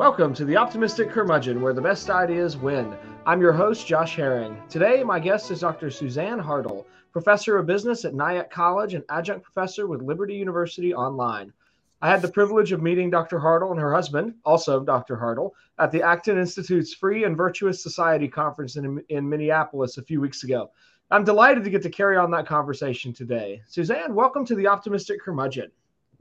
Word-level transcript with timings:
Welcome 0.00 0.32
to 0.36 0.46
the 0.46 0.56
Optimistic 0.56 1.10
Curmudgeon, 1.10 1.60
where 1.60 1.74
the 1.74 1.82
best 1.82 2.08
ideas 2.08 2.56
win. 2.56 2.96
I'm 3.26 3.42
your 3.42 3.52
host, 3.52 3.86
Josh 3.86 4.16
Herring. 4.16 4.56
Today, 4.70 5.04
my 5.04 5.20
guest 5.20 5.50
is 5.50 5.60
Dr. 5.60 5.90
Suzanne 5.90 6.40
Hartl, 6.40 6.86
professor 7.12 7.58
of 7.58 7.66
business 7.66 8.06
at 8.06 8.14
Nyack 8.14 8.50
College 8.50 8.94
and 8.94 9.04
adjunct 9.10 9.44
professor 9.44 9.86
with 9.86 10.00
Liberty 10.00 10.32
University 10.32 10.94
Online. 10.94 11.52
I 12.00 12.08
had 12.08 12.22
the 12.22 12.32
privilege 12.32 12.72
of 12.72 12.80
meeting 12.80 13.10
Dr. 13.10 13.38
Hartl 13.38 13.72
and 13.72 13.78
her 13.78 13.92
husband, 13.92 14.36
also 14.42 14.82
Dr. 14.82 15.18
Hartl, 15.18 15.50
at 15.78 15.92
the 15.92 16.02
Acton 16.02 16.38
Institute's 16.38 16.94
Free 16.94 17.24
and 17.24 17.36
Virtuous 17.36 17.82
Society 17.82 18.26
conference 18.26 18.76
in, 18.76 19.04
in 19.10 19.28
Minneapolis 19.28 19.98
a 19.98 20.02
few 20.02 20.18
weeks 20.22 20.44
ago. 20.44 20.70
I'm 21.10 21.24
delighted 21.24 21.62
to 21.64 21.70
get 21.70 21.82
to 21.82 21.90
carry 21.90 22.16
on 22.16 22.30
that 22.30 22.46
conversation 22.46 23.12
today. 23.12 23.60
Suzanne, 23.66 24.14
welcome 24.14 24.46
to 24.46 24.54
the 24.54 24.66
Optimistic 24.66 25.20
Curmudgeon. 25.20 25.70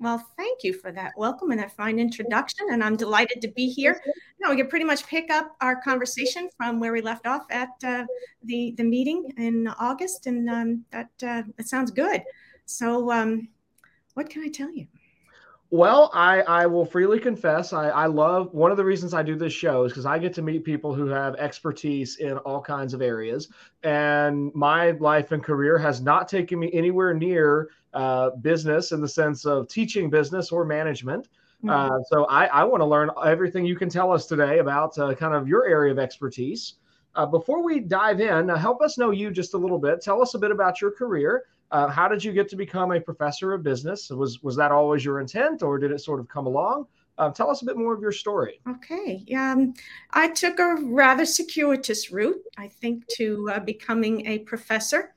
Well, 0.02 0.26
thank 0.38 0.64
you 0.64 0.72
for 0.74 0.94
that 0.94 1.12
welcome 1.18 1.52
and 1.52 1.60
a 1.60 1.68
fine 1.68 2.00
introduction. 2.00 2.68
And 2.72 2.82
I'm 2.82 2.96
delighted 2.96 3.42
to 3.42 3.50
be 3.50 3.70
here. 3.70 4.02
Now 4.40 4.50
we 4.50 4.56
can 4.56 4.68
pretty 4.68 4.86
much 4.86 5.06
pick 5.06 5.30
up 5.30 5.58
our 5.60 5.82
conversation 5.82 6.50
from 6.56 6.80
where 6.80 6.94
we 6.94 7.02
left 7.02 7.28
off 7.28 7.44
at 7.52 7.70
uh, 7.84 8.06
the 8.44 8.74
the 8.78 8.84
meeting 8.84 9.34
in 9.38 9.68
August, 9.80 10.26
and 10.28 10.50
um, 10.50 10.86
that 10.92 11.10
uh, 11.22 11.44
that 11.58 11.68
sounds 11.68 11.92
good. 11.92 12.24
So, 12.66 13.12
um, 13.12 13.50
what 14.14 14.30
can 14.30 14.42
I 14.44 14.48
tell 14.48 14.72
you? 14.72 14.88
Well, 15.72 16.10
I, 16.16 16.42
I 16.42 16.66
will 16.66 16.86
freely 16.86 17.20
confess, 17.20 17.74
I, 17.74 17.90
I 17.90 18.08
love 18.08 18.52
one 18.56 18.72
of 18.72 18.78
the 18.78 18.84
reasons 18.84 19.14
I 19.14 19.22
do 19.22 19.36
this 19.36 19.54
show 19.54 19.84
is 19.84 19.92
because 19.92 20.08
I 20.08 20.18
get 20.18 20.34
to 20.34 20.42
meet 20.42 20.64
people 20.64 20.96
who 20.96 21.06
have 21.06 21.36
expertise 21.36 22.16
in 22.16 22.40
all 22.40 22.60
kinds 22.60 22.96
of 22.96 23.04
areas. 23.04 23.50
And 23.84 24.52
my 24.56 24.92
life 24.92 25.32
and 25.32 25.44
career 25.44 25.78
has 25.78 26.02
not 26.02 26.28
taken 26.28 26.58
me 26.58 26.72
anywhere 26.74 27.14
near 27.14 27.70
uh, 27.94 28.32
business 28.42 28.92
in 28.92 29.02
the 29.02 29.08
sense 29.08 29.46
of 29.46 29.68
teaching 29.68 30.10
business 30.10 30.52
or 30.52 30.66
management. 30.66 31.28
Mm-hmm. 31.64 31.70
Uh, 31.70 32.00
so 32.08 32.26
I, 32.26 32.46
I 32.46 32.64
want 32.64 32.82
to 32.82 32.86
learn 32.86 33.10
everything 33.26 33.66
you 33.66 33.76
can 33.76 33.90
tell 33.90 34.12
us 34.12 34.26
today 34.26 34.60
about 34.60 34.98
uh, 34.98 35.14
kind 35.14 35.34
of 35.34 35.48
your 35.48 35.68
area 35.68 35.92
of 35.92 36.00
expertise. 36.00 36.76
Uh, 37.16 37.26
before 37.26 37.64
we 37.64 37.80
dive 37.80 38.22
in, 38.22 38.50
uh, 38.50 38.58
help 38.58 38.82
us 38.82 38.98
know 38.98 39.12
you 39.12 39.32
just 39.32 39.54
a 39.56 39.58
little 39.58 39.80
bit. 39.80 40.02
Tell 40.02 40.22
us 40.22 40.36
a 40.36 40.40
bit 40.40 40.52
about 40.52 40.80
your 40.80 40.92
career. 40.92 41.46
Uh, 41.72 41.88
how 41.88 42.08
did 42.08 42.24
you 42.24 42.32
get 42.32 42.48
to 42.50 42.56
become 42.56 42.92
a 42.92 43.02
professor 43.02 43.54
of 43.54 43.62
business? 43.62 44.10
Was 44.10 44.42
was 44.42 44.56
that 44.56 44.72
always 44.72 45.04
your 45.04 45.20
intent, 45.20 45.62
or 45.62 45.78
did 45.78 45.92
it 45.92 46.00
sort 46.00 46.20
of 46.20 46.28
come 46.28 46.48
along? 46.48 46.88
Tell 47.36 47.50
us 47.52 47.62
a 47.62 47.66
bit 47.66 47.76
more 47.76 47.94
of 47.94 48.02
your 48.02 48.14
story. 48.14 48.62
Okay. 48.66 49.26
Um, 49.36 49.74
I 50.12 50.30
took 50.30 50.58
a 50.60 50.78
rather 50.84 51.26
circuitous 51.26 52.12
route, 52.12 52.42
I 52.58 52.70
think, 52.70 53.06
to 53.18 53.50
uh, 53.54 53.60
becoming 53.60 54.26
a 54.26 54.40
professor 54.40 55.14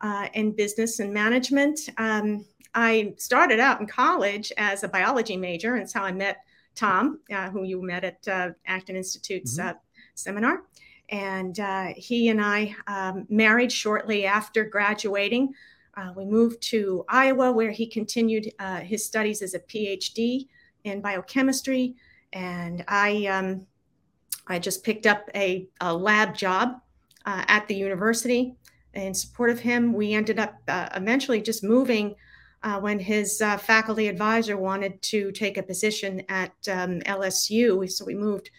uh, 0.00 0.28
in 0.34 0.52
business 0.52 1.00
and 1.00 1.12
management. 1.12 1.88
Um, 1.98 2.44
I 2.74 3.14
started 3.16 3.60
out 3.60 3.80
in 3.80 3.86
college 3.86 4.52
as 4.56 4.84
a 4.84 4.88
biology 4.88 5.36
major, 5.36 5.74
and 5.74 5.82
that's 5.82 5.92
how 5.92 6.04
I 6.04 6.12
met 6.12 6.38
Tom, 6.74 7.20
uh, 7.32 7.50
who 7.50 7.64
you 7.64 7.82
met 7.82 8.04
at 8.04 8.28
uh, 8.28 8.50
Acton 8.66 8.96
Institute's 8.96 9.58
mm-hmm. 9.58 9.70
Uh, 9.70 9.74
seminar. 10.14 10.62
And 11.10 11.58
uh, 11.58 11.88
he 11.96 12.28
and 12.28 12.40
I 12.40 12.74
um, 12.86 13.26
married 13.28 13.72
shortly 13.72 14.26
after 14.26 14.64
graduating. 14.64 15.54
Uh, 15.96 16.12
we 16.14 16.24
moved 16.24 16.60
to 16.62 17.04
Iowa, 17.08 17.50
where 17.52 17.70
he 17.70 17.86
continued 17.86 18.52
his 18.82 19.04
studies 19.04 19.40
as 19.42 19.54
a 19.54 19.60
PhD 19.60 20.48
in 20.84 21.00
biochemistry. 21.00 21.94
And 22.32 22.84
I, 22.88 23.26
um, 23.26 23.66
I 24.46 24.58
just 24.58 24.84
picked 24.84 25.06
up 25.06 25.28
a, 25.34 25.68
a 25.80 25.94
lab 25.94 26.36
job 26.36 26.80
at 27.24 27.66
the 27.68 27.74
university 27.74 28.56
in 28.94 29.14
support 29.14 29.50
of 29.50 29.60
him. 29.60 29.92
We 29.92 30.14
ended 30.14 30.38
up 30.38 30.54
uh, 30.68 30.88
eventually 30.94 31.40
just 31.40 31.62
moving 31.62 32.14
uh, 32.62 32.80
when 32.80 32.98
his 32.98 33.40
uh, 33.40 33.56
faculty 33.56 34.08
advisor 34.08 34.56
wanted 34.56 35.00
to 35.02 35.30
take 35.32 35.56
a 35.56 35.62
position 35.62 36.22
at 36.28 36.52
um, 36.70 37.00
LSU. 37.00 37.90
So 37.90 38.04
we 38.04 38.14
moved 38.14 38.50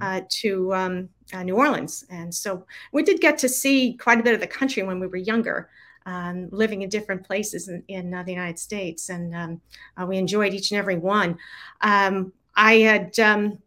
uh, 0.00 0.20
to 0.28 0.74
um, 0.74 1.08
uh, 1.32 1.42
New 1.42 1.56
Orleans. 1.56 2.04
And 2.10 2.34
so 2.34 2.66
we 2.92 3.02
did 3.02 3.20
get 3.20 3.38
to 3.38 3.48
see 3.48 3.94
quite 3.94 4.20
a 4.20 4.22
bit 4.22 4.34
of 4.34 4.40
the 4.40 4.46
country 4.46 4.82
when 4.82 5.00
we 5.00 5.06
were 5.06 5.16
younger. 5.16 5.70
Um, 6.04 6.48
living 6.52 6.82
in 6.82 6.88
different 6.88 7.26
places 7.26 7.66
in, 7.66 7.82
in 7.88 8.14
uh, 8.14 8.22
the 8.22 8.30
United 8.30 8.60
States, 8.60 9.08
and 9.08 9.34
um, 9.34 9.60
we 10.06 10.18
enjoyed 10.18 10.54
each 10.54 10.70
and 10.70 10.78
every 10.78 10.96
one. 10.96 11.36
Um, 11.80 12.32
I 12.54 12.74
had 12.74 13.18
um, 13.18 13.58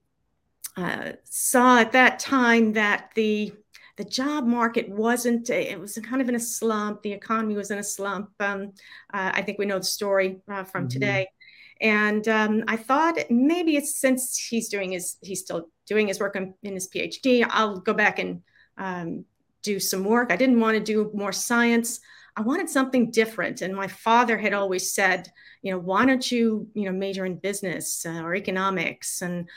saw 1.25 1.79
at 1.79 1.91
that 1.91 2.17
time 2.17 2.71
that 2.73 3.11
the 3.13 3.51
the 3.99 4.05
job 4.05 4.45
market 4.45 4.89
wasn't 4.89 5.49
it 5.49 5.79
was 5.79 5.99
kind 6.09 6.21
of 6.21 6.29
in 6.29 6.35
a 6.35 6.39
slump 6.39 7.01
the 7.01 7.11
economy 7.11 7.55
was 7.55 7.69
in 7.69 7.77
a 7.77 7.83
slump 7.83 8.31
um, 8.39 8.73
uh, 9.13 9.31
i 9.33 9.41
think 9.41 9.59
we 9.59 9.65
know 9.65 9.77
the 9.77 9.85
story 9.85 10.39
uh, 10.51 10.63
from 10.63 10.83
mm-hmm. 10.83 10.99
today. 10.99 11.27
And 11.81 12.27
um, 12.27 12.63
i 12.67 12.75
thought 12.75 13.17
maybe 13.29 13.75
it's 13.75 13.95
since 13.95 14.21
he's 14.37 14.69
doing 14.69 14.91
his 14.91 15.17
he's 15.21 15.41
still 15.41 15.69
doing 15.85 16.07
his 16.07 16.19
work 16.19 16.35
in, 16.35 16.53
in 16.63 16.73
his 16.73 16.89
phd 16.89 17.45
i'll 17.49 17.79
go 17.79 17.93
back 17.93 18.19
and 18.19 18.41
um, 18.77 19.25
do 19.61 19.79
some 19.79 20.03
work. 20.03 20.31
I 20.31 20.35
didn't 20.35 20.59
want 20.59 20.77
to 20.77 20.83
do 20.83 21.11
more 21.13 21.31
science. 21.31 21.99
I 22.35 22.41
wanted 22.41 22.69
something 22.69 23.11
different. 23.11 23.61
And 23.61 23.75
my 23.75 23.87
father 23.87 24.37
had 24.37 24.53
always 24.53 24.93
said 24.93 25.31
you 25.61 25.71
know 25.73 25.79
why 25.79 26.05
don't 26.05 26.31
you 26.31 26.69
you 26.73 26.85
know 26.85 26.93
major 26.93 27.25
in 27.25 27.35
business 27.35 28.05
uh, 28.05 28.21
or 28.21 28.35
economics? 28.35 29.21
And 29.21 29.49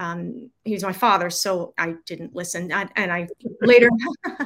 um, 0.00 0.50
he 0.64 0.72
was 0.72 0.82
my 0.82 0.94
father, 0.94 1.28
so 1.28 1.74
I 1.76 1.94
didn't 2.06 2.34
listen. 2.34 2.72
I, 2.72 2.88
and 2.96 3.12
I 3.12 3.28
later 3.60 3.90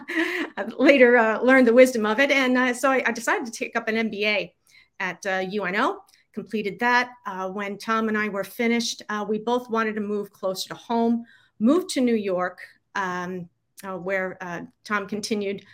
later 0.76 1.16
uh, 1.16 1.40
learned 1.42 1.68
the 1.68 1.72
wisdom 1.72 2.04
of 2.04 2.18
it, 2.18 2.32
and 2.32 2.58
uh, 2.58 2.74
so 2.74 2.90
I, 2.90 3.04
I, 3.06 3.12
decided 3.12 3.46
to 3.46 3.52
take 3.52 3.76
up 3.76 3.86
an 3.86 4.10
MBA 4.10 4.50
at 4.98 5.24
uh, 5.24 5.44
UNO. 5.48 6.00
Completed 6.32 6.80
that. 6.80 7.10
Uh, 7.24 7.50
when 7.50 7.78
Tom 7.78 8.08
and 8.08 8.18
I 8.18 8.28
were 8.30 8.42
finished, 8.42 9.02
uh, 9.08 9.24
we 9.28 9.38
both 9.38 9.70
wanted 9.70 9.94
to 9.94 10.00
move 10.00 10.32
closer 10.32 10.70
to 10.70 10.74
home. 10.74 11.24
Moved 11.60 11.90
to 11.90 12.00
New 12.00 12.16
York, 12.16 12.58
um, 12.96 13.48
uh, 13.84 13.96
where 13.96 14.36
Tom 14.82 15.06
continued 15.06 15.64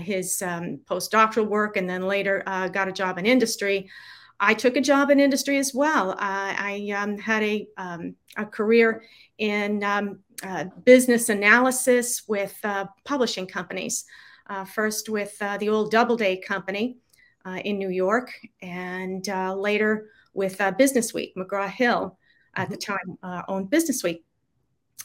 his 0.00 0.42
um, 0.42 0.80
postdoctoral 0.86 1.46
work, 1.46 1.76
and 1.76 1.88
then 1.88 2.02
later 2.02 2.42
got 2.72 2.88
a 2.88 2.92
job 2.92 3.16
in 3.16 3.26
industry. 3.26 3.88
I 4.40 4.54
took 4.54 4.76
a 4.76 4.80
job 4.80 5.10
in 5.10 5.20
industry 5.20 5.58
as 5.58 5.74
well. 5.74 6.12
Uh, 6.12 6.16
I 6.18 6.92
um, 6.96 7.18
had 7.18 7.42
a, 7.42 7.66
um, 7.76 8.16
a 8.36 8.46
career 8.46 9.04
in 9.38 9.84
um, 9.84 10.20
uh, 10.42 10.64
business 10.84 11.28
analysis 11.28 12.22
with 12.26 12.58
uh, 12.64 12.86
publishing 13.04 13.46
companies. 13.46 14.06
Uh, 14.50 14.64
first 14.64 15.08
with 15.08 15.36
uh, 15.42 15.56
the 15.58 15.68
old 15.68 15.92
Doubleday 15.92 16.36
Company 16.36 16.96
uh, 17.46 17.60
in 17.64 17.78
New 17.78 17.88
York, 17.88 18.32
and 18.60 19.24
later 19.56 20.10
with 20.34 20.60
Business 20.76 21.14
Week. 21.14 21.32
McGraw 21.36 21.70
Hill 21.70 22.18
at 22.56 22.68
the 22.68 22.76
mm-hmm. 22.76 23.22
time 23.22 23.44
owned 23.46 23.70
Business 23.70 24.02
Week. 24.02 24.24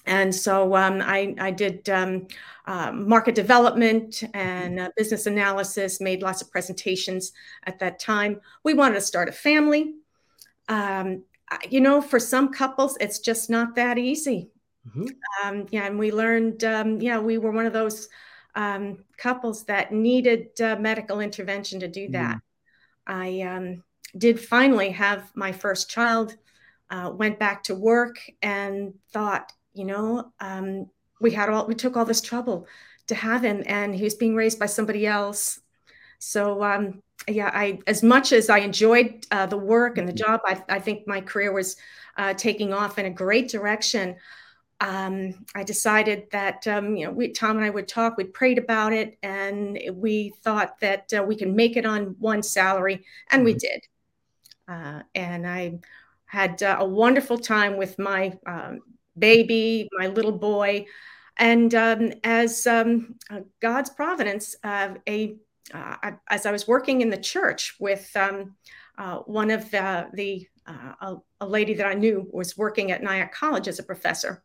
And 0.05 0.33
so 0.33 0.75
um, 0.75 1.01
I, 1.01 1.35
I, 1.39 1.51
did 1.51 1.89
um, 1.89 2.27
uh, 2.67 2.91
market 2.91 3.33
development 3.33 4.23
and 4.33 4.79
uh, 4.79 4.89
business 4.95 5.25
analysis, 5.25 5.99
made 5.99 6.21
lots 6.21 6.41
of 6.41 6.51
presentations 6.51 7.31
at 7.65 7.79
that 7.79 7.99
time. 7.99 8.39
We 8.63 8.75
wanted 8.75 8.95
to 8.95 9.01
start 9.01 9.29
a 9.29 9.31
family. 9.31 9.95
Um, 10.69 11.23
you 11.69 11.81
know, 11.81 12.01
for 12.01 12.19
some 12.19 12.53
couples, 12.53 12.97
it's 12.99 13.19
just 13.19 13.49
not 13.49 13.75
that 13.75 13.97
easy. 13.97 14.49
Mm-hmm. 14.87 15.47
Um, 15.47 15.65
yeah, 15.71 15.85
and 15.87 15.97
we 15.97 16.11
learned, 16.11 16.63
um, 16.63 17.01
yeah, 17.01 17.19
we 17.19 17.39
were 17.39 17.51
one 17.51 17.65
of 17.65 17.73
those 17.73 18.07
um, 18.53 19.03
couples 19.17 19.63
that 19.65 19.91
needed 19.91 20.49
uh, 20.61 20.75
medical 20.75 21.19
intervention 21.19 21.79
to 21.79 21.87
do 21.87 22.09
that. 22.09 22.37
Mm. 22.37 22.41
I 23.07 23.81
did 24.17 24.39
finally 24.39 24.91
have 24.91 25.31
my 25.35 25.51
first 25.51 25.89
child, 25.89 26.37
uh, 26.89 27.11
went 27.13 27.39
back 27.39 27.63
to 27.63 27.75
work, 27.75 28.17
and 28.41 28.93
thought, 29.11 29.51
you 29.75 29.85
know 29.85 30.31
um, 30.39 30.89
we 31.21 31.31
had 31.31 31.49
all 31.49 31.67
we 31.67 31.75
took 31.75 31.95
all 31.95 32.05
this 32.05 32.21
trouble 32.21 32.67
to 33.07 33.15
have 33.15 33.43
him 33.43 33.63
and 33.67 33.93
he 33.93 34.03
was 34.03 34.15
being 34.15 34.35
raised 34.35 34.59
by 34.59 34.65
somebody 34.65 35.05
else 35.05 35.59
so 36.19 36.63
um, 36.63 37.01
yeah 37.27 37.51
i 37.53 37.79
as 37.87 38.01
much 38.03 38.31
as 38.31 38.49
i 38.49 38.59
enjoyed 38.59 39.25
uh, 39.31 39.45
the 39.45 39.57
work 39.57 39.97
and 39.97 40.07
the 40.07 40.13
mm-hmm. 40.13 40.31
job 40.31 40.41
I, 40.45 40.63
I 40.69 40.79
think 40.79 41.07
my 41.07 41.21
career 41.21 41.51
was 41.51 41.75
uh, 42.17 42.33
taking 42.33 42.73
off 42.73 42.97
in 42.97 43.05
a 43.05 43.09
great 43.09 43.49
direction 43.49 44.15
um, 44.81 45.45
I 45.55 45.63
decided 45.63 46.27
that 46.31 46.67
um, 46.67 46.95
you 46.95 47.05
know 47.05 47.11
we, 47.11 47.31
Tom 47.31 47.57
and 47.57 47.65
I 47.65 47.69
would 47.69 47.87
talk. 47.87 48.17
We 48.17 48.25
prayed 48.25 48.57
about 48.57 48.91
it, 48.91 49.17
and 49.23 49.79
we 49.93 50.33
thought 50.43 50.79
that 50.81 51.13
uh, 51.17 51.23
we 51.23 51.35
can 51.35 51.55
make 51.55 51.77
it 51.77 51.85
on 51.85 52.15
one 52.19 52.43
salary, 52.43 53.05
and 53.31 53.45
we 53.45 53.53
mm-hmm. 53.53 53.59
did. 53.59 53.87
Uh, 54.67 55.03
and 55.13 55.47
I 55.47 55.79
had 56.25 56.61
uh, 56.61 56.77
a 56.79 56.85
wonderful 56.85 57.37
time 57.37 57.77
with 57.77 57.97
my 57.99 58.37
um, 58.45 58.81
baby, 59.17 59.89
my 59.97 60.07
little 60.07 60.31
boy. 60.31 60.85
And 61.37 61.73
um, 61.75 62.13
as 62.23 62.65
um, 62.65 63.15
uh, 63.29 63.41
God's 63.61 63.89
providence, 63.89 64.55
uh, 64.63 64.95
a 65.07 65.35
uh, 65.73 66.11
as 66.29 66.45
I 66.45 66.51
was 66.51 66.67
working 66.67 67.01
in 67.01 67.09
the 67.09 67.17
church 67.17 67.75
with 67.79 68.09
um, 68.15 68.55
uh, 68.99 69.17
one 69.19 69.49
of 69.49 69.71
the, 69.71 70.47
uh, 70.67 70.93
a, 71.01 71.15
a, 71.41 71.47
lady 71.47 71.73
that 71.73 71.87
I 71.87 71.95
knew 71.95 72.29
was 72.31 72.55
working 72.55 72.91
at 72.91 73.01
Nyack 73.01 73.33
College 73.33 73.67
as 73.67 73.79
a 73.79 73.83
professor. 73.83 74.43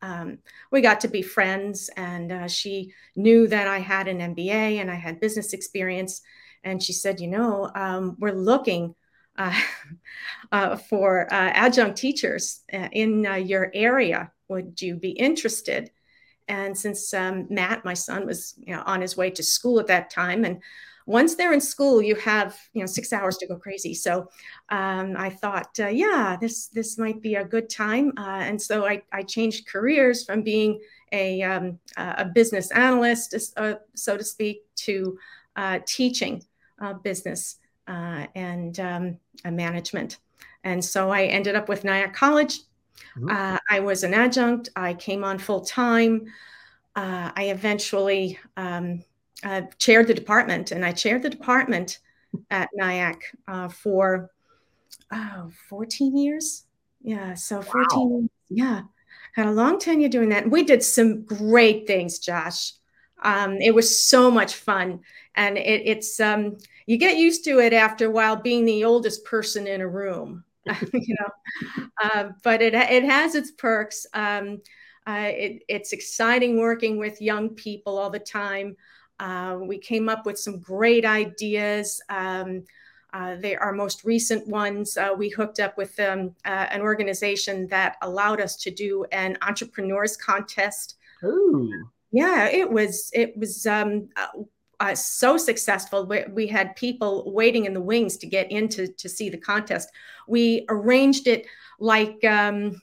Um, 0.00 0.38
we 0.72 0.80
got 0.80 1.00
to 1.00 1.08
be 1.08 1.20
friends, 1.20 1.90
and 1.98 2.50
she 2.50 2.94
knew 3.14 3.46
that 3.48 3.68
I 3.68 3.78
had 3.78 4.08
an 4.08 4.34
MBA 4.34 4.80
and 4.80 4.90
I 4.90 4.94
had 4.94 5.20
business 5.20 5.52
experience. 5.52 6.22
And 6.64 6.82
she 6.82 6.94
said, 6.94 7.20
"You 7.20 7.28
know, 7.28 7.70
um, 7.74 8.16
we're 8.18 8.32
looking 8.32 8.94
for 10.88 11.32
uh, 11.32 11.50
adjunct 11.50 11.96
teachers 11.96 12.60
uh, 12.72 12.88
in 12.92 13.26
uh, 13.26 13.34
your 13.34 13.70
area. 13.74 14.30
Would 14.48 14.80
you 14.80 14.96
be 14.96 15.10
interested? 15.10 15.90
And 16.48 16.76
since 16.76 17.12
um, 17.12 17.46
Matt, 17.50 17.84
my 17.84 17.94
son, 17.94 18.26
was 18.26 18.54
you 18.66 18.74
know, 18.74 18.82
on 18.86 19.02
his 19.02 19.16
way 19.16 19.30
to 19.30 19.42
school 19.42 19.78
at 19.80 19.86
that 19.88 20.10
time, 20.10 20.44
and 20.44 20.62
once 21.04 21.34
they're 21.34 21.54
in 21.54 21.60
school, 21.60 22.02
you 22.02 22.14
have 22.16 22.58
you 22.72 22.80
know 22.80 22.86
six 22.86 23.12
hours 23.12 23.36
to 23.38 23.46
go 23.46 23.56
crazy. 23.56 23.94
So 23.94 24.28
um, 24.70 25.14
I 25.16 25.30
thought, 25.30 25.70
uh, 25.78 25.88
yeah, 25.88 26.36
this 26.40 26.68
this 26.68 26.98
might 26.98 27.20
be 27.20 27.34
a 27.34 27.44
good 27.44 27.68
time. 27.68 28.12
Uh, 28.16 28.40
and 28.40 28.60
so 28.60 28.86
I, 28.86 29.02
I 29.12 29.22
changed 29.22 29.68
careers 29.68 30.24
from 30.24 30.42
being 30.42 30.80
a 31.12 31.42
um, 31.42 31.78
a 31.96 32.24
business 32.24 32.70
analyst, 32.70 33.34
uh, 33.56 33.74
so 33.94 34.16
to 34.16 34.24
speak, 34.24 34.62
to 34.86 35.18
uh, 35.56 35.80
teaching 35.86 36.42
business 37.02 37.56
uh, 37.88 38.26
and 38.34 38.78
um, 38.78 39.18
management. 39.44 40.18
And 40.64 40.84
so 40.84 41.10
I 41.10 41.24
ended 41.24 41.56
up 41.56 41.68
with 41.68 41.84
Nyack 41.84 42.14
College. 42.14 42.60
Mm-hmm. 43.16 43.30
Uh, 43.30 43.58
I 43.70 43.80
was 43.80 44.04
an 44.04 44.14
adjunct. 44.14 44.68
I 44.76 44.94
came 44.94 45.24
on 45.24 45.38
full 45.38 45.62
time. 45.62 46.26
Uh, 46.94 47.30
I 47.34 47.44
eventually 47.50 48.38
um, 48.56 49.04
uh, 49.44 49.62
chaired 49.78 50.08
the 50.08 50.14
department, 50.14 50.72
and 50.72 50.84
I 50.84 50.92
chaired 50.92 51.22
the 51.22 51.30
department 51.30 52.00
at 52.50 52.68
Nyack 52.74 53.22
uh, 53.46 53.68
for 53.68 54.30
oh, 55.12 55.50
14 55.68 56.16
years. 56.16 56.64
Yeah, 57.00 57.34
so 57.34 57.62
14 57.62 57.88
wow. 57.94 58.28
Yeah, 58.50 58.82
had 59.34 59.46
a 59.46 59.52
long 59.52 59.78
tenure 59.78 60.08
doing 60.08 60.30
that. 60.30 60.44
And 60.44 60.52
we 60.52 60.64
did 60.64 60.82
some 60.82 61.22
great 61.24 61.86
things, 61.86 62.18
Josh. 62.18 62.72
Um, 63.22 63.58
it 63.60 63.74
was 63.74 64.06
so 64.06 64.30
much 64.30 64.54
fun, 64.54 65.00
and 65.34 65.56
it, 65.56 65.82
it's 65.86 66.18
um, 66.20 66.58
you 66.88 66.96
get 66.96 67.18
used 67.18 67.44
to 67.44 67.58
it 67.58 67.74
after 67.74 68.06
a 68.06 68.10
while 68.10 68.34
being 68.34 68.64
the 68.64 68.82
oldest 68.82 69.22
person 69.26 69.66
in 69.66 69.82
a 69.82 69.86
room, 69.86 70.42
you 70.94 71.14
know. 71.20 71.86
Uh, 72.02 72.30
but 72.42 72.62
it 72.62 72.72
it 72.72 73.04
has 73.04 73.34
its 73.34 73.50
perks. 73.50 74.06
Um, 74.14 74.62
uh, 75.06 75.28
it, 75.28 75.62
it's 75.68 75.92
exciting 75.92 76.56
working 76.56 76.96
with 76.96 77.20
young 77.20 77.50
people 77.50 77.98
all 77.98 78.08
the 78.08 78.18
time. 78.18 78.74
Uh, 79.20 79.58
we 79.60 79.76
came 79.76 80.08
up 80.08 80.24
with 80.24 80.38
some 80.38 80.60
great 80.60 81.04
ideas. 81.04 82.00
Um, 82.08 82.64
uh, 83.12 83.36
they, 83.36 83.54
our 83.54 83.72
most 83.72 84.04
recent 84.04 84.48
ones, 84.48 84.96
uh, 84.96 85.10
we 85.14 85.28
hooked 85.28 85.60
up 85.60 85.76
with 85.76 85.98
um, 86.00 86.34
uh, 86.46 86.68
an 86.70 86.80
organization 86.80 87.66
that 87.66 87.96
allowed 88.00 88.40
us 88.40 88.56
to 88.56 88.70
do 88.70 89.04
an 89.12 89.36
entrepreneurs 89.42 90.16
contest. 90.16 90.96
Ooh 91.22 91.70
yeah 92.10 92.48
it 92.48 92.70
was 92.70 93.10
it 93.12 93.36
was 93.36 93.66
um, 93.66 94.08
uh, 94.80 94.84
uh, 94.84 94.94
so 94.94 95.36
successful 95.36 96.06
we, 96.06 96.24
we, 96.30 96.46
had 96.46 96.74
people 96.76 97.32
waiting 97.32 97.64
in 97.64 97.74
the 97.74 97.80
wings 97.80 98.16
to 98.16 98.26
get 98.26 98.50
in 98.50 98.68
to, 98.68 98.88
to 98.88 99.08
see 99.08 99.28
the 99.28 99.38
contest. 99.38 99.90
We 100.26 100.64
arranged 100.68 101.26
it 101.26 101.46
like 101.80 102.24
um, 102.24 102.80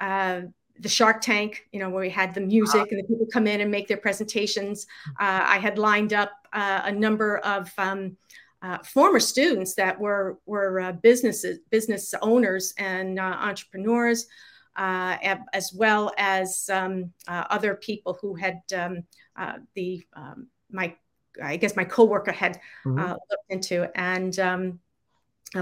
uh, 0.00 0.42
the 0.78 0.88
shark 0.88 1.22
tank 1.22 1.66
you 1.72 1.80
know 1.80 1.88
where 1.88 2.02
we 2.02 2.10
had 2.10 2.34
the 2.34 2.40
music 2.40 2.92
and 2.92 3.00
the 3.00 3.04
people 3.04 3.26
come 3.32 3.46
in 3.46 3.60
and 3.60 3.70
make 3.70 3.88
their 3.88 3.96
presentations. 3.96 4.86
Uh, 5.18 5.42
i 5.44 5.58
had 5.58 5.78
lined 5.78 6.12
up 6.12 6.32
uh, 6.52 6.82
a 6.84 6.92
number 6.92 7.38
of 7.38 7.72
um, 7.78 8.16
uh, 8.62 8.78
former 8.78 9.20
students 9.20 9.74
that 9.74 9.98
were 9.98 10.38
were 10.44 10.92
businesses 11.02 11.60
business 11.70 12.12
owners 12.20 12.74
and 12.76 13.18
entrepreneurs 13.18 14.26
uh, 14.76 15.16
as 15.52 15.72
well 15.72 16.12
as 16.18 16.68
um, 16.70 17.12
uh, 17.28 17.44
other 17.50 17.74
people 17.74 18.18
who 18.20 18.34
had 18.34 18.60
um, 18.76 19.02
uh, 19.36 19.54
the 19.74 20.04
um, 20.14 20.48
my 20.70 20.94
I 21.42 21.56
guess 21.56 21.76
my 21.76 21.84
coworker 21.84 22.32
had 22.32 22.60
mm-hmm. 22.84 22.98
looked 22.98 23.50
into, 23.50 23.90
and 23.98 24.38
um, 24.38 24.80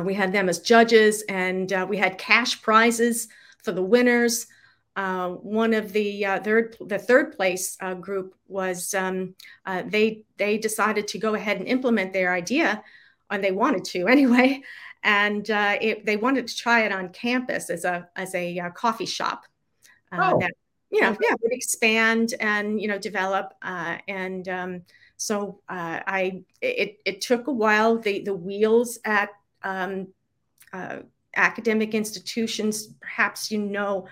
we 0.02 0.14
had 0.14 0.32
them 0.32 0.48
as 0.48 0.60
judges, 0.60 1.22
and 1.28 1.72
we 1.88 1.96
had 1.96 2.18
cash 2.18 2.62
prizes 2.62 3.28
for 3.62 3.72
the 3.72 3.82
winners. 3.82 4.46
Uh, 4.96 5.30
one 5.30 5.74
of 5.74 5.92
the 5.92 6.24
uh, 6.24 6.40
third 6.40 6.76
the 6.86 6.98
third 6.98 7.36
place 7.36 7.76
uh, 7.80 7.94
group 7.94 8.36
was 8.46 8.94
um, 8.94 9.34
they 9.86 10.22
they 10.36 10.56
decided 10.56 11.08
to 11.08 11.18
go 11.18 11.34
ahead 11.34 11.58
and 11.58 11.66
implement 11.66 12.12
their 12.12 12.32
idea, 12.32 12.82
and 13.30 13.42
they 13.42 13.50
wanted 13.50 13.84
to 13.84 14.06
anyway, 14.08 14.62
and 15.02 15.50
uh, 15.50 15.76
it, 15.80 16.06
they 16.06 16.16
wanted 16.16 16.46
to 16.46 16.56
try 16.56 16.80
it 16.80 16.92
on 16.92 17.10
campus 17.10 17.70
as 17.70 17.84
a 17.84 18.08
as 18.16 18.34
a 18.34 18.58
uh, 18.58 18.70
coffee 18.70 19.06
shop. 19.06 19.44
Uh, 20.12 20.32
oh. 20.32 20.38
That, 20.40 20.52
you 20.90 21.00
know, 21.00 21.16
yeah, 21.20 21.34
would 21.42 21.52
expand 21.52 22.34
and 22.38 22.80
you 22.80 22.86
know 22.86 22.98
develop. 22.98 23.52
Uh, 23.62 23.98
and 24.06 24.48
um, 24.48 24.82
so 25.16 25.60
uh, 25.68 26.00
I 26.06 26.44
it 26.60 26.98
it 27.04 27.20
took 27.20 27.46
a 27.46 27.52
while. 27.52 27.98
The 27.98 28.22
the 28.22 28.34
wheels 28.34 28.98
at 29.04 29.30
um, 29.62 30.08
uh, 30.72 30.98
academic 31.36 31.94
institutions, 31.94 32.88
perhaps 33.00 33.50
you 33.50 33.58
know, 33.58 34.08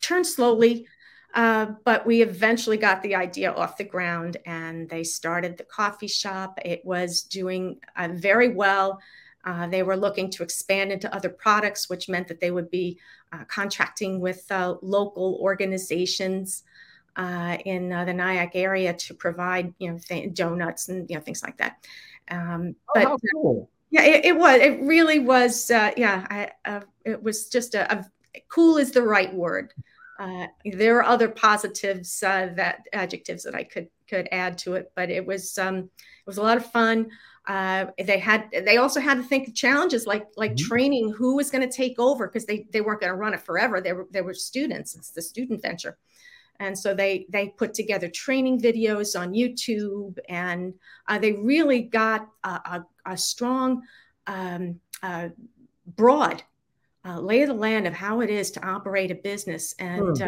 turn 0.00 0.24
slowly. 0.24 0.86
Uh, 1.34 1.66
but 1.86 2.04
we 2.04 2.20
eventually 2.20 2.76
got 2.76 3.02
the 3.02 3.14
idea 3.14 3.50
off 3.50 3.78
the 3.78 3.84
ground 3.84 4.36
and 4.44 4.86
they 4.90 5.02
started 5.02 5.56
the 5.56 5.64
coffee 5.64 6.06
shop. 6.06 6.58
It 6.62 6.84
was 6.84 7.22
doing 7.22 7.80
uh, 7.96 8.10
very 8.12 8.50
well. 8.50 9.00
Uh, 9.44 9.66
they 9.66 9.82
were 9.82 9.96
looking 9.96 10.30
to 10.30 10.42
expand 10.42 10.92
into 10.92 11.12
other 11.14 11.30
products, 11.30 11.88
which 11.88 12.08
meant 12.08 12.28
that 12.28 12.38
they 12.38 12.50
would 12.50 12.70
be 12.70 12.98
uh, 13.32 13.44
contracting 13.48 14.20
with 14.20 14.44
uh, 14.50 14.74
local 14.82 15.38
organizations 15.40 16.64
uh, 17.16 17.58
in 17.64 17.92
uh, 17.92 18.04
the 18.04 18.12
Nyack 18.12 18.52
area 18.54 18.94
to 18.94 19.14
provide, 19.14 19.72
you 19.78 19.90
know, 19.90 19.98
th- 19.98 20.34
donuts 20.34 20.88
and 20.88 21.08
you 21.10 21.16
know 21.16 21.22
things 21.22 21.42
like 21.42 21.56
that. 21.58 21.76
Um, 22.30 22.74
oh, 22.88 22.92
but, 22.94 23.04
how 23.04 23.18
cool! 23.34 23.70
Yeah, 23.90 24.04
it, 24.04 24.24
it, 24.24 24.36
was. 24.36 24.60
It 24.60 24.80
really 24.82 25.18
was. 25.18 25.70
Uh, 25.70 25.92
yeah, 25.96 26.50
I, 26.64 26.82
it 27.04 27.22
was 27.22 27.48
just 27.48 27.74
a, 27.74 27.92
a, 27.98 28.04
cool 28.48 28.78
is 28.78 28.92
the 28.92 29.02
right 29.02 29.32
word. 29.34 29.72
there 30.64 30.96
are 30.98 31.04
other 31.04 31.28
positives 31.28 32.20
that 32.20 32.84
adjectives 32.92 33.42
that 33.44 33.54
I 33.54 33.64
could 33.64 33.88
could 34.12 34.28
add 34.30 34.58
to 34.58 34.74
it, 34.74 34.92
but 34.94 35.10
it 35.10 35.26
was 35.26 35.56
um, 35.58 35.78
it 35.78 36.26
was 36.26 36.38
a 36.38 36.42
lot 36.42 36.58
of 36.58 36.70
fun. 36.70 37.10
Uh, 37.48 37.86
they 37.98 38.18
had 38.18 38.48
they 38.52 38.76
also 38.76 39.00
had 39.00 39.16
to 39.16 39.22
think 39.22 39.48
of 39.48 39.54
challenges 39.54 40.06
like 40.06 40.26
like 40.36 40.52
mm-hmm. 40.52 40.68
training 40.68 41.10
who 41.10 41.34
was 41.34 41.50
going 41.50 41.66
to 41.66 41.76
take 41.76 41.98
over 41.98 42.28
because 42.28 42.46
they 42.46 42.66
they 42.70 42.80
weren't 42.80 43.00
going 43.00 43.10
to 43.12 43.16
run 43.16 43.34
it 43.34 43.40
forever. 43.40 43.80
They 43.80 43.92
were 43.92 44.06
they 44.10 44.22
were 44.22 44.34
students. 44.34 44.94
It's 44.94 45.10
the 45.10 45.22
student 45.22 45.62
venture, 45.62 45.98
and 46.60 46.78
so 46.78 46.94
they 46.94 47.26
they 47.28 47.48
put 47.48 47.74
together 47.74 48.08
training 48.08 48.60
videos 48.60 49.18
on 49.18 49.32
YouTube, 49.32 50.18
and 50.28 50.74
uh, 51.08 51.18
they 51.18 51.32
really 51.32 51.82
got 51.82 52.28
a, 52.44 52.48
a, 52.48 52.86
a 53.06 53.16
strong, 53.16 53.82
um, 54.26 54.78
uh, 55.02 55.28
broad 55.96 56.42
uh, 57.04 57.20
lay 57.20 57.42
of 57.42 57.48
the 57.48 57.54
land 57.54 57.86
of 57.86 57.92
how 57.92 58.20
it 58.20 58.30
is 58.30 58.50
to 58.52 58.66
operate 58.66 59.10
a 59.10 59.16
business. 59.16 59.74
And 59.78 60.16
hmm. 60.16 60.22
uh, 60.22 60.26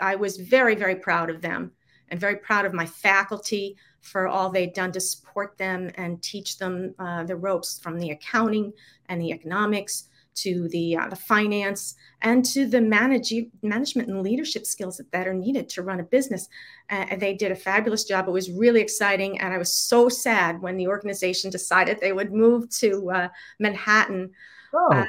I, 0.00 0.12
I, 0.12 0.16
was 0.16 0.36
very, 0.38 0.74
very 0.74 0.96
proud 0.96 1.30
of 1.30 1.40
them 1.40 1.72
and 2.08 2.18
very 2.18 2.36
proud 2.36 2.64
of 2.64 2.72
my 2.72 2.86
faculty 2.86 3.76
for 4.00 4.28
all 4.28 4.50
they'd 4.50 4.72
done 4.72 4.92
to 4.92 5.00
support 5.00 5.56
them 5.58 5.90
and 5.96 6.22
teach 6.22 6.58
them 6.58 6.94
uh, 6.98 7.24
the 7.24 7.36
ropes 7.36 7.78
from 7.78 7.98
the 7.98 8.10
accounting 8.10 8.72
and 9.08 9.20
the 9.20 9.32
economics 9.32 10.08
to 10.36 10.68
the 10.68 10.96
uh, 10.96 11.08
the 11.08 11.16
finance 11.16 11.96
and 12.22 12.44
to 12.44 12.66
the 12.66 12.80
manage, 12.80 13.32
management 13.62 14.08
and 14.08 14.22
leadership 14.22 14.64
skills 14.64 14.96
that, 14.96 15.10
that 15.12 15.28
are 15.28 15.34
needed 15.34 15.68
to 15.70 15.82
run 15.82 16.00
a 16.00 16.04
business. 16.04 16.48
Uh, 16.90 17.16
they 17.16 17.34
did 17.34 17.52
a 17.52 17.56
fabulous 17.56 18.04
job. 18.04 18.28
It 18.28 18.32
was 18.32 18.50
really 18.50 18.80
exciting, 18.80 19.40
and 19.40 19.52
I 19.52 19.58
was 19.58 19.72
so 19.72 20.08
sad 20.08 20.60
when 20.60 20.76
the 20.76 20.88
organization 20.88 21.50
decided 21.50 21.98
they 21.98 22.12
would 22.12 22.32
move 22.32 22.70
to 22.78 23.10
uh, 23.10 23.28
Manhattan. 23.58 24.30
Oh. 24.74 25.04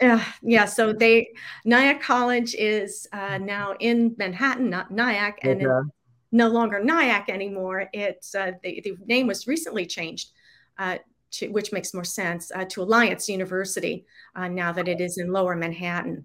Uh, 0.00 0.24
yeah, 0.42 0.64
so 0.64 0.92
they 0.92 1.28
Nyack 1.64 2.02
College 2.02 2.56
is 2.58 3.06
uh, 3.12 3.38
now 3.38 3.74
in 3.78 4.16
Manhattan, 4.18 4.68
not 4.68 4.90
Nyack, 4.90 5.38
and 5.42 5.64
okay 5.64 5.90
no 6.32 6.48
longer 6.48 6.82
Nyack 6.82 7.28
anymore. 7.28 7.88
It's 7.92 8.34
uh, 8.34 8.52
the, 8.62 8.80
the, 8.82 8.96
name 9.06 9.26
was 9.26 9.46
recently 9.46 9.86
changed, 9.86 10.30
uh, 10.78 10.98
to, 11.32 11.48
which 11.48 11.72
makes 11.72 11.94
more 11.94 12.04
sense, 12.04 12.52
uh, 12.54 12.64
to 12.66 12.82
Alliance 12.82 13.28
University 13.28 14.06
uh, 14.36 14.48
now 14.48 14.72
that 14.72 14.88
it 14.88 15.00
is 15.00 15.18
in 15.18 15.32
Lower 15.32 15.56
Manhattan. 15.56 16.24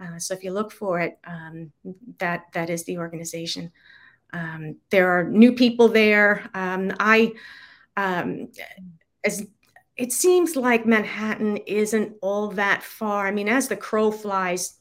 Uh, 0.00 0.18
so 0.18 0.34
if 0.34 0.42
you 0.42 0.52
look 0.52 0.72
for 0.72 1.00
it, 1.00 1.18
um, 1.26 1.70
that 2.18 2.44
that 2.52 2.70
is 2.70 2.84
the 2.84 2.98
organization. 2.98 3.70
Um, 4.32 4.76
there 4.90 5.08
are 5.16 5.24
new 5.24 5.52
people 5.52 5.88
there. 5.88 6.50
Um, 6.54 6.92
I, 6.98 7.32
um, 7.96 8.48
as 9.24 9.46
it 9.96 10.12
seems 10.12 10.56
like 10.56 10.86
Manhattan 10.86 11.58
isn't 11.58 12.16
all 12.20 12.48
that 12.48 12.82
far. 12.82 13.28
I 13.28 13.30
mean, 13.30 13.48
as 13.48 13.68
the 13.68 13.76
crow 13.76 14.10
flies, 14.10 14.78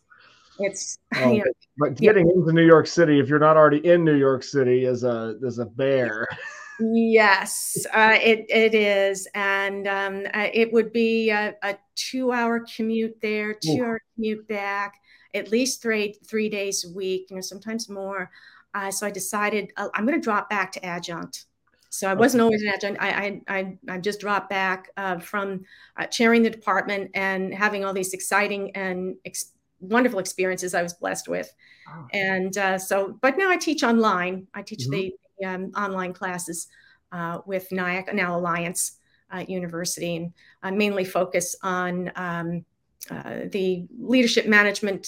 it's 0.60 0.98
oh, 1.16 1.32
you 1.32 1.40
know, 1.40 1.52
but 1.78 1.96
getting 1.96 2.28
yeah. 2.28 2.34
into 2.36 2.52
New 2.52 2.66
York 2.66 2.88
City, 2.88 3.20
if 3.20 3.30
you're 3.30 3.40
not 3.40 3.58
already 3.58 3.86
in 3.86 4.04
New 4.04 4.16
York 4.16 4.44
City, 4.44 4.86
is 4.86 5.04
a 5.04 5.38
is 5.42 5.60
a 5.60 5.66
bear. 5.66 6.28
Yes, 6.80 7.86
uh, 7.94 8.18
it 8.22 8.46
it 8.50 8.74
is, 8.74 9.28
and 9.34 9.88
um, 9.88 10.26
uh, 10.34 10.48
it 10.54 10.72
would 10.74 10.92
be 10.92 11.30
a, 11.30 11.56
a 11.62 11.78
two 11.96 12.32
hour 12.32 12.66
commute 12.76 13.20
there, 13.22 13.54
two 13.54 13.78
Ooh. 13.80 13.84
hour 13.84 14.02
commute 14.16 14.48
back, 14.48 14.96
at 15.34 15.52
least 15.52 15.82
three 15.82 16.16
three 16.28 16.50
days 16.50 16.86
a 16.86 16.92
week, 16.96 17.28
you 17.30 17.36
know, 17.36 17.42
sometimes 17.42 17.90
more. 17.90 18.32
Uh, 18.74 18.90
so 18.90 19.06
I 19.06 19.12
decided 19.12 19.72
uh, 19.78 19.90
I'm 19.94 20.06
going 20.06 20.20
to 20.20 20.24
drop 20.24 20.50
back 20.50 20.72
to 20.74 20.86
adjunct. 20.86 21.46
So 21.90 22.10
I 22.10 22.16
wasn't 22.16 22.42
always 22.42 22.64
an 22.64 22.70
adjunct. 22.70 23.00
I 23.00 23.10
I 23.10 23.42
I, 23.48 23.78
I 23.88 23.98
just 24.00 24.20
dropped 24.20 24.50
back 24.50 24.90
uh, 24.98 25.20
from 25.20 25.66
uh, 25.96 26.08
chairing 26.08 26.42
the 26.42 26.50
department 26.50 27.12
and 27.14 27.54
having 27.54 27.86
all 27.86 27.94
these 27.94 28.14
exciting 28.14 28.76
and 28.76 29.16
ex- 29.26 29.52
wonderful 29.80 30.18
experiences 30.18 30.74
I 30.74 30.82
was 30.82 30.94
blessed 30.94 31.28
with. 31.28 31.54
Oh. 31.88 32.08
And 32.14 32.58
uh, 32.58 32.80
so, 32.80 33.20
but 33.22 33.38
now 33.38 33.50
I 33.52 33.58
teach 33.58 33.84
online. 33.84 34.48
I 34.56 34.64
teach 34.64 34.88
mm-hmm. 34.88 34.92
the 34.92 35.14
um, 35.44 35.72
online 35.76 36.14
classes 36.14 36.68
uh, 37.12 37.40
with 37.46 37.72
Nyack 37.72 38.14
now 38.14 38.38
Alliance 38.38 38.98
uh, 39.32 39.44
University, 39.48 40.16
and 40.16 40.34
I 40.62 40.72
mainly 40.72 41.06
focus 41.06 41.56
on 41.64 42.12
um, 42.16 42.66
uh, 43.10 43.42
the 43.52 43.86
leadership 44.00 44.48
management 44.48 45.06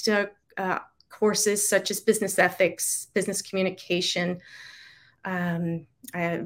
courses 1.09 1.67
such 1.67 1.91
as 1.91 1.99
business 1.99 2.37
ethics, 2.37 3.07
business 3.13 3.41
communication. 3.41 4.39
Um, 5.23 5.87
I, 6.13 6.43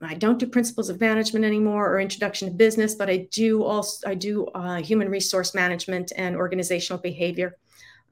I 0.00 0.14
don't 0.14 0.38
do 0.38 0.46
principles 0.46 0.88
of 0.88 1.00
management 1.00 1.44
anymore 1.44 1.92
or 1.92 1.98
introduction 1.98 2.48
to 2.48 2.54
business, 2.54 2.94
but 2.94 3.10
I 3.10 3.28
do 3.32 3.64
also 3.64 4.08
I 4.08 4.14
do 4.14 4.46
uh, 4.54 4.76
human 4.76 5.08
resource 5.08 5.54
management 5.54 6.12
and 6.16 6.36
organizational 6.36 7.02
behavior. 7.02 7.56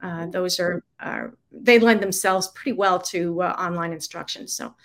Uh, 0.01 0.27
those 0.27 0.59
are, 0.59 0.83
are, 0.99 1.33
they 1.51 1.79
lend 1.79 2.01
themselves 2.01 2.49
pretty 2.49 2.73
well 2.73 2.99
to 2.99 3.41
uh, 3.41 3.55
online 3.57 3.91
instruction. 3.93 4.47
So 4.47 4.75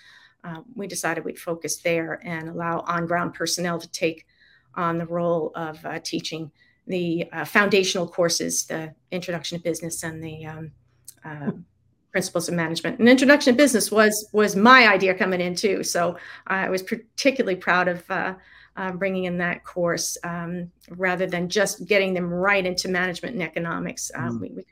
uh, 0.45 0.61
we 0.75 0.87
decided 0.87 1.25
we'd 1.25 1.39
focus 1.39 1.77
there 1.77 2.21
and 2.25 2.49
allow 2.49 2.81
on-ground 2.87 3.35
personnel 3.35 3.79
to 3.79 3.89
take 3.91 4.27
on 4.75 4.99
the 4.99 5.07
role 5.07 5.53
of 5.55 5.85
uh, 5.85 5.99
teaching 6.01 6.51
the 6.87 7.29
uh, 7.33 7.45
foundational 7.45 8.09
courses, 8.09 8.65
the 8.65 8.95
introduction 9.11 9.59
to 9.59 9.65
business 9.65 10.03
and 10.03 10.23
the 10.23 10.47
um, 10.47 11.65
principles 12.13 12.49
of 12.49 12.55
management. 12.55 12.99
And 12.99 13.09
introduction 13.09 13.55
to 13.55 13.57
business 13.57 13.91
was 13.91 14.29
was 14.33 14.55
my 14.55 14.87
idea 14.89 15.15
coming 15.15 15.41
in 15.41 15.55
too. 15.55 15.83
So 15.83 16.17
I 16.47 16.69
was 16.69 16.83
particularly 16.83 17.57
proud 17.57 17.89
of 17.89 18.09
uh, 18.11 18.35
uh, 18.77 18.93
bringing 18.93 19.25
in 19.25 19.39
that 19.39 19.65
course 19.65 20.17
um, 20.23 20.71
rather 20.91 21.27
than 21.27 21.49
just 21.49 21.87
getting 21.87 22.15
them 22.15 22.33
right 22.33 22.65
into 22.65 22.89
management 22.89 23.35
and 23.35 23.43
economics. 23.43 24.11
Uh, 24.15 24.29
mm. 24.29 24.41
We, 24.41 24.49
we 24.51 24.65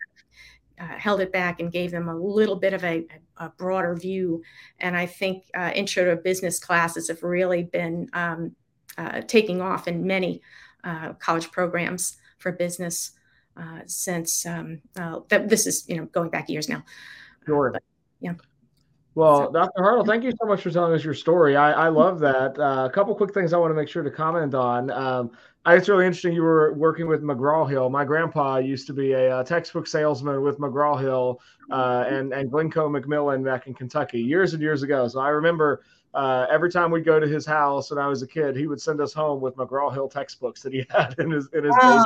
uh, 0.80 0.98
held 0.98 1.20
it 1.20 1.32
back 1.32 1.60
and 1.60 1.70
gave 1.70 1.90
them 1.90 2.08
a 2.08 2.16
little 2.16 2.56
bit 2.56 2.72
of 2.72 2.82
a, 2.84 3.06
a 3.36 3.50
broader 3.50 3.94
view. 3.94 4.42
And 4.78 4.96
I 4.96 5.06
think 5.06 5.44
uh, 5.54 5.70
intro 5.74 6.04
to 6.04 6.16
business 6.16 6.58
classes 6.58 7.08
have 7.08 7.22
really 7.22 7.64
been 7.64 8.08
um, 8.14 8.56
uh, 8.98 9.20
taking 9.26 9.60
off 9.60 9.86
in 9.86 10.06
many 10.06 10.42
college 11.18 11.50
programs 11.50 12.16
for 12.38 12.52
business. 12.52 13.12
since 13.84 14.46
um, 14.46 14.80
that 14.94 15.48
this 15.48 15.66
is 15.66 15.86
you 15.86 15.96
know 15.96 16.06
going 16.06 16.30
back 16.30 16.48
years 16.48 16.68
now, 16.68 16.82
Sure. 17.46 17.70
But, 17.72 17.82
yeah. 18.20 18.34
Well, 19.20 19.46
so, 19.48 19.52
Dr. 19.52 19.82
Hartl, 19.82 20.06
thank 20.06 20.24
you 20.24 20.32
so 20.40 20.46
much 20.46 20.62
for 20.62 20.70
telling 20.70 20.94
us 20.94 21.04
your 21.04 21.12
story. 21.12 21.54
I, 21.54 21.72
I 21.72 21.88
love 21.88 22.20
that. 22.20 22.58
Uh, 22.58 22.86
a 22.86 22.90
couple 22.90 23.14
quick 23.14 23.34
things 23.34 23.52
I 23.52 23.58
want 23.58 23.70
to 23.70 23.74
make 23.74 23.86
sure 23.86 24.02
to 24.02 24.10
comment 24.10 24.54
on. 24.54 24.90
Um, 24.90 25.32
I, 25.66 25.76
it's 25.76 25.90
really 25.90 26.06
interesting 26.06 26.32
you 26.32 26.42
were 26.42 26.72
working 26.72 27.06
with 27.06 27.22
McGraw 27.22 27.68
Hill. 27.68 27.90
My 27.90 28.02
grandpa 28.02 28.56
used 28.56 28.86
to 28.86 28.94
be 28.94 29.12
a, 29.12 29.40
a 29.40 29.44
textbook 29.44 29.86
salesman 29.86 30.40
with 30.40 30.58
McGraw 30.58 30.98
Hill 30.98 31.38
uh, 31.70 32.06
and, 32.08 32.32
and 32.32 32.50
Glencoe 32.50 32.88
Macmillan 32.88 33.44
back 33.44 33.66
in 33.66 33.74
Kentucky 33.74 34.22
years 34.22 34.54
and 34.54 34.62
years 34.62 34.82
ago. 34.82 35.06
So 35.06 35.20
I 35.20 35.28
remember 35.28 35.82
uh, 36.14 36.46
every 36.50 36.70
time 36.70 36.90
we'd 36.90 37.04
go 37.04 37.20
to 37.20 37.28
his 37.28 37.44
house 37.44 37.90
when 37.90 37.98
I 37.98 38.06
was 38.06 38.22
a 38.22 38.26
kid, 38.26 38.56
he 38.56 38.68
would 38.68 38.80
send 38.80 39.02
us 39.02 39.12
home 39.12 39.42
with 39.42 39.54
McGraw 39.56 39.92
Hill 39.92 40.08
textbooks 40.08 40.62
that 40.62 40.72
he 40.72 40.86
had 40.88 41.14
in 41.18 41.30
his 41.30 41.46
in 41.52 41.64
his 41.64 41.74
uh, 41.82 42.02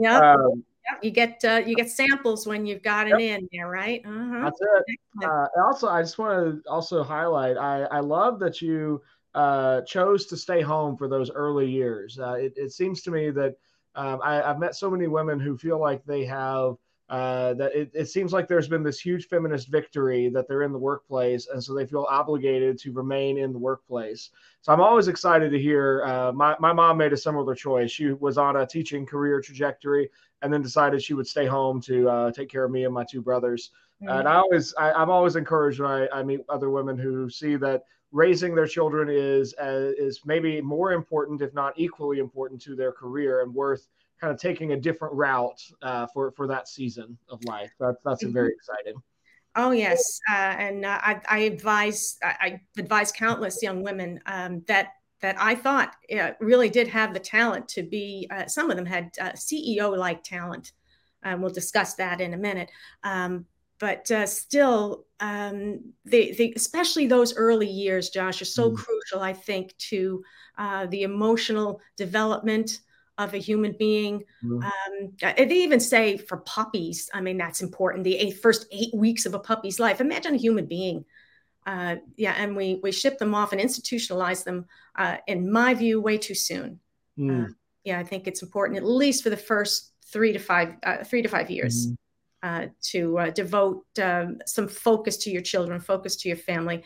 Yeah. 0.00 0.32
Um, 0.32 0.64
you 1.02 1.10
get 1.10 1.44
uh, 1.44 1.62
you 1.64 1.74
get 1.74 1.90
samples 1.90 2.46
when 2.46 2.66
you've 2.66 2.82
got 2.82 3.06
it 3.06 3.20
yep. 3.20 3.40
in 3.40 3.48
there, 3.52 3.68
right? 3.68 4.02
Uh-huh. 4.04 4.40
That's 4.44 4.60
it. 4.60 4.98
Uh, 5.24 5.46
also, 5.64 5.88
I 5.88 6.02
just 6.02 6.18
want 6.18 6.64
to 6.64 6.70
also 6.70 7.02
highlight. 7.02 7.56
I 7.56 7.82
I 7.84 8.00
love 8.00 8.38
that 8.40 8.60
you 8.60 9.02
uh, 9.34 9.82
chose 9.82 10.26
to 10.26 10.36
stay 10.36 10.60
home 10.60 10.96
for 10.96 11.08
those 11.08 11.30
early 11.30 11.70
years. 11.70 12.18
Uh, 12.18 12.34
it, 12.34 12.52
it 12.56 12.72
seems 12.72 13.02
to 13.02 13.10
me 13.10 13.30
that 13.30 13.56
um, 13.94 14.20
I, 14.22 14.42
I've 14.42 14.58
met 14.58 14.74
so 14.74 14.90
many 14.90 15.06
women 15.06 15.40
who 15.40 15.56
feel 15.56 15.80
like 15.80 16.04
they 16.04 16.24
have 16.24 16.76
uh, 17.08 17.52
that 17.54 17.74
it, 17.74 17.90
it, 17.92 18.06
seems 18.06 18.32
like 18.32 18.48
there's 18.48 18.68
been 18.68 18.82
this 18.82 18.98
huge 18.98 19.28
feminist 19.28 19.68
victory 19.68 20.30
that 20.30 20.48
they're 20.48 20.62
in 20.62 20.72
the 20.72 20.78
workplace, 20.78 21.46
and 21.52 21.62
so 21.62 21.74
they 21.74 21.84
feel 21.84 22.06
obligated 22.08 22.78
to 22.78 22.90
remain 22.90 23.36
in 23.36 23.52
the 23.52 23.58
workplace. 23.58 24.30
So 24.62 24.72
I'm 24.72 24.80
always 24.80 25.08
excited 25.08 25.52
to 25.52 25.58
hear. 25.58 26.04
Uh, 26.06 26.32
my 26.32 26.56
my 26.58 26.72
mom 26.72 26.96
made 26.96 27.12
a 27.12 27.16
similar 27.16 27.54
choice. 27.54 27.90
She 27.90 28.12
was 28.12 28.38
on 28.38 28.56
a 28.56 28.66
teaching 28.66 29.04
career 29.04 29.42
trajectory, 29.42 30.08
and 30.42 30.52
then 30.52 30.62
decided 30.62 31.02
she 31.02 31.14
would 31.14 31.26
stay 31.26 31.46
home 31.46 31.80
to 31.82 32.08
uh, 32.08 32.32
take 32.32 32.48
care 32.48 32.64
of 32.64 32.70
me 32.70 32.84
and 32.84 32.92
my 32.92 33.04
two 33.04 33.22
brothers. 33.22 33.70
Mm-hmm. 34.02 34.18
And 34.18 34.28
I 34.28 34.36
always 34.36 34.74
I, 34.78 35.00
am 35.00 35.10
always 35.10 35.36
encouraged 35.36 35.80
when 35.80 35.90
I, 35.90 36.08
I 36.12 36.22
meet 36.22 36.40
other 36.48 36.70
women 36.70 36.98
who 36.98 37.30
see 37.30 37.56
that 37.56 37.84
raising 38.10 38.54
their 38.54 38.66
children 38.66 39.08
is 39.10 39.54
uh, 39.60 39.92
is 39.96 40.20
maybe 40.24 40.60
more 40.60 40.92
important, 40.92 41.40
if 41.40 41.54
not 41.54 41.72
equally 41.76 42.18
important, 42.18 42.60
to 42.62 42.76
their 42.76 42.92
career 42.92 43.42
and 43.42 43.54
worth 43.54 43.88
kind 44.20 44.32
of 44.32 44.40
taking 44.40 44.72
a 44.72 44.76
different 44.76 45.14
route 45.14 45.62
uh, 45.82 46.06
for 46.12 46.32
for 46.32 46.46
that 46.46 46.68
season 46.68 47.16
of 47.28 47.42
life. 47.44 47.72
That's 47.78 47.98
that's 48.04 48.24
mm-hmm. 48.24 48.32
very 48.32 48.52
exciting. 48.52 49.00
Oh 49.54 49.70
yes, 49.70 50.20
uh, 50.30 50.34
and 50.34 50.86
uh, 50.86 50.98
I, 51.02 51.20
I, 51.28 51.38
advise 51.40 52.16
I, 52.24 52.34
I, 52.40 52.60
advise 52.78 53.12
countless 53.12 53.62
young 53.62 53.82
women 53.82 54.18
um, 54.24 54.62
that 54.66 54.94
that 55.22 55.36
I 55.38 55.54
thought 55.54 55.94
uh, 56.16 56.32
really 56.40 56.68
did 56.68 56.88
have 56.88 57.14
the 57.14 57.20
talent 57.20 57.68
to 57.70 57.82
be. 57.82 58.28
Uh, 58.30 58.46
some 58.46 58.70
of 58.70 58.76
them 58.76 58.86
had 58.86 59.10
uh, 59.20 59.30
CEO 59.30 59.96
like 59.96 60.22
talent. 60.22 60.72
Um, 61.22 61.40
we'll 61.40 61.52
discuss 61.52 61.94
that 61.94 62.20
in 62.20 62.34
a 62.34 62.36
minute. 62.36 62.70
Um, 63.04 63.46
but 63.78 64.06
still, 64.28 65.06
um, 65.18 65.92
the, 66.04 66.34
the, 66.34 66.52
especially 66.54 67.06
those 67.06 67.34
early 67.34 67.68
years, 67.68 68.10
Josh, 68.10 68.40
are 68.40 68.44
so 68.44 68.70
mm. 68.70 68.76
crucial. 68.76 69.20
I 69.20 69.32
think 69.32 69.76
to 69.78 70.22
the 70.88 71.02
emotional 71.02 71.80
development 71.96 72.78
of 73.18 73.34
a 73.34 73.38
human 73.38 73.74
being. 73.78 74.24
Um, 74.42 75.12
they 75.20 75.46
even 75.50 75.80
say 75.80 76.16
for 76.16 76.38
puppies, 76.38 77.10
I 77.12 77.20
mean, 77.20 77.36
that's 77.36 77.60
important. 77.62 78.04
The 78.04 78.16
eight, 78.16 78.40
first 78.40 78.66
eight 78.72 78.94
weeks 78.94 79.26
of 79.26 79.34
a 79.34 79.38
puppy's 79.38 79.78
life. 79.78 80.00
Imagine 80.00 80.34
a 80.34 80.38
human 80.38 80.66
being. 80.66 81.04
Uh, 81.66 81.96
yeah, 82.16 82.34
and 82.36 82.56
we 82.56 82.80
we 82.82 82.90
ship 82.92 83.18
them 83.18 83.34
off 83.34 83.52
and 83.52 83.60
institutionalize 83.60 84.44
them. 84.44 84.66
Uh, 84.96 85.16
in 85.26 85.50
my 85.50 85.74
view, 85.74 86.00
way 86.00 86.18
too 86.18 86.34
soon. 86.34 86.80
Mm. 87.18 87.44
Uh, 87.44 87.52
yeah, 87.84 87.98
I 87.98 88.04
think 88.04 88.26
it's 88.26 88.42
important 88.42 88.78
at 88.78 88.84
least 88.84 89.22
for 89.22 89.30
the 89.30 89.36
first 89.36 89.92
three 90.06 90.32
to 90.32 90.38
five 90.38 90.76
uh, 90.82 91.04
three 91.04 91.22
to 91.22 91.28
five 91.28 91.50
years 91.50 91.88
mm. 92.42 92.70
to 92.82 93.18
uh, 93.18 93.30
devote 93.30 93.84
um, 94.00 94.38
some 94.46 94.68
focus 94.68 95.16
to 95.18 95.30
your 95.30 95.42
children, 95.42 95.80
focus 95.80 96.16
to 96.16 96.28
your 96.28 96.36
family. 96.36 96.82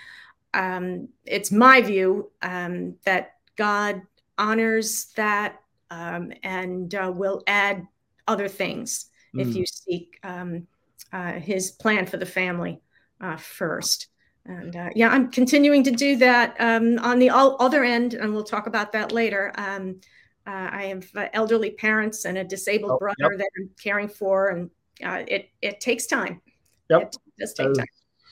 Um, 0.55 1.09
it's 1.25 1.51
my 1.51 1.81
view 1.81 2.31
um, 2.43 2.97
that 3.05 3.35
God 3.57 4.03
honors 4.39 5.13
that 5.17 5.61
um, 5.91 6.33
and 6.43 6.95
uh, 6.95 7.13
will 7.15 7.43
add 7.47 7.87
other 8.29 8.49
things 8.49 9.07
mm. 9.35 9.43
if 9.43 9.55
you 9.55 9.65
seek 9.67 10.19
um, 10.23 10.67
uh, 11.13 11.33
his 11.33 11.71
plan 11.73 12.07
for 12.07 12.17
the 12.17 12.27
family 12.27 12.81
uh, 13.21 13.37
first. 13.37 14.09
And 14.49 14.77
uh, 14.77 14.91
yeah, 14.95 15.09
I'm 15.09 15.31
continuing 15.31 15.83
to 15.85 15.91
do 15.91 16.17
that 16.17 16.57
um, 16.61 16.99
on 17.01 17.19
the 17.19 17.31
other 17.31 17.85
end, 17.85 18.15
and 18.15 18.33
we'll 18.33 18.45
talk 18.45 18.67
about 18.67 18.93
that 18.93 19.13
later. 19.13 19.53
Um, 19.57 20.01
uh, 20.47 20.69
I 20.71 20.83
have 20.85 21.09
uh, 21.17 21.27
elderly 21.33 21.73
parents 21.73 22.25
and 22.25 22.39
a 22.39 22.45
disabled 22.45 22.93
oh, 22.93 22.99
brother 22.99 23.33
yep. 23.33 23.39
that 23.39 23.51
I'm 23.59 23.71
caring 23.83 24.09
for, 24.09 24.49
and 24.49 24.71
it 25.29 25.51
it 25.61 25.81
takes 25.81 26.07
time. 26.07 26.41
Yep, 26.91 27.03
it 27.03 27.17
does 27.39 27.55
take 27.55 27.67
those, 27.67 27.79
time. 27.79 27.87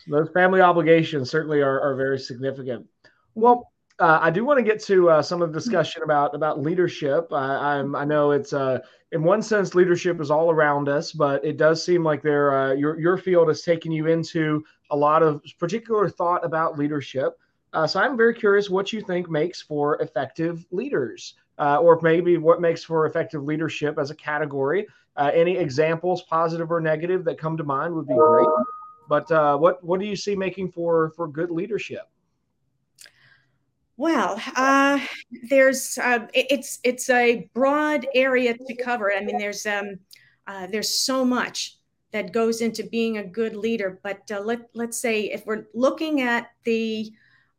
Those 0.09 0.28
family 0.33 0.61
obligations 0.61 1.30
certainly 1.30 1.61
are, 1.61 1.80
are 1.80 1.97
very 1.97 2.18
significant. 2.18 2.87
Well, 3.35 3.73
uh, 4.00 4.18
I 4.20 4.30
do 4.30 4.44
want 4.44 4.58
to 4.58 4.64
get 4.64 4.82
to 4.84 5.08
uh, 5.08 5.22
some 5.22 5.40
of 5.40 5.52
the 5.52 5.58
discussion 5.58 6.02
about 6.02 6.34
about 6.34 6.60
leadership. 6.60 7.32
I, 7.32 7.76
I'm 7.76 7.94
I 7.94 8.04
know 8.04 8.32
it's 8.32 8.52
uh, 8.52 8.80
in 9.12 9.22
one 9.22 9.40
sense 9.40 9.74
leadership 9.74 10.20
is 10.20 10.30
all 10.30 10.50
around 10.50 10.88
us, 10.88 11.12
but 11.12 11.44
it 11.44 11.56
does 11.56 11.84
seem 11.84 12.02
like 12.02 12.20
there 12.20 12.56
uh, 12.56 12.72
your 12.72 12.98
your 12.98 13.16
field 13.16 13.48
has 13.48 13.62
taken 13.62 13.92
you 13.92 14.08
into 14.08 14.64
a 14.90 14.96
lot 14.96 15.22
of 15.22 15.42
particular 15.60 16.08
thought 16.08 16.44
about 16.44 16.76
leadership. 16.76 17.38
Uh, 17.72 17.86
so 17.86 18.00
I'm 18.00 18.16
very 18.16 18.34
curious 18.34 18.68
what 18.68 18.92
you 18.92 19.00
think 19.00 19.30
makes 19.30 19.62
for 19.62 20.00
effective 20.00 20.64
leaders, 20.70 21.34
uh, 21.58 21.78
or 21.78 21.98
maybe 22.02 22.36
what 22.36 22.60
makes 22.60 22.82
for 22.82 23.06
effective 23.06 23.44
leadership 23.44 23.98
as 23.98 24.10
a 24.10 24.14
category. 24.14 24.86
any 25.18 25.56
examples, 25.56 26.22
positive 26.22 26.72
or 26.72 26.80
negative, 26.80 27.24
that 27.24 27.38
come 27.38 27.56
to 27.56 27.64
mind 27.64 27.94
would 27.94 28.08
be 28.08 28.14
great. 28.14 28.48
But 29.08 29.30
what 29.60 29.84
what 29.84 30.00
do 30.00 30.06
you 30.06 30.16
see 30.16 30.34
making 30.34 30.72
for 30.72 31.10
for 31.10 31.28
good 31.28 31.52
leadership? 31.52 32.08
Well, 33.96 34.40
uh, 34.56 34.98
there's 35.48 35.98
uh, 35.98 36.26
it's 36.34 36.80
it's 36.82 37.08
a 37.10 37.48
broad 37.54 38.06
area 38.14 38.56
to 38.56 38.74
cover. 38.74 39.12
I 39.12 39.20
mean, 39.20 39.38
there's 39.38 39.66
um, 39.66 40.00
uh, 40.46 40.66
there's 40.66 40.98
so 40.98 41.24
much 41.24 41.78
that 42.10 42.32
goes 42.32 42.60
into 42.60 42.84
being 42.84 43.18
a 43.18 43.24
good 43.24 43.54
leader. 43.54 44.00
But 44.02 44.30
uh, 44.30 44.40
let 44.40 44.68
let's 44.74 44.98
say 44.98 45.30
if 45.30 45.46
we're 45.46 45.66
looking 45.74 46.22
at 46.22 46.50
the 46.64 47.12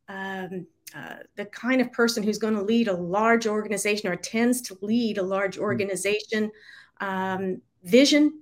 um, 0.09 0.67
uh, 0.93 1.17
the 1.35 1.45
kind 1.45 1.79
of 1.79 1.91
person 1.93 2.21
who's 2.21 2.37
going 2.37 2.55
to 2.55 2.61
lead 2.61 2.89
a 2.89 2.93
large 2.93 3.47
organization 3.47 4.09
or 4.09 4.15
tends 4.15 4.61
to 4.61 4.77
lead 4.81 5.17
a 5.17 5.23
large 5.23 5.57
mm. 5.57 5.61
organization, 5.61 6.51
um, 6.99 7.61
vision, 7.83 8.41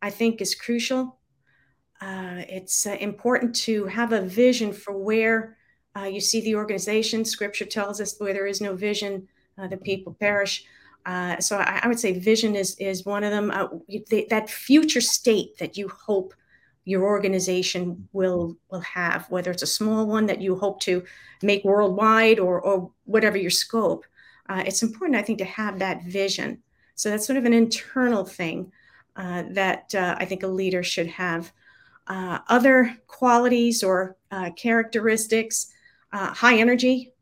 I 0.00 0.10
think, 0.10 0.40
is 0.40 0.54
crucial. 0.54 1.18
Uh, 2.00 2.42
it's 2.48 2.86
important 2.86 3.54
to 3.54 3.86
have 3.86 4.12
a 4.12 4.20
vision 4.20 4.72
for 4.72 4.96
where 4.96 5.56
Uh, 5.94 6.04
you 6.04 6.20
see 6.20 6.40
the 6.40 6.54
organization. 6.54 7.24
Scripture 7.24 7.64
tells 7.64 8.00
us 8.00 8.18
where 8.18 8.32
there 8.32 8.46
is 8.46 8.60
no 8.60 8.74
vision, 8.74 9.28
uh, 9.58 9.66
the 9.66 9.76
people 9.76 10.16
perish. 10.18 10.64
Uh, 11.04 11.38
so 11.40 11.58
I, 11.58 11.80
I, 11.82 11.88
would 11.88 11.98
say 11.98 12.18
vision 12.18 12.54
is 12.54 12.76
is 12.76 13.04
one 13.04 13.24
of 13.24 13.30
them. 13.30 13.50
Uh, 13.50 13.68
that 14.30 14.48
future 14.48 15.00
state 15.00 15.58
that 15.58 15.76
you 15.76 15.88
hope 15.88 16.32
your 16.84 17.02
organization 17.02 18.08
will 18.12 18.56
will 18.70 18.80
have, 18.80 19.28
whether 19.28 19.50
it's 19.50 19.64
a 19.64 19.66
small 19.66 20.06
one 20.06 20.26
that 20.26 20.40
you 20.40 20.56
hope 20.56 20.80
to 20.80 21.02
make 21.42 21.64
worldwide 21.64 22.38
or 22.38 22.60
or 22.60 22.90
whatever 23.04 23.36
your 23.36 23.50
scope. 23.50 24.06
Uh, 24.48 24.62
it's 24.64 24.82
important, 24.82 25.18
I 25.18 25.22
think, 25.22 25.38
to 25.38 25.44
have 25.44 25.78
that 25.80 26.04
vision. 26.04 26.62
So 26.94 27.10
that's 27.10 27.26
sort 27.26 27.36
of 27.36 27.44
an 27.46 27.52
internal 27.54 28.24
thing 28.24 28.70
uh, 29.16 29.44
that 29.50 29.94
I 29.94 30.24
think 30.24 30.42
a 30.42 30.48
leader 30.48 30.82
should 30.82 31.08
have. 31.08 31.52
other 32.08 32.96
qualities 33.06 33.82
or 33.82 34.16
characteristics 34.56 35.72
uh, 36.12 36.32
high 36.32 36.58
energy. 36.58 37.12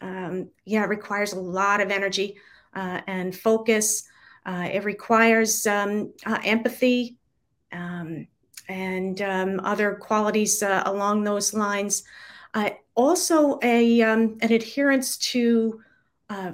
Um, 0.00 0.50
yeah, 0.64 0.84
it 0.84 0.88
requires 0.88 1.32
a 1.32 1.40
lot 1.40 1.80
of 1.80 1.90
energy 1.90 2.36
uh, 2.74 3.00
and 3.06 3.34
focus. 3.34 4.04
Uh, 4.44 4.68
it 4.72 4.84
requires 4.84 5.66
um, 5.66 6.12
uh, 6.24 6.38
empathy 6.44 7.16
um, 7.72 8.26
and 8.68 9.20
um, 9.22 9.60
other 9.60 9.94
qualities 9.94 10.62
uh, 10.62 10.82
along 10.86 11.24
those 11.24 11.54
lines. 11.54 12.04
Uh, 12.54 12.70
also, 12.94 13.58
a, 13.62 14.02
um, 14.02 14.38
an 14.40 14.52
adherence 14.52 15.18
to 15.18 15.80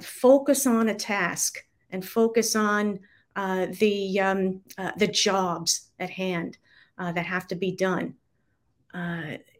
focus 0.01 0.67
on 0.67 0.89
a 0.89 0.95
task 0.95 1.65
and 1.89 2.05
focus 2.05 2.55
on 2.55 2.99
the, 3.35 4.19
um, 4.19 4.61
the 4.97 5.07
jobs 5.07 5.89
at 5.99 6.09
hand 6.09 6.57
that 6.97 7.25
have 7.25 7.47
to 7.47 7.55
be 7.55 7.71
done. 7.71 8.13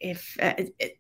if 0.02 0.38
it, 0.40 0.98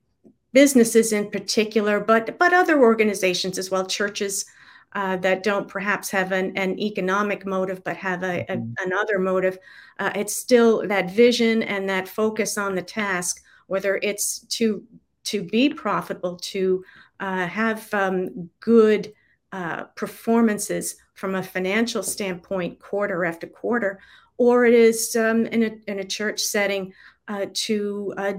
businesses 0.53 1.11
in 1.11 1.29
particular, 1.29 1.99
but 1.99 2.37
but 2.39 2.53
other 2.53 2.81
organizations 2.81 3.57
as 3.57 3.69
well, 3.69 3.85
churches 3.85 4.45
uh, 4.93 5.17
that 5.17 5.43
don't 5.43 5.67
perhaps 5.67 6.09
have 6.11 6.31
an, 6.31 6.55
an 6.55 6.79
economic 6.79 7.45
motive 7.45 7.83
but 7.83 7.97
have 7.97 8.23
a, 8.23 8.41
a 8.41 8.57
mm-hmm. 8.57 8.73
another 8.85 9.19
motive. 9.19 9.57
Uh, 9.99 10.11
it's 10.15 10.35
still 10.35 10.87
that 10.87 11.11
vision 11.11 11.63
and 11.63 11.89
that 11.89 12.07
focus 12.07 12.57
on 12.57 12.75
the 12.75 12.81
task, 12.81 13.43
whether 13.67 13.99
it's 14.03 14.39
to 14.47 14.83
to 15.25 15.43
be 15.43 15.69
profitable, 15.69 16.35
to 16.35 16.83
uh, 17.19 17.47
have 17.47 17.91
um, 17.93 18.49
good 18.59 19.13
uh, 19.51 19.85
performances 19.95 20.97
from 21.13 21.35
a 21.35 21.43
financial 21.43 22.03
standpoint, 22.03 22.79
quarter 22.79 23.23
after 23.23 23.47
quarter, 23.47 23.99
or 24.37 24.65
it 24.65 24.73
is 24.73 25.15
um, 25.15 25.45
in 25.47 25.63
a 25.63 25.71
in 25.87 25.99
a 25.99 26.03
church 26.03 26.39
setting 26.39 26.93
uh, 27.27 27.45
to 27.53 28.13
uh, 28.17 28.33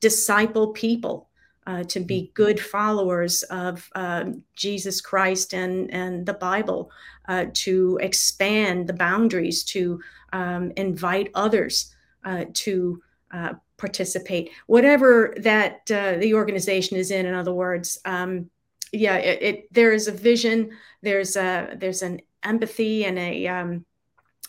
disciple 0.00 0.72
people 0.72 1.28
uh, 1.66 1.82
to 1.84 2.00
be 2.00 2.22
mm-hmm. 2.22 2.32
good 2.34 2.60
followers 2.60 3.42
of 3.44 3.88
uh, 3.94 4.26
Jesus 4.54 5.00
Christ 5.00 5.54
and, 5.54 5.90
and 5.92 6.24
the 6.24 6.34
Bible, 6.34 6.90
uh, 7.28 7.46
to 7.52 7.98
expand 8.00 8.86
the 8.86 8.94
boundaries, 8.94 9.64
to 9.64 10.00
um, 10.32 10.72
invite 10.76 11.30
others 11.34 11.94
uh, 12.24 12.44
to 12.52 13.02
uh, 13.32 13.54
participate, 13.76 14.50
whatever 14.66 15.34
that 15.38 15.90
uh, 15.90 16.16
the 16.18 16.34
organization 16.34 16.96
is 16.96 17.10
in. 17.10 17.26
In 17.26 17.34
other 17.34 17.52
words, 17.52 17.98
um, 18.04 18.50
yeah, 18.92 19.16
it, 19.16 19.42
it, 19.42 19.72
there 19.72 19.92
is 19.92 20.08
a 20.08 20.12
vision, 20.12 20.70
there's 21.02 21.36
a 21.36 21.76
there's 21.76 22.02
an 22.02 22.20
empathy 22.42 23.04
and 23.04 23.18
a 23.18 23.46
um, 23.48 23.84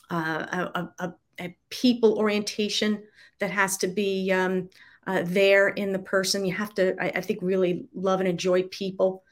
a, 0.10 0.90
a, 1.00 1.14
a, 1.40 1.56
people 1.70 2.18
orientation 2.18 3.04
that 3.40 3.52
has 3.52 3.78
to 3.78 3.88
be 3.88 4.32
um, 4.32 4.70
uh, 5.08 5.24
there 5.26 5.70
in 5.70 5.94
the 5.94 6.00
person. 6.00 6.46
You 6.46 6.54
have 6.54 6.76
to, 6.76 6.96
I, 7.02 7.14
I 7.16 7.22
think, 7.22 7.40
really 7.42 7.86
love 7.96 8.20
and 8.20 8.30
enjoy 8.30 8.64
people. 8.64 9.24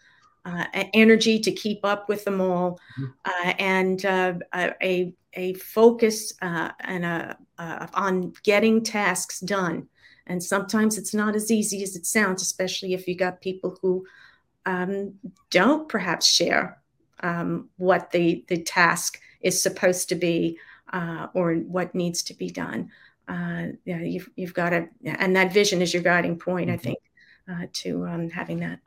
Uh, 0.47 0.63
energy 0.93 1.39
to 1.39 1.51
keep 1.51 1.83
up 1.83 2.07
with 2.07 2.23
them 2.23 2.39
all, 2.39 2.79
mm-hmm. 2.99 3.05
uh, 3.25 3.53
and 3.57 4.05
uh, 4.05 4.35
a 4.53 5.11
a 5.33 5.55
focus 5.55 6.33
uh, 6.39 6.69
and 6.81 7.03
a, 7.03 7.35
on 7.95 8.31
getting 8.43 8.83
tasks 8.83 9.39
done. 9.39 9.87
And 10.27 10.43
sometimes 10.43 10.99
it's 10.99 11.15
not 11.15 11.35
as 11.35 11.49
easy 11.49 11.81
as 11.81 11.95
it 11.95 12.05
sounds, 12.05 12.43
especially 12.43 12.93
if 12.93 13.07
you 13.07 13.15
got 13.15 13.41
people 13.41 13.79
who 13.81 14.05
um, 14.67 15.15
don't 15.49 15.89
perhaps 15.89 16.27
share 16.27 16.79
um, 17.21 17.69
what 17.77 18.11
the 18.11 18.45
the 18.47 18.61
task 18.61 19.19
is 19.41 19.61
supposed 19.61 20.09
to 20.09 20.15
be 20.15 20.57
uh, 20.93 21.27
or 21.33 21.55
what 21.55 21.95
needs 21.95 22.23
to 22.23 22.33
be 22.33 22.49
done 22.49 22.91
uh, 23.27 23.67
yeah, 23.85 23.99
you've, 23.99 24.29
you've 24.35 24.53
got 24.53 24.69
to, 24.69 24.87
and 25.03 25.35
that 25.35 25.53
vision 25.53 25.81
is 25.81 25.93
your 25.93 26.03
guiding 26.03 26.37
point, 26.37 26.69
mm-hmm. 26.69 26.75
I 26.75 26.77
think, 26.77 26.99
uh, 27.49 27.65
to 27.71 28.05
um, 28.05 28.29
having 28.29 28.59
that. 28.59 28.79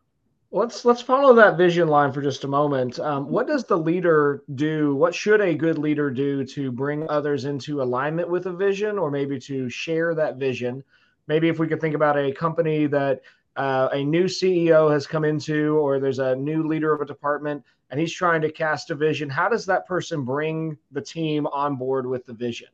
Let's 0.51 0.87
let's 0.87 1.03
follow 1.03 1.35
that 1.35 1.59
vision 1.59 1.89
line 1.89 2.11
for 2.11 2.23
just 2.23 2.45
a 2.45 2.49
moment. 2.49 2.99
Um, 2.99 3.29
what 3.29 3.47
does 3.47 3.65
the 3.65 3.77
leader 3.77 4.45
do? 4.55 4.95
What 4.95 5.15
should 5.15 5.43
a 5.43 5.55
good 5.55 5.77
leader 5.77 6.11
do 6.11 6.43
to 6.43 6.73
bring 6.73 7.07
others 7.11 7.45
into 7.45 7.83
alignment 7.83 8.31
with 8.31 8.47
a 8.47 8.53
vision, 8.53 8.99
or 8.99 9.11
maybe 9.11 9.39
to 9.41 9.69
share 9.69 10.15
that 10.15 10.37
vision? 10.37 10.83
Maybe 11.27 11.51
if 11.51 11.59
we 11.59 11.69
could 11.69 11.83
think 11.83 11.95
about 11.95 12.17
a 12.17 12.33
company 12.33 12.87
that 12.87 13.21
uh, 13.57 13.91
a 13.93 14.03
new 14.03 14.25
CEO 14.25 14.91
has 14.91 15.07
come 15.07 15.27
into, 15.27 15.77
or 15.77 16.01
there's 16.01 16.19
a 16.19 16.35
new 16.37 16.67
leader 16.67 16.95
of 16.95 17.03
a 17.03 17.05
department, 17.05 17.63
and 17.91 18.01
he's 18.01 18.13
trying 18.13 18.41
to 18.41 18.51
cast 18.51 18.91
a 18.91 18.95
vision. 18.95 19.29
How 19.29 19.51
does 19.51 19.67
that 19.67 19.87
person 19.87 20.25
bring 20.25 20.79
the 20.93 21.03
team 21.03 21.47
on 21.49 21.77
board 21.77 22.07
with 22.07 22.25
the 22.25 22.33
vision? 22.33 22.69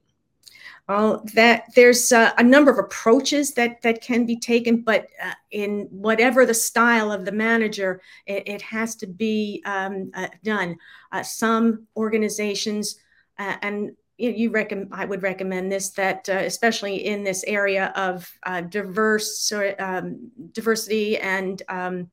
Well, 0.88 1.25
that 1.33 1.64
there's 1.75 2.12
uh, 2.12 2.33
a 2.37 2.42
number 2.42 2.70
of 2.70 2.79
approaches 2.79 3.55
that 3.55 3.81
that 3.83 4.03
can 4.03 4.27
be 4.27 4.38
taken, 4.38 4.83
but 4.83 5.07
uh, 5.23 5.33
in 5.51 5.88
whatever 5.90 6.44
the 6.44 6.53
style 6.53 7.11
of 7.11 7.25
the 7.25 7.33
manager, 7.33 8.03
it, 8.27 8.47
it 8.47 8.62
has 8.62 8.94
to 8.97 9.07
be 9.07 9.62
um, 9.64 10.11
uh, 10.14 10.29
done. 10.42 10.77
Uh, 11.11 11.23
some 11.23 11.87
organizations, 11.97 12.97
uh, 13.38 13.57
and 13.62 13.92
you, 14.18 14.31
you 14.31 14.51
recommend, 14.51 14.90
I 14.92 15.07
would 15.07 15.23
recommend 15.23 15.73
this 15.73 15.88
that 15.90 16.29
uh, 16.29 16.33
especially 16.33 17.07
in 17.07 17.25
this 17.25 17.44
area 17.44 17.90
of 17.97 18.31
diverse 18.68 19.51
um, 19.79 20.31
diversity 20.53 21.16
and 21.16 21.62
um, 21.70 22.11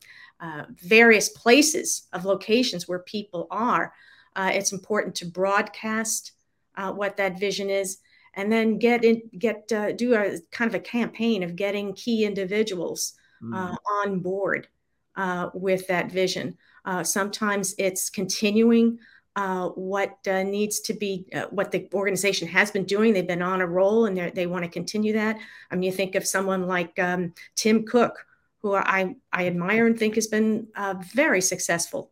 various 0.82 1.28
places 1.28 2.08
of 2.14 2.24
locations 2.24 2.88
where 2.88 3.00
people 3.00 3.48
are, 3.52 3.94
it's 4.38 4.72
important 4.72 5.14
to 5.16 5.26
broadcast 5.26 6.32
what 6.78 7.18
that 7.18 7.38
vision 7.38 7.70
is 7.70 7.98
and 8.34 8.52
then 8.52 8.78
get 8.78 9.04
in 9.04 9.22
get 9.38 9.72
uh, 9.72 9.92
do 9.92 10.14
a 10.14 10.38
kind 10.52 10.70
of 10.70 10.76
a 10.76 10.80
campaign 10.80 11.44
of 11.44 11.56
getting 11.56 11.94
key 11.94 12.26
individuals 12.26 13.14
mm. 13.42 13.56
uh, 13.56 13.76
on 14.04 14.20
board 14.20 14.68
uh, 15.16 15.50
with 15.54 15.88
that 15.88 16.12
vision. 16.12 16.58
Uh, 16.86 17.04
sometimes 17.04 17.76
it's 17.78 18.10
continuing 18.10 18.98
uh, 19.36 19.70
what 19.70 20.18
uh, 20.28 20.44
needs 20.44 20.80
to 20.82 20.94
be 20.94 21.26
what 21.52 21.72
the 21.72 21.88
organization 21.94 22.48
has 22.48 22.72
been 22.72 22.86
doing. 22.86 23.14
They've 23.14 23.28
been 23.28 23.42
on 23.42 23.62
a 23.62 23.68
roll 23.68 24.06
and 24.06 24.18
they 24.36 24.48
want 24.48 24.64
to 24.66 24.70
continue 24.70 25.14
that. 25.14 25.38
I 25.70 25.76
mean 25.76 25.84
you 25.84 25.92
think 25.92 26.16
of 26.16 26.28
someone 26.28 26.68
like 26.68 26.98
um, 27.00 27.34
tim 27.56 27.86
cook 27.86 28.26
who 28.62 28.76
I, 28.76 29.16
I 29.34 29.48
admire 29.48 29.88
and 29.88 29.98
think 29.98 30.16
has 30.16 30.28
been 30.28 30.68
very 31.14 31.42
successful 31.42 32.12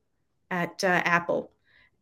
at 0.49 0.83
apple. 0.83 1.51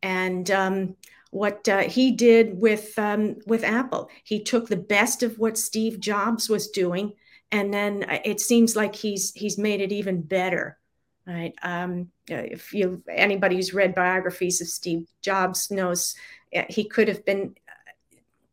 And 0.02 0.50
um, 0.50 0.96
what 1.30 1.68
uh, 1.68 1.80
he 1.80 2.12
did 2.12 2.58
with 2.58 2.98
um, 2.98 3.36
with 3.46 3.64
Apple. 3.64 4.10
He 4.24 4.42
took 4.42 4.68
the 4.68 4.76
best 4.76 5.22
of 5.22 5.38
what 5.38 5.58
Steve 5.58 6.00
Jobs 6.00 6.48
was 6.48 6.68
doing, 6.68 7.12
and 7.52 7.72
then 7.72 8.04
uh, 8.08 8.18
it 8.24 8.40
seems 8.40 8.76
like 8.76 8.94
he's 8.94 9.32
he's 9.32 9.58
made 9.58 9.80
it 9.80 9.92
even 9.92 10.22
better. 10.22 10.78
Right? 11.26 11.54
Um, 11.62 12.08
uh, 12.30 12.36
if 12.36 12.72
you 12.72 13.02
anybody 13.08 13.56
who's 13.56 13.74
read 13.74 13.94
biographies 13.94 14.60
of 14.60 14.68
Steve 14.68 15.06
Jobs 15.20 15.70
knows 15.70 16.14
uh, 16.56 16.62
he 16.68 16.84
could 16.84 17.08
have 17.08 17.24
been 17.24 17.54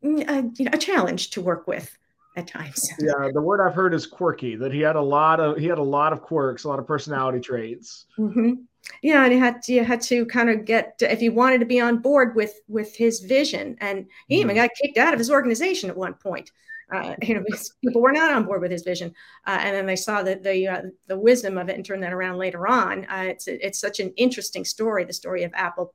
a, 0.04 0.44
a 0.74 0.78
challenge 0.78 1.30
to 1.32 1.42
work 1.42 1.68
with 1.68 1.98
at 2.36 2.48
times. 2.48 2.90
Yeah, 3.00 3.30
the 3.34 3.42
word 3.42 3.66
I've 3.66 3.74
heard 3.74 3.94
is 3.94 4.06
quirky. 4.06 4.58
That 4.58 4.74
he 4.74 4.82
had 4.82 4.98
a 4.98 5.02
lot 5.02 5.40
of 5.40 5.58
he 5.58 5.68
had 5.68 5.78
a 5.78 5.84
lot 5.84 6.12
of 6.12 6.22
quirks, 6.22 6.66
a 6.66 6.68
lot 6.68 6.80
of 6.80 6.86
personality 6.86 7.40
traits. 7.40 8.08
Mm-hmm 8.20 8.54
yeah 9.02 9.24
and 9.24 9.34
you 9.34 9.40
had 9.40 9.62
to, 9.62 9.74
you 9.74 9.84
had 9.84 10.02
to 10.02 10.26
kind 10.26 10.50
of 10.50 10.66
get 10.66 10.96
if 11.02 11.22
you 11.22 11.32
wanted 11.32 11.60
to 11.60 11.66
be 11.66 11.80
on 11.80 11.98
board 11.98 12.36
with 12.36 12.54
with 12.68 12.96
his 12.96 13.20
vision 13.22 13.76
and 13.82 14.06
he 14.28 14.36
even 14.36 14.50
mm-hmm. 14.50 14.58
got 14.58 14.70
kicked 14.82 14.98
out 14.98 15.14
of 15.14 15.20
his 15.20 15.32
organization 15.32 15.90
at 15.90 15.98
one 15.98 16.14
point. 16.14 16.52
Uh, 16.94 17.16
you 17.22 17.34
know 17.34 17.44
people 17.84 18.02
were 18.02 18.12
not 18.12 18.32
on 18.32 18.46
board 18.46 18.62
with 18.62 18.72
his 18.72 18.84
vision. 18.84 19.14
Uh, 19.46 19.58
and 19.62 19.76
then 19.76 19.86
they 19.86 19.96
saw 19.96 20.24
the 20.24 20.36
the, 20.36 20.68
uh, 20.68 20.82
the 21.08 21.18
wisdom 21.18 21.58
of 21.58 21.70
it 21.70 21.76
and 21.76 21.86
turned 21.86 22.04
that 22.04 22.14
around 22.14 22.38
later 22.38 22.68
on. 22.68 23.06
Uh, 23.06 23.26
it's 23.28 23.48
it's 23.48 23.80
such 23.80 24.00
an 24.00 24.14
interesting 24.18 24.66
story 24.66 25.04
the 25.04 25.14
story 25.14 25.44
of 25.44 25.52
apple. 25.54 25.94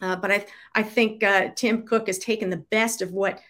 Uh, 0.00 0.16
but 0.16 0.32
i 0.32 0.44
i 0.74 0.82
think 0.82 1.22
uh, 1.22 1.48
tim 1.54 1.86
cook 1.86 2.08
has 2.08 2.18
taken 2.18 2.50
the 2.50 2.64
best 2.70 3.02
of 3.02 3.12
what 3.12 3.40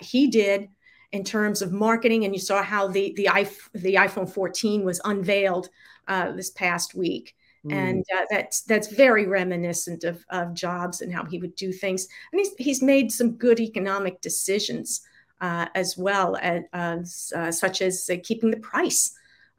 he 0.00 0.28
did 0.28 0.68
in 1.12 1.22
terms 1.22 1.62
of 1.62 1.72
marketing 1.72 2.24
and 2.24 2.34
you 2.34 2.40
saw 2.40 2.62
how 2.62 2.88
the 2.88 3.12
the, 3.16 3.28
the 3.74 3.94
iphone 3.94 4.28
14 4.28 4.84
was 4.84 5.00
unveiled 5.04 5.68
this 6.08 6.50
past 6.50 6.94
week 6.94 7.34
Mm. 7.66 7.72
And 7.72 8.04
uh, 8.14 8.24
that's 8.30 8.62
that's 8.62 8.88
very 8.88 9.26
reminiscent 9.26 10.04
of, 10.04 10.24
of 10.30 10.54
Jobs 10.54 11.00
and 11.00 11.12
how 11.12 11.24
he 11.24 11.38
would 11.38 11.54
do 11.56 11.72
things. 11.72 12.06
And 12.32 12.40
he's, 12.40 12.50
he's 12.58 12.82
made 12.82 13.10
some 13.10 13.32
good 13.32 13.60
economic 13.60 14.20
decisions 14.20 15.00
uh, 15.40 15.66
as 15.74 15.96
well, 15.96 16.36
as, 16.72 17.32
uh, 17.36 17.50
such 17.50 17.82
as 17.82 18.08
uh, 18.10 18.16
keeping 18.22 18.50
the 18.50 18.58
price 18.58 19.14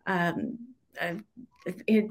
um, 0.08 0.58
uh, 1.00 1.16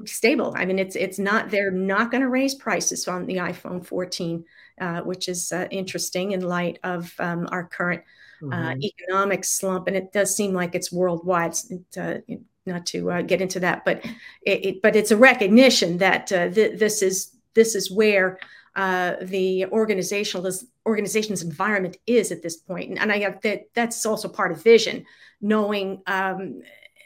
stable. 0.05 0.53
I 0.55 0.65
mean, 0.65 0.79
it's 0.79 0.95
it's 0.95 1.19
not 1.19 1.49
they're 1.49 1.71
not 1.71 2.11
going 2.11 2.21
to 2.21 2.29
raise 2.29 2.55
prices 2.55 3.07
on 3.07 3.25
the 3.25 3.37
iPhone 3.37 3.85
14, 3.85 4.43
uh, 4.81 5.01
which 5.01 5.27
is 5.27 5.51
uh, 5.51 5.67
interesting 5.71 6.31
in 6.31 6.41
light 6.41 6.79
of 6.83 7.13
um, 7.19 7.47
our 7.51 7.65
current 7.65 8.03
uh, 8.43 8.45
mm-hmm. 8.47 8.83
economic 8.83 9.43
slump, 9.43 9.87
and 9.87 9.95
it 9.95 10.11
does 10.11 10.35
seem 10.35 10.53
like 10.53 10.75
it's 10.75 10.91
worldwide. 10.91 11.55
It, 11.69 11.97
uh, 11.97 12.35
not 12.65 12.85
to 12.87 13.11
uh, 13.11 13.21
get 13.21 13.41
into 13.41 13.59
that, 13.59 13.85
but 13.85 14.03
it, 14.43 14.65
it, 14.65 14.81
but 14.81 14.95
it's 14.95 15.11
a 15.11 15.17
recognition 15.17 15.97
that 15.99 16.27
th- 16.27 16.79
this 16.79 17.01
is 17.01 17.35
this 17.53 17.75
is 17.75 17.91
where 17.91 18.39
the 18.75 19.65
organizational 19.71 20.43
this 20.43 20.65
organization's 20.85 21.41
environment 21.41 21.97
is 22.05 22.31
at 22.31 22.41
this 22.41 22.57
point, 22.57 22.89
and, 22.89 22.99
and 22.99 23.11
I 23.11 23.19
have 23.19 23.41
that 23.41 23.65
that's 23.73 24.05
also 24.05 24.27
part 24.27 24.51
of 24.51 24.63
vision, 24.63 25.05
knowing. 25.41 26.01
Um, 26.07 26.61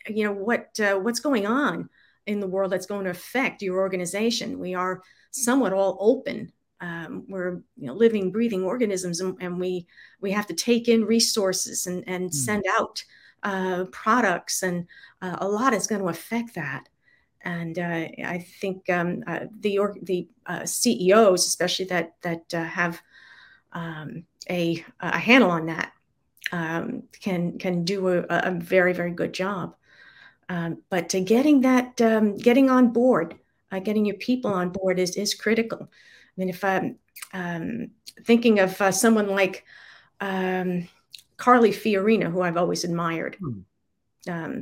you 0.08 0.24
know 0.24 0.32
what 0.32 0.70
what's 1.02 1.20
going 1.20 1.46
on 1.46 1.88
in 2.30 2.40
the 2.40 2.48
world 2.48 2.72
that's 2.72 2.86
going 2.86 3.06
to 3.06 3.10
affect 3.10 3.62
your 3.62 3.80
organization. 3.80 4.60
We 4.60 4.76
are 4.76 5.02
somewhat 5.32 5.74
all 5.74 5.98
open. 6.00 6.54
Um, 6.80 7.26
we're 7.28 7.62
you 7.76 7.88
know, 7.88 7.94
living, 7.94 8.32
breathing 8.32 8.64
organisms, 8.64 9.20
and, 9.20 9.36
and, 9.42 9.60
we 9.60 9.86
we 10.22 10.32
have 10.32 10.48
to 10.48 10.54
take 10.54 10.88
in 10.88 11.04
resources 11.04 11.88
and, 11.88 12.08
and 12.08 12.30
mm. 12.30 12.34
send 12.34 12.64
out 12.80 13.04
uh, 13.44 13.86
products, 13.92 14.64
and 14.64 14.88
uh, 15.22 15.38
a 15.40 15.48
lot 15.48 15.74
is 15.74 15.88
going 15.88 16.02
to 16.02 16.08
affect 16.08 16.56
that. 16.56 16.90
And 17.42 17.80
uh, 17.80 18.08
I 18.26 18.46
think 18.60 18.90
um, 18.90 19.24
uh, 19.26 19.46
the 19.60 19.80
the 20.02 20.28
uh, 20.46 20.66
CEOs, 20.66 21.46
especially 21.48 21.86
that 21.86 22.16
that 22.22 22.52
have 22.52 23.02
um, 23.72 24.26
a, 24.50 24.84
a 25.00 25.18
handle 25.18 25.52
on 25.52 25.68
that, 25.68 25.94
um, 26.52 27.04
can 27.20 27.58
can 27.58 27.86
do 27.86 28.08
a, 28.10 28.26
a 28.30 28.52
very 28.52 28.94
very 28.94 29.12
good 29.12 29.34
job. 29.34 29.76
Um, 30.50 30.82
but 30.90 31.10
getting 31.26 31.62
that, 31.62 32.02
um, 32.02 32.36
getting 32.36 32.72
on 32.72 32.92
board, 32.92 33.38
getting 33.84 34.06
your 34.06 34.18
people 34.18 34.52
on 34.52 34.70
board 34.70 35.00
is 35.00 35.16
is 35.16 35.34
critical. 35.34 35.80
I 35.82 36.34
mean, 36.36 36.50
if 36.50 36.64
I'm 36.64 36.98
um, 37.34 37.92
thinking 38.26 38.60
of 38.60 38.82
someone 38.94 39.28
like 39.28 39.64
um, 40.20 40.88
Carly 41.40 41.72
Fiorina, 41.72 42.30
who 42.32 42.42
I've 42.42 42.58
always 42.58 42.84
admired. 42.84 43.38
Hmm. 44.28 44.62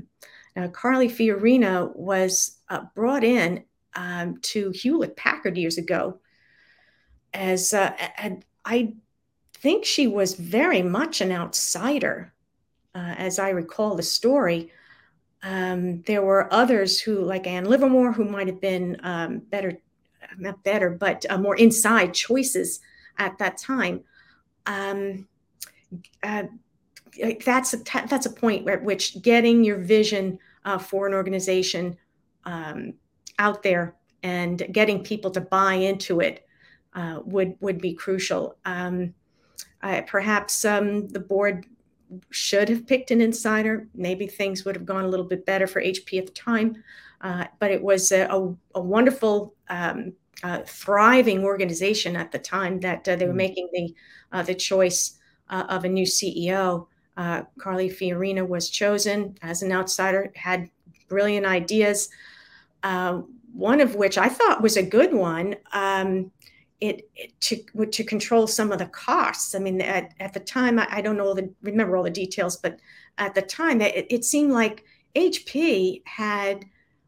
Uh, 0.56 0.68
Carly 0.70 1.10
Fiorina 1.10 1.94
was 1.96 2.60
uh, 2.70 2.82
brought 2.96 3.24
in 3.24 3.64
um, 3.96 4.38
to 4.42 4.72
Hewlett 4.72 5.16
Packard 5.18 5.58
years 5.58 5.78
ago 5.78 6.20
as, 7.34 7.74
uh, 7.74 7.94
and 8.18 8.46
I 8.64 8.94
think 9.54 9.86
she 9.86 10.08
was 10.08 10.36
very 10.36 10.82
much 10.82 11.22
an 11.22 11.32
outsider, 11.32 12.34
uh, 12.96 13.16
as 13.18 13.40
I 13.40 13.50
recall 13.50 13.96
the 13.96 14.04
story. 14.04 14.72
Um, 15.44 16.02
there 16.04 16.24
were 16.24 16.52
others 16.54 17.00
who, 17.00 17.22
like 17.22 17.46
Ann 17.46 17.66
Livermore, 17.66 18.14
who 18.14 18.26
might 18.26 18.48
have 18.48 18.62
been 18.62 18.98
um, 19.04 19.40
better, 19.40 19.78
not 20.38 20.64
better, 20.64 20.90
but 20.90 21.26
uh, 21.30 21.38
more 21.38 21.56
inside 21.56 22.14
choices 22.14 22.80
at 23.18 23.38
that 23.38 23.58
time. 23.58 24.04
Um, 24.66 25.28
uh, 26.24 26.44
that's 27.46 27.74
a 27.74 27.78
that's 28.08 28.26
a 28.26 28.32
point 28.32 28.68
at 28.70 28.84
which 28.84 29.22
getting 29.22 29.64
your 29.64 29.78
vision 29.78 30.40
uh, 30.66 30.78
for 30.78 31.08
an 31.08 31.14
organization 31.14 31.98
um, 32.46 32.94
out 33.40 33.64
there 33.64 33.96
and 34.24 34.68
getting 34.72 35.04
people 35.04 35.32
to 35.32 35.42
buy 35.42 35.74
into 35.74 36.20
it 36.20 36.46
uh, 36.94 37.20
would 37.26 37.56
would 37.60 37.80
be 37.80 37.94
crucial. 37.94 38.58
Um, 38.66 39.14
perhaps 40.08 40.66
um, 40.66 41.08
the 41.10 41.20
board 41.20 41.66
should 42.30 42.70
have 42.70 42.88
picked 42.88 43.12
an 43.12 43.22
insider. 43.22 43.88
Maybe 43.94 44.28
things 44.28 44.66
would 44.66 44.76
have 44.76 44.86
gone 44.86 45.06
a 45.06 45.08
little 45.08 45.26
bit 45.26 45.46
better 45.46 45.68
for 45.68 45.82
HP 45.82 46.20
at 46.20 46.28
the 46.28 46.34
time. 46.34 46.84
Uh, 47.22 47.46
but 47.60 47.72
it 47.72 47.82
was 47.82 48.12
a, 48.12 48.28
a, 48.28 48.56
a 48.76 48.82
wonderful, 48.82 49.56
um, 49.70 50.14
uh, 50.44 50.62
thriving 50.66 51.44
organization 51.44 52.16
at 52.16 52.32
the 52.32 52.38
time 52.40 52.80
that 52.82 53.08
uh, 53.08 53.16
they 53.16 53.26
were 53.26 53.32
mm-hmm. 53.32 53.38
making 53.38 53.70
the 53.74 53.94
uh, 54.32 54.44
the 54.44 54.54
choice 54.54 55.18
uh, 55.50 55.66
of 55.70 55.84
a 55.84 55.90
new 55.90 56.06
CEO. 56.06 56.88
Uh, 57.18 57.44
Carly 57.58 57.90
Fiorina 57.90 58.48
was 58.48 58.70
chosen 58.70 59.36
as 59.42 59.64
an 59.64 59.72
outsider, 59.72 60.32
had 60.36 60.70
brilliant 61.10 61.46
ideas. 61.46 62.10
one 63.54 63.82
of 63.82 63.96
which 63.96 64.18
I 64.18 64.30
thought 64.30 64.62
was 64.62 64.78
a 64.78 64.84
good 64.84 65.14
one. 65.14 65.56
Um, 65.74 66.32
it, 66.80 67.10
it, 67.16 67.40
to 67.42 67.86
to 67.88 68.04
control 68.04 68.46
some 68.46 68.72
of 68.72 68.80
the 68.80 68.86
costs. 68.86 69.56
I 69.56 69.60
mean, 69.60 69.82
at, 69.82 70.14
at 70.20 70.34
the 70.34 70.40
time, 70.40 70.78
I, 70.78 70.88
I 70.90 71.02
don't 71.02 71.18
know 71.18 71.34
the 71.34 71.52
remember 71.64 71.98
all 71.98 72.04
the 72.04 72.10
details, 72.10 72.58
but 72.58 72.80
at 73.18 73.34
the 73.34 73.42
time, 73.42 73.82
it, 73.82 74.06
it 74.10 74.24
seemed 74.24 74.52
like 74.52 74.84
HP 75.16 76.04
had 76.06 76.66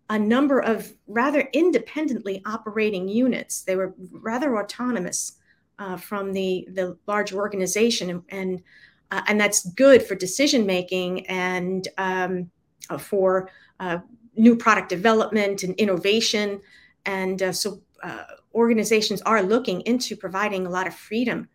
a 0.09 0.17
number 0.17 0.59
of 0.59 0.91
rather 1.07 1.41
independently 1.53 2.41
operating 2.45 3.07
units. 3.07 3.61
They 3.61 3.75
were 3.75 3.93
rather 4.11 4.57
autonomous 4.57 5.33
uh, 5.77 5.97
from 5.97 6.33
the 6.33 6.67
the 6.73 6.97
large 7.05 7.31
organization, 7.31 8.09
and 8.09 8.23
and, 8.29 8.61
uh, 9.11 9.21
and 9.27 9.39
that's 9.39 9.69
good 9.73 10.03
for 10.03 10.15
decision 10.15 10.65
making 10.65 11.25
and 11.27 11.87
um, 11.97 12.49
uh, 12.89 12.97
for 12.97 13.49
uh, 13.79 13.99
new 14.35 14.55
product 14.55 14.89
development 14.89 15.63
and 15.63 15.75
innovation. 15.75 16.61
And 17.05 17.41
uh, 17.41 17.51
so 17.51 17.81
uh, 18.03 18.23
organizations 18.53 19.21
are 19.23 19.41
looking 19.41 19.81
into 19.81 20.15
providing 20.15 20.65
a 20.65 20.69
lot 20.69 20.87
of 20.87 20.93
freedom, 20.93 21.49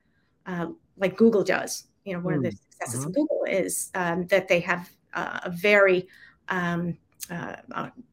uh, 0.47 0.67
like 0.97 1.17
Google 1.17 1.45
does. 1.45 1.85
You 2.05 2.15
know, 2.15 2.21
one 2.21 2.35
mm. 2.35 2.37
of 2.39 2.43
the 2.43 2.51
hmm. 2.51 2.57
successes 2.71 3.01
uh-huh. 3.01 3.09
of 3.09 3.15
Google 3.15 3.45
is 3.49 3.91
um, 3.95 4.27
that 4.27 4.49
they 4.49 4.61
have 4.61 4.91
uh, 5.15 5.41
a 5.45 5.51
very 5.51 6.07
um, 6.49 6.99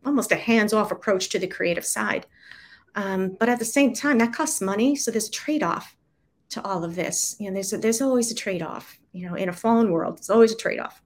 almost 0.05 0.31
a 0.31 0.37
hands-off 0.37 0.91
approach 0.91 1.27
to 1.29 1.39
the 1.39 1.47
creative 1.47 1.85
side. 1.85 2.25
Um, 2.95 3.35
but 3.39 3.49
at 3.49 3.59
the 3.59 3.65
same 3.65 3.93
time, 3.93 4.17
that 4.19 4.33
costs 4.33 4.61
money, 4.61 4.95
so 4.95 5.11
there's 5.11 5.27
a 5.27 5.31
trade-off 5.31 5.95
to 6.49 6.63
all 6.63 6.83
of 6.83 6.95
this. 6.95 7.35
You 7.39 7.49
know, 7.49 7.55
there's 7.55 7.73
a, 7.73 7.77
there's 7.77 8.01
always 8.01 8.31
a 8.31 8.35
trade-off. 8.35 8.97
You 9.13 9.29
know, 9.29 9.35
in 9.35 9.49
a 9.49 9.53
fallen 9.53 9.91
world, 9.91 10.17
it's 10.17 10.29
always 10.29 10.51
a 10.51 10.57
trade-off, 10.57 11.01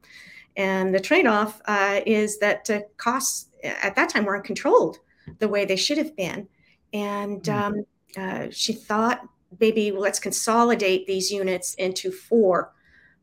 and 0.56 0.94
the 0.94 1.00
trade-off 1.00 1.62
uh, 1.66 2.02
is 2.06 2.40
that 2.40 2.70
uh, 2.70 2.82
costs 2.98 3.50
at 3.64 3.96
that 3.96 4.10
time 4.10 4.26
weren't 4.26 4.46
controlled 4.46 5.00
the 5.40 5.48
way 5.48 5.66
they 5.66 5.76
should 5.76 5.98
have 5.98 6.16
been 6.16 6.48
and 6.96 7.46
hmm. 7.46 7.54
um, 7.54 7.86
uh, 8.18 8.48
she 8.50 8.74
thought 8.74 9.28
maybe 9.60 9.92
well, 9.92 10.02
let's 10.02 10.20
consolidate 10.20 11.06
these 11.06 11.30
units 11.30 11.74
into 11.76 12.12
four 12.12 12.74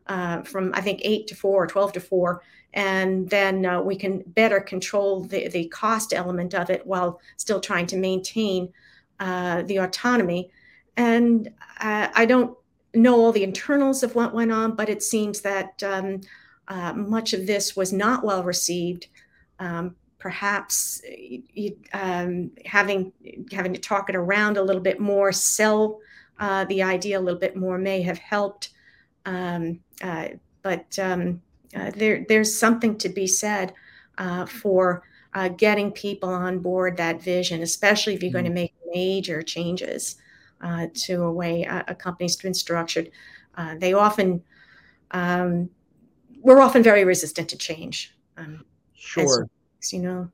uh, 0.07 0.43
from 0.43 0.73
I 0.75 0.83
think 0.83 1.01
eight 1.03 1.27
to 1.29 1.35
four 1.35 1.65
or 1.65 1.67
12 1.67 1.95
to 1.95 2.01
four. 2.01 2.43
And 2.75 3.29
then 3.29 3.67
uh, 3.67 3.81
we 3.81 3.97
can 3.97 4.23
better 4.27 4.61
control 4.61 5.25
the, 5.25 5.49
the 5.49 5.69
cost 5.69 6.13
element 6.15 6.55
of 6.55 6.71
it 6.71 6.87
while 6.87 7.21
still 7.37 7.61
trying 7.61 7.87
to 7.89 7.97
maintain 7.97 8.73
uh, 9.21 9.63
the 9.63 9.79
autonomy. 9.79 10.51
And 10.97 11.51
I 11.79 12.27
don't 12.27 12.57
know 12.95 13.21
all 13.21 13.33
the 13.33 13.45
internals 13.45 14.03
of 14.03 14.15
what 14.15 14.35
went 14.35 14.53
on, 14.53 14.75
but 14.77 14.89
it 14.89 15.03
seems 15.03 15.41
that 15.41 15.83
um, 15.83 16.21
uh, 16.69 16.93
much 16.93 17.33
of 17.33 17.47
this 17.47 17.77
was 17.77 17.93
not 17.93 18.25
well 18.25 18.43
received. 18.43 19.09
Um, 19.59 19.97
perhaps 20.19 21.03
um, 21.93 22.51
having 22.65 23.13
having 23.51 23.75
to 23.75 23.81
talk 23.81 24.09
it 24.09 24.17
around 24.17 24.57
a 24.57 24.63
little 24.63 24.83
bit 24.83 25.01
more, 25.01 25.33
sell 25.33 25.99
uh, 26.39 26.65
the 26.67 26.83
idea 26.83 27.19
a 27.19 27.21
little 27.21 27.41
bit 27.41 27.57
more 27.57 27.79
may 27.79 28.03
have 28.03 28.19
helped. 28.19 28.71
Um, 29.27 29.81
uh, 30.03 30.29
but 30.63 30.99
um, 30.99 31.43
uh, 31.75 31.91
there 31.97 32.25
there's 32.29 32.57
something 32.57 32.97
to 32.99 33.09
be 33.09 33.27
said 33.27 33.73
uh, 34.19 34.47
for 34.47 35.03
uh, 35.35 35.49
getting 35.49 35.91
people 35.91 36.29
on 36.29 36.59
board 36.59 36.97
that 36.97 37.23
vision, 37.23 37.63
especially 37.63 38.15
if 38.15 38.23
you're 38.23 38.29
mm-hmm. 38.29 38.39
going 38.39 38.45
to 38.45 38.51
make 38.51 38.75
major 38.93 39.43
changes 39.43 40.17
uh, 40.63 40.87
to 40.95 41.25
a 41.25 41.33
way 41.33 41.65
a, 41.65 41.85
a, 41.89 41.95
company's 41.95 42.37
been 42.37 42.55
structured. 42.55 43.11
they 43.79 43.93
often 43.93 44.43
um, 45.11 45.69
we're 46.43 46.61
often 46.61 46.83
very 46.83 47.05
resistant 47.05 47.49
to 47.51 47.57
change. 47.57 48.15
Um, 48.37 48.65
sure 48.95 49.49
you 49.91 49.99
know. 49.99 50.29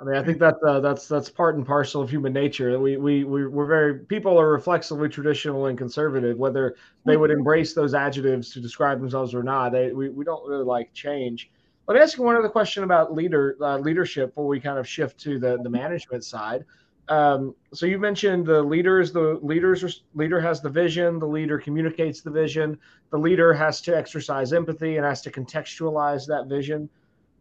I 0.00 0.04
mean, 0.04 0.16
I 0.16 0.22
think 0.22 0.38
that 0.40 0.56
uh, 0.66 0.80
that's 0.80 1.06
that's 1.06 1.28
part 1.28 1.56
and 1.56 1.66
parcel 1.66 2.02
of 2.02 2.10
human 2.10 2.32
nature. 2.32 2.78
We 2.78 2.96
we 2.96 3.24
we 3.24 3.46
we're 3.46 3.66
very 3.66 4.00
people 4.00 4.38
are 4.38 4.50
reflexively 4.50 5.08
traditional 5.08 5.66
and 5.66 5.78
conservative, 5.78 6.36
whether 6.38 6.76
they 7.06 7.16
would 7.16 7.30
mm-hmm. 7.30 7.38
embrace 7.38 7.72
those 7.72 7.94
adjectives 7.94 8.52
to 8.52 8.60
describe 8.60 9.00
themselves 9.00 9.34
or 9.34 9.42
not. 9.42 9.72
They 9.72 9.92
we, 9.92 10.08
we 10.08 10.24
don't 10.24 10.46
really 10.46 10.64
like 10.64 10.92
change. 10.92 11.50
Let 11.86 11.94
me 11.94 12.00
ask 12.00 12.16
you 12.16 12.24
one 12.24 12.36
other 12.36 12.48
question 12.48 12.84
about 12.84 13.14
leader 13.14 13.56
uh, 13.60 13.78
leadership 13.78 14.30
before 14.30 14.48
we 14.48 14.60
kind 14.60 14.78
of 14.78 14.88
shift 14.88 15.18
to 15.20 15.38
the 15.38 15.58
the 15.62 15.70
management 15.70 16.24
side. 16.24 16.64
Um, 17.08 17.54
so 17.74 17.86
you 17.86 17.98
mentioned 17.98 18.46
the 18.46 18.62
leaders. 18.62 19.12
The 19.12 19.38
leaders 19.42 20.02
leader 20.14 20.40
has 20.40 20.60
the 20.60 20.68
vision. 20.70 21.18
The 21.18 21.26
leader 21.26 21.58
communicates 21.58 22.20
the 22.20 22.30
vision. 22.30 22.78
The 23.10 23.18
leader 23.18 23.52
has 23.52 23.80
to 23.82 23.96
exercise 23.96 24.52
empathy 24.52 24.96
and 24.96 25.04
has 25.04 25.20
to 25.22 25.30
contextualize 25.30 26.26
that 26.28 26.46
vision 26.46 26.88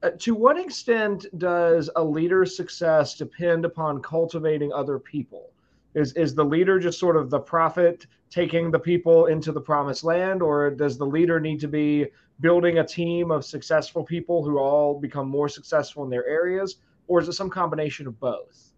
uh, 0.04 0.10
to 0.20 0.34
what 0.34 0.58
extent 0.58 1.26
does 1.38 1.90
a 1.96 2.04
leader's 2.04 2.56
success 2.56 3.16
depend 3.16 3.66
upon 3.66 4.02
cultivating 4.02 4.74
other 4.74 4.98
people? 4.98 5.52
Is 5.94 6.14
is 6.14 6.34
the 6.34 6.46
leader 6.46 6.80
just 6.80 7.00
sort 7.00 7.18
of 7.18 7.30
the 7.30 7.40
prophet 7.40 8.08
taking 8.30 8.72
the 8.72 8.80
people 8.80 9.26
into 9.26 9.52
the 9.52 9.62
promised 9.62 10.04
land, 10.04 10.42
or 10.42 10.72
does 10.72 10.98
the 10.98 11.06
leader 11.06 11.40
need 11.40 11.60
to 11.60 11.68
be 11.68 12.08
building 12.40 12.80
a 12.80 12.88
team 12.88 13.30
of 13.30 13.46
successful 13.46 14.04
people 14.04 14.44
who 14.44 14.58
all 14.58 15.00
become 15.00 15.28
more 15.28 15.50
successful 15.50 16.04
in 16.04 16.10
their 16.10 16.26
areas? 16.26 16.78
or 17.08 17.20
is 17.20 17.28
it 17.28 17.34
some 17.34 17.50
combination 17.50 18.08
of 18.08 18.18
both? 18.22 18.71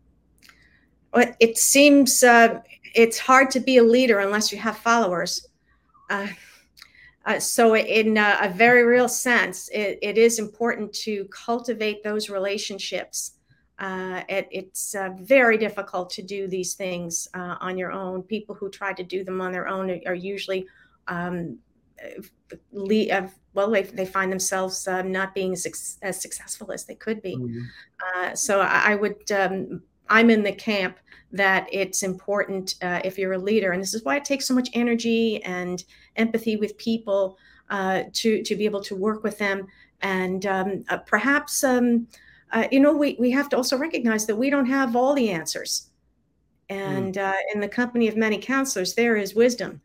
It 1.16 1.58
seems 1.58 2.24
uh, 2.24 2.62
it's 2.94 3.20
hard 3.20 3.52
to 3.52 3.60
be 3.60 3.78
a 3.78 3.84
leader 3.84 4.20
unless 4.20 4.52
you 4.52 4.58
have 4.60 4.78
followers. 4.78 5.48
Uh, 6.10 6.28
uh, 7.26 7.40
so, 7.40 7.76
in 7.76 8.18
uh, 8.18 8.38
a 8.42 8.50
very 8.50 8.84
real 8.84 9.08
sense, 9.08 9.70
it, 9.70 9.98
it 10.02 10.18
is 10.18 10.40
important 10.40 10.92
to 10.94 11.26
cultivate 11.26 12.04
those 12.04 12.30
relationships. 12.30 13.34
Uh, 13.80 14.22
it, 14.30 14.48
it's 14.52 14.94
uh, 14.94 15.10
very 15.22 15.58
difficult 15.58 16.10
to 16.10 16.22
do 16.22 16.48
these 16.48 16.74
things 16.74 17.28
uh, 17.34 17.56
on 17.62 17.78
your 17.78 17.92
own. 17.92 18.24
People 18.24 18.54
who 18.56 18.70
try 18.70 18.94
to 18.94 19.04
do 19.04 19.24
them 19.24 19.40
on 19.42 19.52
their 19.52 19.68
own 19.68 20.02
are, 20.06 20.14
usually, 20.14 20.68
um, 21.08 21.58
le- 22.72 23.32
well, 23.54 23.72
they, 23.72 23.84
they, 23.84 24.06
find 24.06 24.32
themselves 24.32 24.88
not 24.88 25.34
being 25.34 25.54
as, 25.54 25.98
as, 26.02 26.22
successful 26.22 26.72
as 26.72 26.86
they 26.86 26.96
could 26.96 27.22
be. 27.22 27.38
Mm-hmm. 27.38 28.36
so, 28.36 28.60
I, 28.60 28.92
I 28.92 28.96
would, 28.96 29.32
um, 29.32 29.82
I'm 30.10 30.30
in 30.30 30.44
the 30.44 30.52
camp 30.52 30.98
that 31.34 31.68
it's 31.72 32.04
important 32.04 32.76
uh, 32.82 33.02
if 33.04 33.18
you're 33.18 33.34
a 33.34 33.38
leader, 33.38 33.72
and 33.72 33.82
this 33.82 33.96
is 33.96 34.06
why 34.06 34.16
it 34.16 34.24
takes 34.24 34.48
so 34.48 34.54
much 34.54 34.70
energy 34.74 35.44
and 35.44 35.84
empathy 36.16 36.56
with 36.56 36.78
people 36.78 37.38
uh, 37.70 38.04
to 38.14 38.44
to 38.44 38.56
be 38.56 38.66
able 38.66 38.82
to 38.84 38.96
work 38.96 39.24
with 39.24 39.38
them, 39.40 39.68
and 40.02 40.46
um, 40.46 40.86
uh, 40.90 40.98
perhaps 40.98 41.64
um, 41.64 42.08
uh, 42.52 42.68
you 42.72 42.80
know 42.80 42.94
we 42.94 43.18
we 43.20 43.32
have 43.32 43.50
to 43.50 43.58
also 43.58 43.78
recognize 43.78 44.28
that 44.28 44.36
we 44.36 44.50
don't 44.50 44.68
have 44.68 44.96
all 44.96 45.16
the 45.16 45.32
answers, 45.32 45.90
and 46.70 47.16
mm. 47.16 47.36
in 47.54 47.60
the 47.60 47.68
company 47.68 48.08
of 48.08 48.16
many 48.16 48.38
counselors, 48.38 48.94
there 48.94 49.18
is 49.18 49.36
wisdom. 49.36 49.82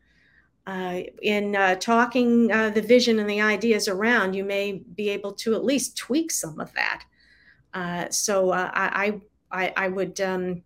Uh, 0.67 1.01
in 1.23 1.55
uh, 1.55 1.73
talking 1.75 2.45
the 2.47 2.83
vision 2.85 3.17
and 3.17 3.27
the 3.27 3.41
ideas 3.41 3.87
around, 3.87 4.35
you 4.35 4.43
may 4.43 4.73
be 4.93 5.09
able 5.09 5.33
to 5.33 5.55
at 5.55 5.65
least 5.65 5.97
tweak 5.97 6.29
some 6.29 6.59
of 6.59 6.71
that. 6.73 8.11
so 8.13 8.51
I, 8.51 9.19
I, 9.51 9.73
I, 9.75 9.87
would 9.87 10.21
um, 10.21 10.61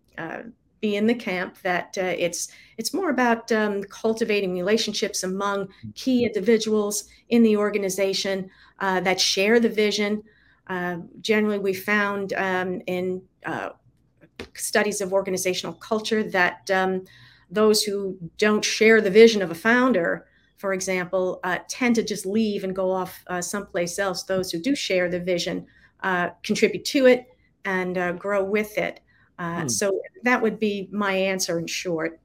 be 0.83 0.97
in 0.97 1.07
the 1.07 1.15
camp 1.15 1.57
that 1.61 1.97
uh, 1.97 2.13
it's 2.25 2.49
it's 2.77 2.93
more 2.93 3.09
about 3.09 3.49
um, 3.53 3.81
cultivating 3.83 4.53
relationships 4.53 5.23
among 5.23 5.69
key 5.95 6.25
individuals 6.25 7.05
in 7.29 7.41
the 7.41 7.55
organization 7.55 8.49
uh, 8.79 8.99
that 8.99 9.19
share 9.19 9.61
the 9.61 9.69
vision. 9.69 10.21
Uh, 10.67 10.97
generally, 11.21 11.57
we 11.57 11.73
found 11.73 12.33
um, 12.33 12.81
in 12.85 13.21
uh, 13.45 13.69
studies 14.55 14.99
of 14.99 15.13
organizational 15.13 15.73
culture 15.75 16.21
that 16.21 16.69
um, 16.69 17.05
those 17.49 17.81
who 17.83 18.17
don't 18.37 18.65
share 18.65 18.99
the 18.99 19.09
vision 19.09 19.41
of 19.41 19.51
a 19.51 19.55
founder, 19.55 20.27
for 20.57 20.73
example, 20.73 21.39
uh, 21.45 21.59
tend 21.69 21.95
to 21.95 22.03
just 22.03 22.25
leave 22.25 22.65
and 22.65 22.75
go 22.75 22.91
off 22.91 23.23
uh, 23.27 23.41
someplace 23.41 23.97
else. 23.99 24.23
Those 24.23 24.51
who 24.51 24.59
do 24.59 24.75
share 24.75 25.09
the 25.09 25.19
vision 25.19 25.65
contribute 26.43 26.83
to 26.83 27.05
it 27.05 27.27
and 27.63 28.19
grow 28.19 28.43
with 28.43 28.77
it. 28.77 28.99
Uh, 29.39 29.61
hmm. 29.61 29.67
So 29.67 29.99
that 30.23 30.41
would 30.41 30.59
be 30.59 30.89
my 30.91 31.13
answer 31.13 31.59
in 31.59 31.67
short. 31.67 32.19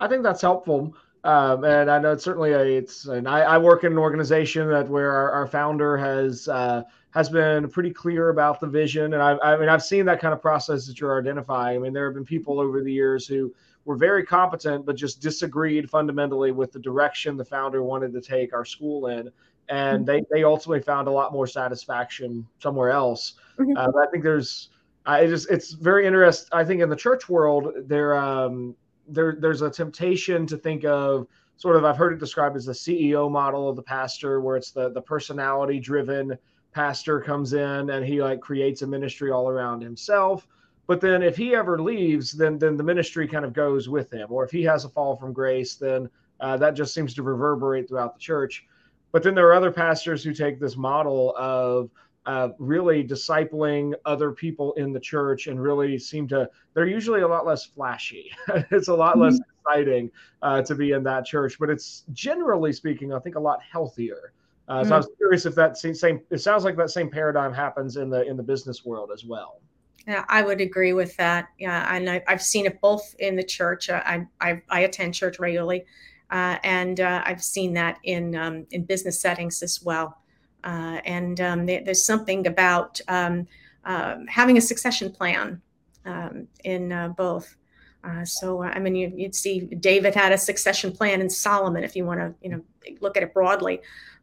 I 0.00 0.08
think 0.08 0.22
that's 0.22 0.42
helpful. 0.42 0.94
Um, 1.24 1.64
and 1.64 1.90
I 1.90 1.98
know 1.98 2.12
it's 2.12 2.24
certainly 2.24 2.52
a, 2.52 2.62
it's, 2.62 3.06
and 3.06 3.26
I, 3.26 3.40
I, 3.40 3.58
work 3.58 3.84
in 3.84 3.92
an 3.92 3.98
organization 3.98 4.68
that 4.68 4.86
where 4.86 5.10
our, 5.10 5.30
our 5.30 5.46
founder 5.46 5.96
has, 5.96 6.48
uh, 6.48 6.82
has 7.12 7.30
been 7.30 7.70
pretty 7.70 7.90
clear 7.90 8.28
about 8.28 8.60
the 8.60 8.66
vision. 8.66 9.14
And 9.14 9.22
I, 9.22 9.38
I 9.38 9.56
mean, 9.56 9.70
I've 9.70 9.82
seen 9.82 10.04
that 10.04 10.20
kind 10.20 10.34
of 10.34 10.42
process 10.42 10.86
that 10.86 11.00
you're 11.00 11.18
identifying. 11.18 11.76
I 11.76 11.78
mean, 11.78 11.94
there 11.94 12.04
have 12.04 12.14
been 12.14 12.26
people 12.26 12.60
over 12.60 12.82
the 12.82 12.92
years 12.92 13.26
who 13.26 13.54
were 13.86 13.96
very 13.96 14.22
competent, 14.22 14.84
but 14.84 14.96
just 14.96 15.22
disagreed 15.22 15.88
fundamentally 15.88 16.52
with 16.52 16.72
the 16.72 16.78
direction 16.78 17.38
the 17.38 17.44
founder 17.44 17.82
wanted 17.82 18.12
to 18.12 18.20
take 18.20 18.52
our 18.52 18.66
school 18.66 19.06
in. 19.06 19.30
And 19.70 20.00
mm-hmm. 20.00 20.04
they, 20.04 20.24
they 20.30 20.44
ultimately 20.44 20.82
found 20.82 21.08
a 21.08 21.10
lot 21.10 21.32
more 21.32 21.46
satisfaction 21.46 22.46
somewhere 22.58 22.90
else. 22.90 23.34
Mm-hmm. 23.58 23.78
Uh, 23.78 24.02
I 24.02 24.10
think 24.10 24.24
there's, 24.24 24.68
I 25.06 25.26
just 25.26 25.50
it's 25.50 25.72
very 25.72 26.06
interesting. 26.06 26.48
I 26.52 26.64
think 26.64 26.80
in 26.80 26.88
the 26.88 26.96
church 26.96 27.28
world, 27.28 27.72
there 27.86 28.16
um, 28.16 28.74
there 29.08 29.36
there's 29.38 29.62
a 29.62 29.70
temptation 29.70 30.46
to 30.46 30.56
think 30.56 30.84
of 30.84 31.26
sort 31.56 31.76
of 31.76 31.84
I've 31.84 31.96
heard 31.96 32.14
it 32.14 32.18
described 32.18 32.56
as 32.56 32.64
the 32.64 32.72
CEO 32.72 33.30
model 33.30 33.68
of 33.68 33.76
the 33.76 33.82
pastor, 33.82 34.40
where 34.40 34.56
it's 34.56 34.70
the 34.70 34.90
the 34.90 35.02
personality 35.02 35.78
driven 35.78 36.36
pastor 36.72 37.20
comes 37.20 37.52
in 37.52 37.90
and 37.90 38.04
he 38.04 38.20
like 38.20 38.40
creates 38.40 38.82
a 38.82 38.86
ministry 38.86 39.30
all 39.30 39.48
around 39.48 39.82
himself. 39.82 40.46
But 40.86 41.00
then 41.00 41.22
if 41.22 41.36
he 41.36 41.54
ever 41.54 41.80
leaves, 41.80 42.32
then 42.32 42.58
then 42.58 42.76
the 42.76 42.82
ministry 42.82 43.28
kind 43.28 43.44
of 43.44 43.52
goes 43.52 43.88
with 43.88 44.12
him. 44.12 44.28
Or 44.30 44.44
if 44.44 44.50
he 44.50 44.62
has 44.64 44.84
a 44.84 44.88
fall 44.88 45.16
from 45.16 45.32
grace, 45.32 45.76
then 45.76 46.08
uh, 46.40 46.56
that 46.56 46.74
just 46.74 46.94
seems 46.94 47.14
to 47.14 47.22
reverberate 47.22 47.88
throughout 47.88 48.14
the 48.14 48.20
church. 48.20 48.66
But 49.12 49.22
then 49.22 49.34
there 49.34 49.46
are 49.46 49.54
other 49.54 49.70
pastors 49.70 50.24
who 50.24 50.34
take 50.34 50.58
this 50.58 50.76
model 50.76 51.34
of 51.36 51.90
uh, 52.26 52.48
really 52.58 53.04
discipling 53.04 53.92
other 54.04 54.32
people 54.32 54.72
in 54.74 54.92
the 54.92 55.00
church 55.00 55.46
and 55.46 55.60
really 55.60 55.98
seem 55.98 56.26
to 56.28 56.48
they're 56.72 56.86
usually 56.86 57.20
a 57.20 57.28
lot 57.28 57.46
less 57.46 57.66
flashy 57.66 58.30
it's 58.70 58.88
a 58.88 58.94
lot 58.94 59.12
mm-hmm. 59.12 59.22
less 59.22 59.38
exciting 59.38 60.10
uh, 60.42 60.62
to 60.62 60.74
be 60.74 60.92
in 60.92 61.02
that 61.02 61.24
church 61.24 61.58
but 61.58 61.68
it's 61.68 62.04
generally 62.12 62.72
speaking 62.72 63.12
i 63.12 63.18
think 63.18 63.36
a 63.36 63.40
lot 63.40 63.60
healthier 63.62 64.32
uh, 64.68 64.80
mm-hmm. 64.80 64.88
so 64.88 64.94
i 64.94 64.98
was 64.98 65.08
curious 65.18 65.44
if 65.44 65.54
that 65.54 65.76
same 65.76 66.20
it 66.30 66.38
sounds 66.38 66.64
like 66.64 66.76
that 66.76 66.90
same 66.90 67.10
paradigm 67.10 67.52
happens 67.52 67.96
in 67.96 68.08
the 68.08 68.22
in 68.26 68.36
the 68.36 68.42
business 68.42 68.84
world 68.84 69.10
as 69.12 69.24
well 69.24 69.60
yeah, 70.06 70.24
I 70.28 70.42
would 70.42 70.60
agree 70.60 70.92
with 70.92 71.16
that. 71.16 71.48
Yeah, 71.58 71.94
and 71.94 72.10
I, 72.10 72.22
have 72.26 72.42
seen 72.42 72.66
it 72.66 72.80
both 72.80 73.14
in 73.18 73.36
the 73.36 73.42
church. 73.42 73.88
Uh, 73.88 74.02
I, 74.04 74.26
I, 74.40 74.62
I 74.68 74.80
attend 74.80 75.14
church 75.14 75.38
regularly, 75.38 75.86
uh, 76.30 76.58
and 76.62 77.00
uh, 77.00 77.22
I've 77.24 77.42
seen 77.42 77.72
that 77.74 78.00
in 78.04 78.36
um, 78.36 78.66
in 78.70 78.84
business 78.84 79.18
settings 79.20 79.62
as 79.62 79.82
well. 79.82 80.18
Uh, 80.64 80.98
and 81.04 81.40
um, 81.40 81.66
there's 81.66 82.04
something 82.04 82.46
about 82.46 83.00
um, 83.08 83.46
uh, 83.84 84.16
having 84.28 84.56
a 84.56 84.60
succession 84.60 85.12
plan 85.12 85.60
um, 86.06 86.48
in 86.64 86.90
uh, 86.90 87.08
both. 87.08 87.56
Uh, 88.02 88.24
so 88.24 88.62
I 88.62 88.78
mean, 88.80 88.94
you, 88.94 89.12
would 89.16 89.34
see 89.34 89.60
David 89.60 90.14
had 90.14 90.32
a 90.32 90.38
succession 90.38 90.90
plan 90.90 91.20
in 91.20 91.28
Solomon, 91.28 91.84
if 91.84 91.94
you 91.94 92.04
want 92.04 92.20
to, 92.20 92.34
you 92.42 92.50
know, 92.50 92.60
look 93.00 93.16
at 93.16 93.22
it 93.22 93.32
broadly. 93.34 93.80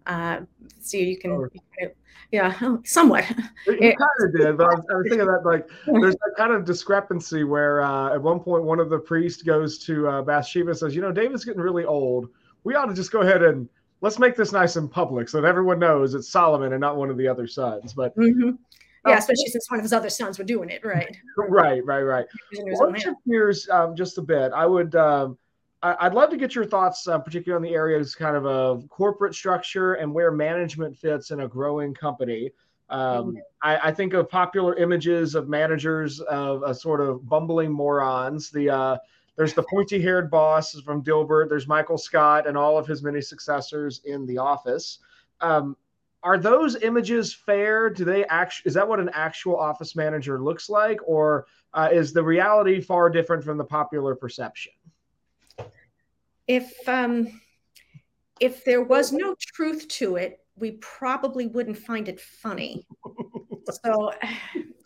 Uh, 0.08 0.42
so 0.80 0.98
you 0.98 1.18
can, 1.18 1.32
oh. 1.32 1.48
yeah, 2.32 2.78
somewhat. 2.86 3.26
You 3.68 3.78
kind 3.78 3.98
of 4.22 4.36
did, 4.36 4.58
but 4.58 4.66
I 4.66 4.76
was, 4.76 4.86
I 4.92 4.96
was, 4.96 5.06
thinking 5.10 5.28
that 5.28 5.46
like 5.46 5.68
there's 5.86 6.16
that 6.16 6.34
kind 6.38 6.54
of 6.54 6.66
discrepancy 6.66 7.44
where 7.44 7.84
uh, 7.84 8.14
at 8.14 8.22
one 8.22 8.40
point 8.40 8.64
one 8.64 8.80
of 8.80 8.90
the 8.90 8.98
priests 8.98 9.44
goes 9.44 9.78
to 9.86 10.24
Bathsheba 10.26 10.70
and 10.70 10.78
says, 10.78 10.96
you 10.96 11.02
know, 11.02 11.12
David's 11.12 11.46
getting 11.46 11.62
really 11.62 11.86
old. 11.86 12.30
We 12.64 12.76
ought 12.76 12.86
to 12.86 12.94
just 12.96 13.12
go 13.12 13.22
ahead 13.22 13.44
and 13.44 13.68
let's 14.02 14.20
make 14.20 14.36
this 14.36 14.52
nice 14.52 14.76
and 14.76 14.92
public 14.92 15.30
so 15.30 15.40
that 15.40 15.48
everyone 15.48 15.80
knows 15.80 16.14
it's 16.14 16.30
Solomon 16.30 16.74
and 16.74 16.82
not 16.82 16.98
one 16.98 17.10
of 17.10 17.18
the 17.18 17.28
other 17.28 17.48
sons. 17.48 17.94
But 17.94 18.16
mm-hmm. 18.18 18.52
yeah, 19.08 19.16
uh, 19.16 19.18
especially 19.18 19.48
since 19.48 19.70
one 19.70 19.80
of 19.80 19.84
his 19.84 19.94
other 19.94 20.10
sons 20.10 20.38
were 20.38 20.44
doing 20.44 20.70
it, 20.70 20.84
right? 20.84 21.16
right, 21.38 21.86
right, 21.86 22.02
right. 22.02 22.26
Well, 22.54 22.94
shift 22.96 23.18
gears 23.28 23.70
um, 23.70 23.96
just 23.96 24.18
a 24.18 24.22
bit. 24.22 24.52
I 24.54 24.66
would. 24.66 24.96
Um, 24.96 25.38
I, 25.84 26.10
would 26.10 26.14
love 26.14 26.30
to 26.30 26.38
get 26.38 26.54
your 26.54 26.66
thoughts, 26.66 27.08
uh, 27.08 27.18
particularly 27.18 27.56
on 27.66 27.72
the 27.72 27.76
areas 27.76 28.14
kind 28.14 28.36
of 28.36 28.46
of 28.46 28.88
corporate 28.90 29.34
structure 29.34 29.96
and 29.96 30.14
where 30.14 30.32
management 30.32 30.96
fits 30.96 31.32
in 31.32 31.40
a 31.40 31.48
growing 31.48 31.96
company. 31.96 32.52
Um, 32.92 33.30
mm-hmm. 33.30 33.38
I, 33.64 33.90
I, 33.90 33.92
think 33.92 34.14
of 34.14 34.30
popular 34.30 34.76
images 34.76 35.34
of 35.34 35.50
managers 35.50 36.20
of 36.20 36.62
a 36.62 36.76
sort 36.76 37.02
of 37.02 37.28
bumbling 37.28 37.72
morons. 37.72 38.52
The 38.52 38.70
uh, 38.70 38.98
there's 39.38 39.54
the 39.54 39.64
pointy 39.64 40.02
haired 40.02 40.30
boss 40.30 40.80
from 40.82 41.04
Dilbert. 41.04 41.50
There's 41.50 41.68
Michael 41.68 41.98
Scott 41.98 42.48
and 42.48 42.58
all 42.58 42.78
of 42.78 42.86
his 42.86 43.02
many 43.02 43.22
successors 43.22 44.02
in 44.06 44.26
The 44.26 44.38
Office. 44.38 45.00
Um, 45.40 45.76
are 46.24 46.38
those 46.38 46.76
images 46.84 47.34
fair? 47.34 47.90
Do 47.90 48.06
they 48.06 48.26
actually, 48.26 48.70
is 48.70 48.76
that 48.76 48.88
what 48.88 49.00
an 49.00 49.10
actual 49.14 49.58
office 49.58 49.96
manager 49.96 50.42
looks 50.42 50.70
like? 50.70 51.00
Or 51.06 51.48
uh, 51.74 51.90
is 51.92 52.14
the 52.14 52.24
reality 52.24 52.80
far 52.82 53.10
different 53.10 53.44
from 53.44 53.58
the 53.58 53.64
popular 53.64 54.16
perception? 54.16 54.74
If, 56.48 56.88
um, 56.88 57.42
if 58.40 58.64
there 58.66 58.84
was 58.84 59.12
no 59.12 59.36
truth 59.40 59.88
to 59.88 60.18
it, 60.18 60.40
we 60.56 60.72
probably 60.74 61.48
wouldn't 61.48 61.78
find 61.78 62.08
it 62.08 62.20
funny. 62.20 62.86
so 63.84 64.12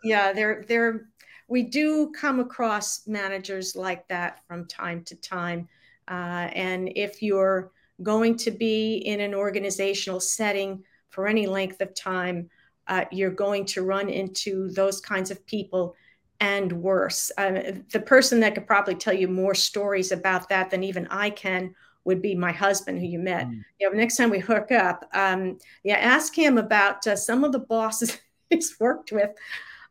yeah, 0.03 0.31
there, 0.31 0.63
there, 0.67 1.09
we 1.47 1.63
do 1.63 2.11
come 2.11 2.39
across 2.39 3.05
managers 3.07 3.75
like 3.75 4.07
that 4.07 4.41
from 4.47 4.65
time 4.65 5.03
to 5.03 5.15
time. 5.15 5.67
Uh, 6.07 6.49
and 6.53 6.91
if 6.95 7.21
you're 7.21 7.71
going 8.03 8.35
to 8.35 8.51
be 8.51 8.97
in 8.97 9.19
an 9.19 9.33
organizational 9.33 10.19
setting 10.19 10.83
for 11.09 11.27
any 11.27 11.47
length 11.47 11.81
of 11.81 11.93
time, 11.95 12.49
uh, 12.87 13.05
you're 13.11 13.31
going 13.31 13.65
to 13.65 13.83
run 13.83 14.09
into 14.09 14.69
those 14.71 15.01
kinds 15.01 15.31
of 15.31 15.45
people 15.45 15.95
and 16.39 16.71
worse. 16.71 17.31
Uh, 17.37 17.71
the 17.91 17.99
person 17.99 18.39
that 18.41 18.53
could 18.53 18.67
probably 18.67 18.95
tell 18.95 19.13
you 19.13 19.27
more 19.27 19.55
stories 19.55 20.11
about 20.11 20.49
that 20.49 20.69
than 20.69 20.83
even 20.83 21.07
I 21.07 21.29
can 21.29 21.73
would 22.03 22.21
be 22.21 22.35
my 22.35 22.51
husband, 22.51 22.99
who 22.99 23.05
you 23.05 23.19
met. 23.19 23.47
Mm. 23.47 23.63
Yeah, 23.79 23.87
next 23.89 24.17
time 24.17 24.29
we 24.29 24.39
hook 24.39 24.71
up, 24.71 25.09
um, 25.13 25.57
yeah, 25.83 25.97
ask 25.97 26.37
him 26.37 26.57
about 26.57 27.07
uh, 27.07 27.15
some 27.15 27.43
of 27.43 27.51
the 27.51 27.59
bosses 27.59 28.19
he's 28.49 28.79
worked 28.79 29.11
with 29.11 29.31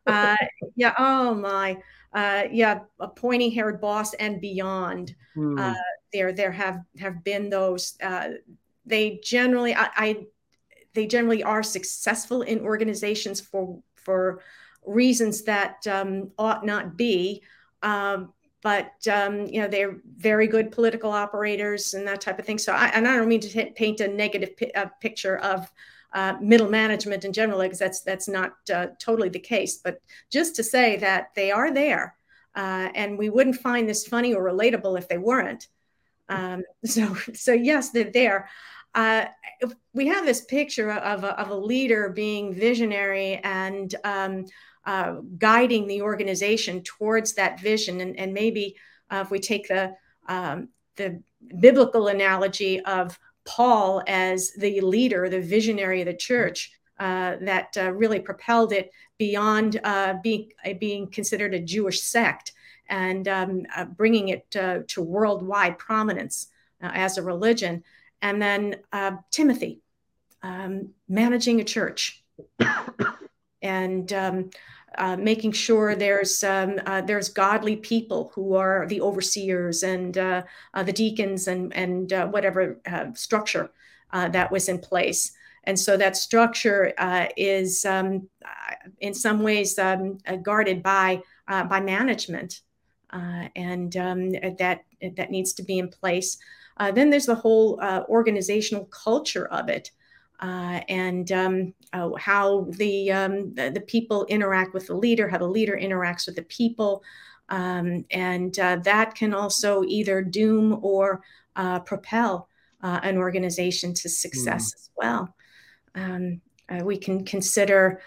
uh, 0.06 0.36
yeah. 0.76 0.94
Oh 0.98 1.34
my. 1.34 1.78
Uh, 2.12 2.44
yeah, 2.52 2.78
a 3.00 3.08
pointy-haired 3.08 3.80
boss 3.80 4.14
and 4.14 4.40
beyond. 4.40 5.16
Mm. 5.36 5.58
Uh, 5.58 5.74
there, 6.12 6.32
there 6.32 6.52
have 6.52 6.78
have 7.00 7.24
been 7.24 7.50
those. 7.50 7.98
Uh, 8.00 8.28
they 8.86 9.18
generally, 9.24 9.74
I, 9.74 9.88
I, 9.96 10.26
they 10.92 11.06
generally 11.06 11.42
are 11.42 11.62
successful 11.62 12.42
in 12.42 12.60
organizations 12.60 13.40
for 13.40 13.82
for 13.96 14.40
reasons 14.86 15.42
that 15.42 15.84
um, 15.88 16.30
ought 16.38 16.64
not 16.64 16.96
be. 16.96 17.42
Um, 17.82 18.32
but 18.62 18.92
um, 19.12 19.46
you 19.46 19.60
know 19.60 19.68
they're 19.68 19.98
very 20.16 20.46
good 20.46 20.72
political 20.72 21.10
operators 21.10 21.94
and 21.94 22.06
that 22.06 22.20
type 22.20 22.38
of 22.38 22.46
thing. 22.46 22.58
So 22.58 22.72
I, 22.72 22.86
and 22.94 23.06
I 23.06 23.16
don't 23.16 23.28
mean 23.28 23.40
to 23.40 23.48
t- 23.48 23.72
paint 23.76 24.00
a 24.00 24.08
negative 24.08 24.56
pi- 24.56 24.90
picture 25.00 25.36
of 25.38 25.70
uh, 26.14 26.35
middle 26.40 26.70
management 26.70 27.24
in 27.24 27.33
general, 27.33 27.61
because 27.61 27.79
that's 27.79 28.00
that's 28.00 28.29
not 28.29 28.53
uh, 28.72 28.87
totally 28.98 29.29
the 29.29 29.38
case. 29.38 29.79
But 29.79 30.00
just 30.31 30.57
to 30.57 30.64
say 30.64 30.96
that 30.98 31.29
they 31.35 31.50
are 31.50 31.72
there, 31.72 32.16
uh, 32.55 32.88
and 32.94 33.18
we 33.18 33.29
wouldn't 33.29 33.57
find 33.57 33.88
this 33.88 34.07
funny 34.07 34.35
or 34.35 34.42
relatable 34.42 34.96
if 34.96 35.09
they 35.09 35.18
weren't. 35.18 35.68
Um, 36.29 36.62
so 36.85 37.14
so 37.35 37.53
yes, 37.53 37.90
they're 37.90 38.11
there. 38.11 38.48
Uh, 38.94 39.27
we 39.92 40.07
have 40.07 40.24
this 40.24 40.44
picture 40.44 40.92
of 40.92 41.24
a, 41.24 41.38
of 41.38 41.50
a 41.50 41.57
leader 41.57 42.11
being 42.11 42.55
visionary 42.55 43.40
and 43.42 43.92
um, 44.05 44.44
uh, 44.87 45.16
guiding 45.37 45.88
the 45.88 46.03
organization 46.03 46.81
towards 46.83 47.35
that 47.35 47.59
vision. 47.59 48.00
And, 48.00 48.16
and 48.18 48.33
maybe 48.33 48.77
uh, 49.11 49.22
if 49.24 49.31
we 49.31 49.40
take 49.40 49.66
the 49.68 49.94
um, 50.29 50.68
the 50.96 51.22
biblical 51.59 52.09
analogy 52.09 52.81
of 52.81 53.18
Paul 53.44 54.02
as 54.07 54.52
the 54.52 54.80
leader, 54.80 55.28
the 55.28 55.40
visionary 55.40 56.00
of 56.00 56.07
the 56.07 56.14
church, 56.14 56.72
uh, 56.98 57.37
that 57.40 57.76
uh, 57.76 57.92
really 57.92 58.20
propelled 58.20 58.72
it 58.72 58.90
beyond 59.18 59.80
uh, 59.83 60.14
being 60.22 60.50
being 60.78 61.09
considered 61.09 61.52
a 61.52 61.59
Jewish 61.59 62.00
sect 62.02 62.52
and 62.88 63.26
um, 63.26 63.66
bringing 63.96 64.28
it 64.28 64.48
to 64.50 64.85
worldwide 64.98 65.78
prominence 65.78 66.48
as 66.80 67.18
a 67.18 67.22
religion. 67.22 67.83
And 68.22 68.40
then 68.40 68.76
Timothy, 69.30 69.80
um, 70.42 70.90
managing 71.09 71.61
a 71.61 71.64
church. 71.64 72.22
and 73.62 74.12
um, 74.12 74.50
uh, 74.98 75.16
making 75.16 75.52
sure 75.52 75.94
there's 75.94 76.42
um, 76.44 76.78
uh, 76.87 77.00
there's 77.00 77.28
godly 77.28 77.76
people 77.76 78.33
who 78.35 78.54
are 78.54 78.87
the 78.88 79.00
overseers 79.00 79.83
and 79.83 80.18
uh, 80.18 80.42
uh 80.74 80.83
the 80.83 80.92
deacons 80.92 81.48
and 81.48 81.74
and 81.74 82.12
uh, 82.12 82.26
whatever 82.26 82.80
uh, 82.87 83.07
structure 83.14 83.70
that 84.12 84.52
was 84.52 84.68
in 84.68 84.78
place. 84.78 85.33
And 85.64 85.76
so 85.76 85.96
that 85.96 86.16
structure 86.16 86.92
is 87.37 87.85
um, 87.85 88.28
in 89.00 89.12
some 89.12 89.42
ways 89.42 89.76
um, 89.78 90.18
guarded 90.42 90.83
by 90.83 91.20
by 91.48 91.80
management, 91.80 92.61
and 93.11 93.96
um, 93.96 94.33
that 94.59 94.85
that 95.16 95.30
needs 95.30 95.52
to 95.54 95.64
be 95.64 95.78
in 95.78 95.88
place. 95.88 96.38
then 96.92 97.11
there's 97.11 97.26
the 97.26 97.35
whole 97.35 97.80
organizational 98.09 98.85
culture 98.87 99.46
of 99.46 99.68
it 99.68 99.90
uh, 100.40 100.80
and 100.88 101.30
um, 101.32 101.74
uh, 101.92 102.10
how 102.18 102.66
the, 102.70 103.10
um, 103.12 103.54
the, 103.54 103.70
the 103.70 103.80
people 103.80 104.26
interact 104.26 104.74
with 104.74 104.86
the 104.86 104.94
leader, 104.94 105.28
how 105.28 105.38
the 105.38 105.46
leader 105.46 105.78
interacts 105.80 106.26
with 106.26 106.36
the 106.36 106.42
people, 106.42 107.02
um, 107.48 108.04
and 108.10 108.58
uh, 108.58 108.76
that 108.84 109.14
can 109.14 109.34
also 109.34 109.84
either 109.84 110.22
doom 110.22 110.78
or 110.82 111.22
uh, 111.56 111.80
propel 111.80 112.48
uh, 112.82 113.00
an 113.02 113.16
organization 113.16 113.94
to 113.94 114.08
success 114.08 114.72
mm. 114.72 114.74
as 114.74 114.90
well. 114.96 115.34
Um, 115.94 116.40
uh, 116.68 116.84
we 116.84 116.96
can 116.96 117.24
consider 117.24 118.00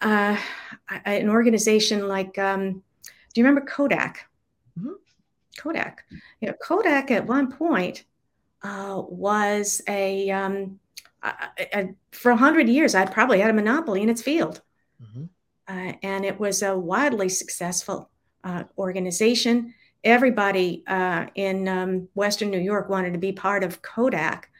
an 0.00 1.28
organization 1.28 2.06
like, 2.06 2.38
um, 2.38 2.82
do 3.02 3.40
you 3.40 3.44
remember 3.44 3.68
Kodak? 3.68 4.28
Mm-hmm. 4.78 4.92
Kodak. 5.58 6.04
You 6.40 6.48
know, 6.48 6.54
Kodak 6.62 7.10
at 7.10 7.26
one 7.26 7.50
point 7.50 8.04
was 8.62 9.82
a 9.88 10.30
um, 10.30 10.78
I, 11.22 11.48
I, 11.72 11.94
for 12.12 12.30
a 12.30 12.36
hundred 12.36 12.68
years, 12.68 12.94
I'd 12.94 13.12
probably 13.12 13.40
had 13.40 13.50
a 13.50 13.54
monopoly 13.54 14.02
in 14.02 14.08
its 14.08 14.22
field, 14.22 14.62
mm-hmm. 15.02 15.24
uh, 15.68 15.92
and 16.02 16.24
it 16.24 16.38
was 16.38 16.62
a 16.62 16.76
wildly 16.76 17.28
successful 17.28 18.10
uh, 18.44 18.64
organization. 18.78 19.74
Everybody 20.04 20.84
uh, 20.86 21.26
in 21.34 21.66
um, 21.68 22.08
Western 22.14 22.50
New 22.50 22.60
York 22.60 22.88
wanted 22.88 23.12
to 23.12 23.18
be 23.18 23.32
part 23.32 23.64
of 23.64 23.82
Kodak. 23.82 24.50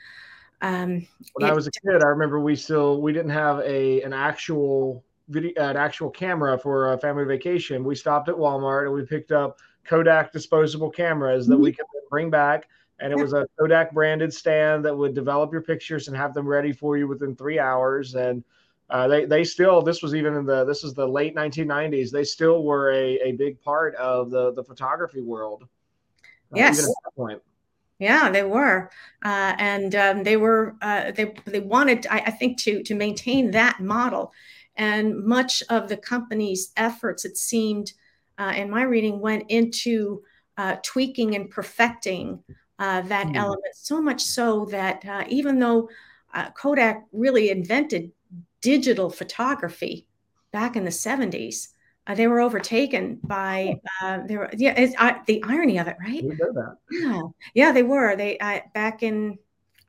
Um, 0.63 1.07
when 1.35 1.49
it, 1.49 1.53
I 1.53 1.55
was 1.55 1.67
a 1.67 1.71
kid, 1.71 2.03
I 2.03 2.09
remember 2.09 2.41
we 2.41 2.57
still 2.57 3.01
we 3.01 3.13
didn't 3.13 3.31
have 3.31 3.61
a 3.61 4.03
an 4.03 4.13
actual 4.13 5.05
video 5.29 5.53
an 5.63 5.77
actual 5.77 6.11
camera 6.11 6.59
for 6.59 6.95
a 6.95 6.99
family 6.99 7.25
vacation. 7.25 7.85
We 7.85 7.95
stopped 7.95 8.29
at 8.29 8.35
Walmart 8.35 8.85
and 8.85 8.93
we 8.93 9.05
picked 9.05 9.33
up 9.33 9.59
Kodak 9.85 10.33
disposable 10.33 10.91
cameras 10.91 11.45
mm-hmm. 11.45 11.53
that 11.53 11.59
we 11.59 11.73
could 11.73 11.87
bring 12.11 12.31
back 12.31 12.69
and 12.99 13.13
it 13.13 13.17
was 13.17 13.33
a 13.33 13.47
Kodak 13.59 13.93
branded 13.93 14.33
stand 14.33 14.85
that 14.85 14.97
would 14.97 15.15
develop 15.15 15.53
your 15.53 15.61
pictures 15.61 16.09
and 16.09 16.17
have 16.17 16.33
them 16.33 16.47
ready 16.47 16.73
for 16.73 16.97
you 16.97 17.07
within 17.07 17.37
three 17.37 17.59
hours. 17.59 18.15
And 18.15 18.43
uh, 18.89 19.09
they 19.09 19.25
they 19.25 19.45
still 19.45 19.83
this 19.83 20.03
was 20.03 20.15
even 20.15 20.35
in 20.35 20.47
the 20.47 20.65
this 20.65 20.85
is 20.85 20.95
the 20.95 21.07
late 21.07 21.35
1990s. 21.35 22.11
They 22.11 22.25
still 22.25 22.63
were 22.63 22.93
a, 22.93 23.19
a 23.21 23.33
big 23.33 23.61
part 23.61 23.95
of 23.97 24.31
the 24.31 24.53
the 24.53 24.65
photography 24.65 25.21
world. 25.21 25.65
Uh, 26.53 26.57
yes. 26.57 26.89
Yeah, 27.99 28.29
they 28.31 28.43
were, 28.43 28.91
uh, 29.25 29.55
and 29.59 29.95
um, 29.95 30.23
they 30.23 30.37
were 30.37 30.77
uh, 30.83 31.13
they 31.13 31.35
they 31.47 31.61
wanted 31.61 32.07
I, 32.11 32.19
I 32.19 32.31
think 32.31 32.59
to 32.63 32.83
to 32.83 32.95
maintain 32.95 33.53
that 33.53 33.81
model, 33.81 34.33
and 34.77 35.25
much 35.25 35.63
of 35.71 35.89
the 35.89 35.97
company's 35.97 36.73
efforts 36.77 37.25
it 37.25 37.39
seemed, 37.39 37.95
uh, 38.37 38.53
in 38.55 38.69
my 38.69 38.83
reading, 38.83 39.21
went 39.21 39.51
into 39.51 40.23
uh, 40.59 40.77
tweaking 40.83 41.37
and 41.37 41.49
perfecting 41.49 42.45
uh, 42.79 43.01
that 43.03 43.29
mm. 43.29 43.37
element 43.37 43.75
so 43.75 44.01
much 44.01 44.23
so 44.23 44.67
that 44.67 45.05
uh, 45.07 45.25
even 45.29 45.59
though 45.59 45.89
uh, 46.35 46.51
Kodak 46.51 47.05
really 47.13 47.51
invented 47.51 48.13
digital 48.61 49.11
photography 49.11 50.07
back 50.53 50.77
in 50.77 50.85
the 50.85 50.91
70s, 50.91 51.69
uh, 52.07 52.15
they 52.15 52.27
were 52.27 52.41
overtaken 52.41 53.19
by 53.25 53.81
uh, 54.03 54.19
they 54.27 54.37
were 54.37 54.51
yeah 54.57 54.75
it's, 54.77 54.95
uh, 54.99 55.15
the 55.27 55.43
irony 55.45 55.79
of 55.79 55.89
it 55.89 55.97
right? 56.01 56.25
Yeah. 56.91 57.23
Yeah 57.55 57.73
they 57.73 57.83
were. 57.83 58.15
They 58.15 58.39
back 58.75 59.03
in, 59.03 59.39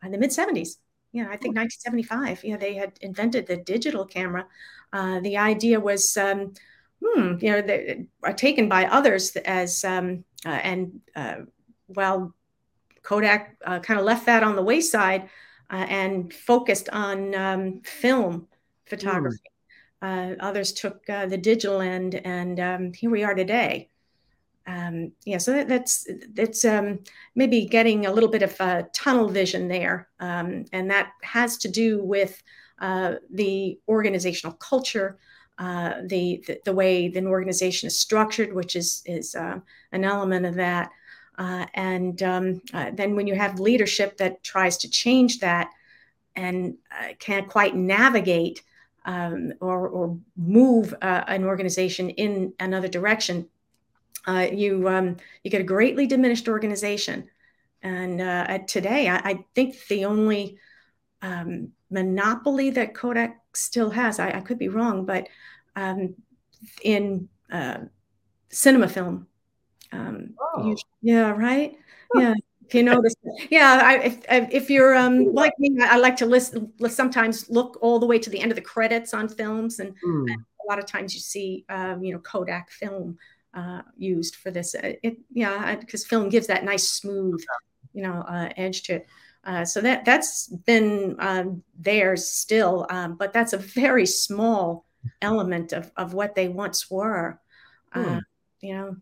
in 0.04 0.12
the 0.12 0.17
mid 0.17 0.32
70s 0.32 0.78
yeah 1.12 1.26
I 1.26 1.38
think 1.38 1.56
1975 1.56 2.43
yeah 2.43 2.58
they 2.58 2.73
had 2.73 2.97
invented 3.02 3.47
the 3.47 3.58
digital 3.58 4.06
camera. 4.06 4.47
The 4.93 5.38
idea 5.38 5.80
was 5.80 6.17
um, 6.17 6.54
hmm, 7.04 7.36
you 7.39 7.52
know 7.52 7.62
they 7.62 8.08
are 8.23 8.34
taken 8.34 8.67
by 8.69 8.86
others 8.86 9.36
as 9.36 9.84
um, 9.84 10.23
and 10.43 11.02
well 11.88 12.34
Kodak 13.08 13.56
uh, 13.65 13.80
kind 13.80 14.00
of 14.00 14.06
left 14.06 14.26
that 14.26 14.43
on 14.43 14.58
the 14.58 14.62
wayside 14.62 15.30
uh, 15.70 15.86
and 15.88 16.34
focused 16.34 16.89
on 16.89 17.34
um, 17.36 17.82
film 17.82 18.48
photography. 18.86 19.38
Mm. 20.04 20.38
others 20.41 20.74
took 20.74 21.10
uh, 21.10 21.26
the 21.26 21.38
digital 21.38 21.82
end, 21.82 22.15
and 22.15 22.60
um, 22.60 22.93
here 22.93 23.10
we 23.10 23.24
are 23.24 23.34
today. 23.34 23.89
Um, 24.67 25.13
yeah, 25.24 25.38
so 25.38 25.54
that, 25.54 25.70
that's 25.70 26.06
that's 26.34 26.65
um, 26.65 27.00
maybe 27.34 27.65
getting 27.65 28.06
a 28.06 28.12
little 28.12 28.30
bit 28.30 28.43
of 28.43 28.60
a 28.60 28.88
tunnel 28.93 29.30
vision 29.30 29.70
there, 29.70 30.10
um, 30.20 30.65
and 30.74 30.91
that 30.91 31.13
has 31.24 31.58
to 31.60 31.70
do 31.70 32.04
with 32.04 32.43
uh, 32.80 33.15
the 33.34 33.80
organizational 33.88 34.58
culture, 34.58 35.17
uh, 35.58 35.93
the, 36.06 36.43
the, 36.46 36.60
the 36.65 36.74
way 36.74 37.12
an 37.15 37.26
organization 37.26 37.88
is 37.88 37.98
structured, 37.98 38.54
which 38.54 38.76
is 38.76 39.02
is 39.06 39.34
uh, 39.34 39.60
an 39.93 40.04
element 40.04 40.46
of 40.46 40.56
that. 40.56 40.91
Uh, 41.38 41.65
and 41.76 42.23
um, 42.23 42.62
uh, 42.73 42.89
then 42.93 43.15
when 43.15 43.28
you 43.28 43.36
have 43.36 43.60
leadership 43.60 44.17
that 44.17 44.43
tries 44.43 44.78
to 44.78 44.89
change 44.89 45.39
that 45.39 45.69
and 46.36 46.76
uh, 46.91 47.13
can't 47.19 47.47
quite 47.47 47.76
navigate 47.76 48.63
um, 49.06 49.54
or, 49.62 49.88
or, 49.88 50.17
move 50.36 50.93
uh, 51.02 51.23
an 51.28 51.45
organization 51.45 52.10
in 52.10 52.54
another 52.60 52.89
direction, 52.89 53.47
uh, 54.28 54.47
you 54.52 54.89
um, 54.89 55.15
you 55.43 55.50
get 55.50 55.62
a 55.62 55.63
greatly 55.63 56.06
diminished 56.06 56.50
organization. 56.50 57.30
And 57.82 58.19
uh, 58.19 58.60
today, 58.67 59.08
I, 59.08 59.15
I, 59.17 59.45
think 59.56 59.78
the 59.88 60.04
only 60.04 60.58
um, 61.21 61.69
monopoly 61.89 62.71
that 62.71 62.95
Kodak 62.95 63.39
still 63.54 63.91
has, 63.91 64.19
I, 64.19 64.32
I 64.32 64.41
could 64.41 64.60
be 64.60 64.67
wrong, 64.67 65.06
but 65.06 65.30
um, 65.78 66.15
in 66.84 67.30
cinema 68.50 68.89
film 68.89 69.28
um, 69.91 70.34
oh. 70.39 70.67
you, 70.67 70.78
yeah, 71.02 71.32
right. 71.32 71.78
Yeah. 72.15 72.34
If 72.68 72.76
you 72.76 72.84
notice, 72.84 73.16
yeah, 73.49 73.80
I, 73.82 73.97
if, 73.99 74.26
if 74.30 74.70
you're 74.70 74.93
um, 74.93 75.34
like 75.34 75.53
me, 75.57 75.78
I 75.82 75.95
like 75.97 76.18
to 76.18 76.26
list, 76.26 76.57
sometimes 76.89 77.49
look 77.49 77.78
all 77.82 77.97
the 77.97 78.05
way 78.05 78.20
to 78.20 78.30
the 78.30 78.41
end 78.41 78.51
of 78.51 78.57
the 78.57 78.61
credits 78.61 79.14
on 79.14 79.30
films, 79.30 79.80
and, 79.80 79.93
mm. 80.05 80.30
and 80.30 80.32
a 80.32 80.68
lot 80.70 80.78
of 80.78 80.86
times 80.86 81.14
you 81.14 81.22
see, 81.22 81.64
um, 81.70 82.03
you 82.03 82.11
know, 82.11 82.20
Kodak 82.20 82.70
film 82.70 83.18
uh, 83.53 83.84
used 83.97 84.36
for 84.36 84.51
this. 84.51 84.76
Uh, 84.76 84.93
it, 85.01 85.18
yeah, 85.34 85.76
because 85.76 86.05
film 86.05 86.28
gives 86.28 86.47
that 86.47 86.66
nice 86.66 86.89
smooth, 86.89 87.41
you 87.93 88.03
know, 88.03 88.26
uh, 88.28 88.49
edge 88.57 88.84
to 88.84 88.95
it. 88.95 89.07
Uh, 89.45 89.64
so 89.64 89.80
that 89.80 90.03
that's 90.03 90.47
been 90.66 91.16
um, 91.20 91.64
there 91.80 92.18
still, 92.18 92.86
um, 92.89 93.16
but 93.16 93.32
that's 93.32 93.53
a 93.53 93.57
very 93.57 94.05
small 94.05 94.86
element 95.22 95.72
of, 95.72 95.89
of 95.95 96.14
what 96.14 96.36
they 96.36 96.49
once 96.49 96.91
were. 96.91 97.39
Mm. 97.95 98.22
you 98.59 98.74
know, 98.76 98.97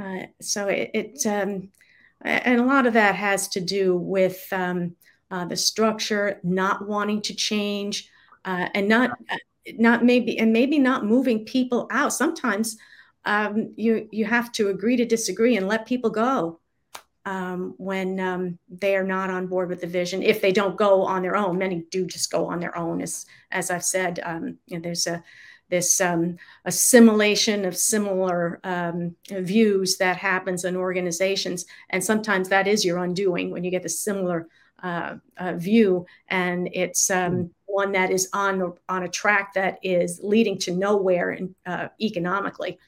uh, 0.00 0.26
so 0.40 0.68
it, 0.68 0.90
it 0.94 1.26
um, 1.26 1.70
and 2.22 2.60
a 2.60 2.64
lot 2.64 2.86
of 2.86 2.94
that 2.94 3.14
has 3.14 3.48
to 3.48 3.60
do 3.60 3.96
with 3.96 4.46
um, 4.52 4.96
uh, 5.30 5.44
the 5.44 5.56
structure, 5.56 6.40
not 6.42 6.86
wanting 6.86 7.20
to 7.22 7.34
change, 7.34 8.10
uh, 8.44 8.68
and 8.74 8.88
not 8.88 9.10
not 9.78 10.04
maybe 10.04 10.38
and 10.38 10.52
maybe 10.52 10.78
not 10.78 11.04
moving 11.04 11.44
people 11.44 11.88
out 11.90 12.12
sometimes 12.12 12.76
um, 13.24 13.72
you 13.76 14.08
you 14.12 14.24
have 14.24 14.52
to 14.52 14.68
agree 14.68 14.96
to 14.96 15.04
disagree 15.04 15.56
and 15.56 15.68
let 15.68 15.86
people 15.86 16.10
go 16.10 16.60
um, 17.24 17.74
when 17.78 18.20
um, 18.20 18.58
they 18.68 18.96
are 18.96 19.04
not 19.04 19.30
on 19.30 19.46
board 19.46 19.70
with 19.70 19.80
the 19.80 19.86
vision. 19.86 20.22
If 20.22 20.42
they 20.42 20.52
don't 20.52 20.76
go 20.76 21.02
on 21.02 21.22
their 21.22 21.36
own, 21.36 21.56
many 21.56 21.86
do 21.90 22.06
just 22.06 22.30
go 22.30 22.46
on 22.46 22.60
their 22.60 22.76
own. 22.76 23.00
As 23.00 23.26
as 23.50 23.70
I've 23.70 23.84
said, 23.84 24.20
um, 24.24 24.58
you 24.66 24.76
know, 24.76 24.82
there's 24.82 25.06
a 25.06 25.22
this 25.70 26.00
um, 26.00 26.36
assimilation 26.64 27.64
of 27.64 27.76
similar 27.76 28.60
um, 28.64 29.14
views 29.30 29.96
that 29.96 30.16
happens 30.16 30.64
in 30.64 30.76
organizations, 30.76 31.66
and 31.90 32.02
sometimes 32.02 32.48
that 32.48 32.66
is 32.66 32.84
your 32.84 32.98
undoing 32.98 33.50
when 33.50 33.64
you 33.64 33.70
get 33.70 33.82
the 33.82 33.88
similar 33.88 34.48
uh, 34.82 35.16
uh, 35.38 35.54
view, 35.54 36.04
and 36.28 36.68
it's 36.72 37.10
um, 37.10 37.32
hmm. 37.32 37.44
one 37.66 37.92
that 37.92 38.10
is 38.10 38.28
on 38.32 38.74
on 38.88 39.04
a 39.04 39.08
track 39.08 39.54
that 39.54 39.78
is 39.82 40.20
leading 40.22 40.58
to 40.58 40.76
nowhere 40.76 41.32
in, 41.32 41.54
uh, 41.66 41.88
economically 42.00 42.78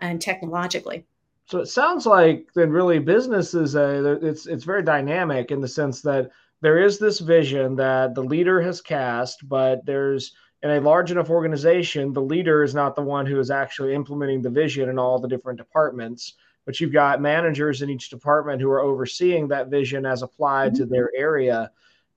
and 0.00 0.20
technologically. 0.20 1.04
So 1.46 1.58
it 1.58 1.66
sounds 1.66 2.06
like 2.06 2.48
then 2.54 2.70
really 2.70 2.98
business 2.98 3.52
is 3.52 3.74
a 3.74 4.14
it's 4.26 4.46
it's 4.46 4.64
very 4.64 4.82
dynamic 4.82 5.50
in 5.50 5.60
the 5.60 5.68
sense 5.68 6.00
that 6.02 6.30
there 6.62 6.78
is 6.78 6.98
this 6.98 7.18
vision 7.18 7.76
that 7.76 8.14
the 8.14 8.22
leader 8.22 8.62
has 8.62 8.80
cast, 8.80 9.46
but 9.48 9.84
there's 9.84 10.32
in 10.62 10.70
a 10.70 10.80
large 10.80 11.10
enough 11.10 11.30
organization, 11.30 12.12
the 12.12 12.22
leader 12.22 12.62
is 12.62 12.74
not 12.74 12.94
the 12.94 13.02
one 13.02 13.26
who 13.26 13.38
is 13.40 13.50
actually 13.50 13.94
implementing 13.94 14.42
the 14.42 14.50
vision 14.50 14.88
in 14.88 14.98
all 14.98 15.18
the 15.18 15.28
different 15.28 15.58
departments, 15.58 16.34
but 16.64 16.78
you've 16.78 16.92
got 16.92 17.20
managers 17.20 17.82
in 17.82 17.90
each 17.90 18.10
department 18.10 18.60
who 18.60 18.70
are 18.70 18.80
overseeing 18.80 19.48
that 19.48 19.68
vision 19.68 20.06
as 20.06 20.22
applied 20.22 20.72
mm-hmm. 20.72 20.84
to 20.84 20.86
their 20.86 21.10
area. 21.16 21.70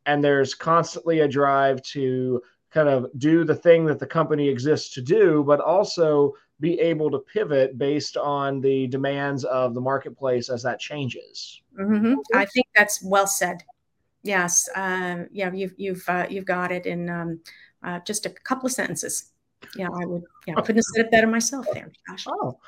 And 0.05 0.23
there's 0.23 0.53
constantly 0.53 1.21
a 1.21 1.27
drive 1.27 1.81
to 1.83 2.41
kind 2.69 2.87
of 2.87 3.07
do 3.17 3.43
the 3.43 3.55
thing 3.55 3.85
that 3.85 3.99
the 3.99 4.05
company 4.05 4.47
exists 4.47 4.93
to 4.93 5.01
do, 5.01 5.43
but 5.47 5.59
also 5.59 6.33
be 6.59 6.79
able 6.79 7.09
to 7.09 7.19
pivot 7.19 7.77
based 7.77 8.15
on 8.15 8.61
the 8.61 8.87
demands 8.87 9.43
of 9.45 9.73
the 9.73 9.81
marketplace 9.81 10.49
as 10.49 10.61
that 10.63 10.79
changes. 10.79 11.61
Mm-hmm. 11.79 12.15
I 12.35 12.45
think 12.45 12.67
that's 12.75 13.03
well 13.03 13.27
said. 13.27 13.63
Yes, 14.23 14.69
uh, 14.75 15.25
yeah, 15.31 15.51
you've 15.53 15.73
you've 15.77 16.03
uh, 16.07 16.25
you've 16.29 16.45
got 16.45 16.71
it 16.71 16.85
in 16.85 17.09
um, 17.09 17.39
uh, 17.85 17.99
just 17.99 18.25
a 18.25 18.29
couple 18.29 18.65
of 18.65 18.73
sentences. 18.73 19.31
Yeah, 19.75 19.89
I 19.89 20.05
would. 20.05 20.23
Yeah, 20.47 20.55
I 20.57 20.61
couldn't 20.61 20.77
have 20.77 20.83
said 20.95 21.05
it 21.05 21.11
better 21.11 21.27
myself. 21.27 21.65
There, 21.73 21.91
Josh. 22.09 22.25
Oh, 22.27 22.59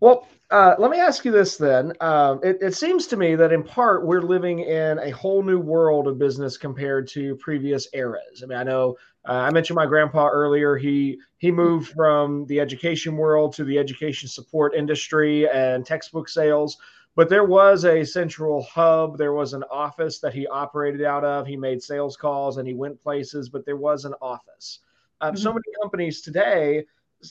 well, 0.00 0.28
uh, 0.50 0.74
let 0.78 0.90
me 0.90 0.98
ask 0.98 1.24
you 1.24 1.32
this 1.32 1.56
then. 1.56 1.92
Um, 2.00 2.40
it, 2.42 2.58
it, 2.60 2.74
seems 2.74 3.06
to 3.08 3.16
me 3.16 3.34
that 3.34 3.52
in 3.52 3.62
part 3.62 4.06
we're 4.06 4.20
living 4.20 4.60
in 4.60 4.98
a 4.98 5.10
whole 5.10 5.42
new 5.42 5.58
world 5.58 6.06
of 6.06 6.18
business 6.18 6.56
compared 6.58 7.08
to 7.08 7.34
previous 7.36 7.88
eras. 7.94 8.42
I 8.42 8.46
mean, 8.46 8.58
I 8.58 8.62
know 8.62 8.96
uh, 9.26 9.32
I 9.32 9.50
mentioned 9.50 9.76
my 9.76 9.86
grandpa 9.86 10.28
earlier. 10.28 10.76
He 10.76 11.18
he 11.38 11.50
moved 11.50 11.88
from 11.88 12.46
the 12.46 12.60
education 12.60 13.16
world 13.16 13.54
to 13.54 13.64
the 13.64 13.78
education 13.78 14.28
support 14.28 14.74
industry 14.74 15.48
and 15.48 15.84
textbook 15.84 16.28
sales. 16.28 16.76
But 17.16 17.30
there 17.30 17.44
was 17.44 17.86
a 17.86 18.04
central 18.04 18.62
hub. 18.62 19.16
There 19.16 19.32
was 19.32 19.54
an 19.54 19.64
office 19.70 20.18
that 20.20 20.34
he 20.34 20.46
operated 20.46 21.02
out 21.02 21.24
of. 21.24 21.46
He 21.46 21.56
made 21.56 21.82
sales 21.82 22.16
calls 22.16 22.58
and 22.58 22.68
he 22.68 22.74
went 22.74 23.02
places, 23.02 23.48
but 23.48 23.64
there 23.64 23.78
was 23.78 24.04
an 24.04 24.14
office. 24.20 24.80
Um, 25.22 25.32
mm-hmm. 25.32 25.42
So 25.42 25.50
many 25.50 25.64
companies 25.82 26.20
today 26.20 26.84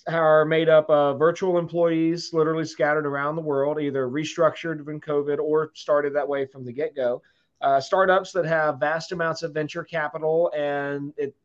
are 0.08 0.44
made 0.44 0.70
up 0.70 0.90
of 0.90 1.20
virtual 1.20 1.60
employees, 1.60 2.34
literally 2.34 2.66
scattered 2.66 3.06
around 3.06 3.36
the 3.36 3.44
world, 3.44 3.80
either 3.80 4.08
restructured 4.08 4.84
when 4.84 5.00
COVID 5.00 5.38
or 5.38 5.72
started 5.76 6.16
that 6.16 6.28
way 6.28 6.48
from 6.48 6.66
the 6.66 6.74
get 6.74 6.96
go. 6.96 7.22
Uh, 7.62 7.80
startups 7.80 8.32
that 8.32 8.46
have 8.46 8.80
vast 8.80 9.12
amounts 9.12 9.44
of 9.44 9.54
venture 9.54 9.84
capital 9.84 10.52
and 10.56 11.14
it 11.16 11.36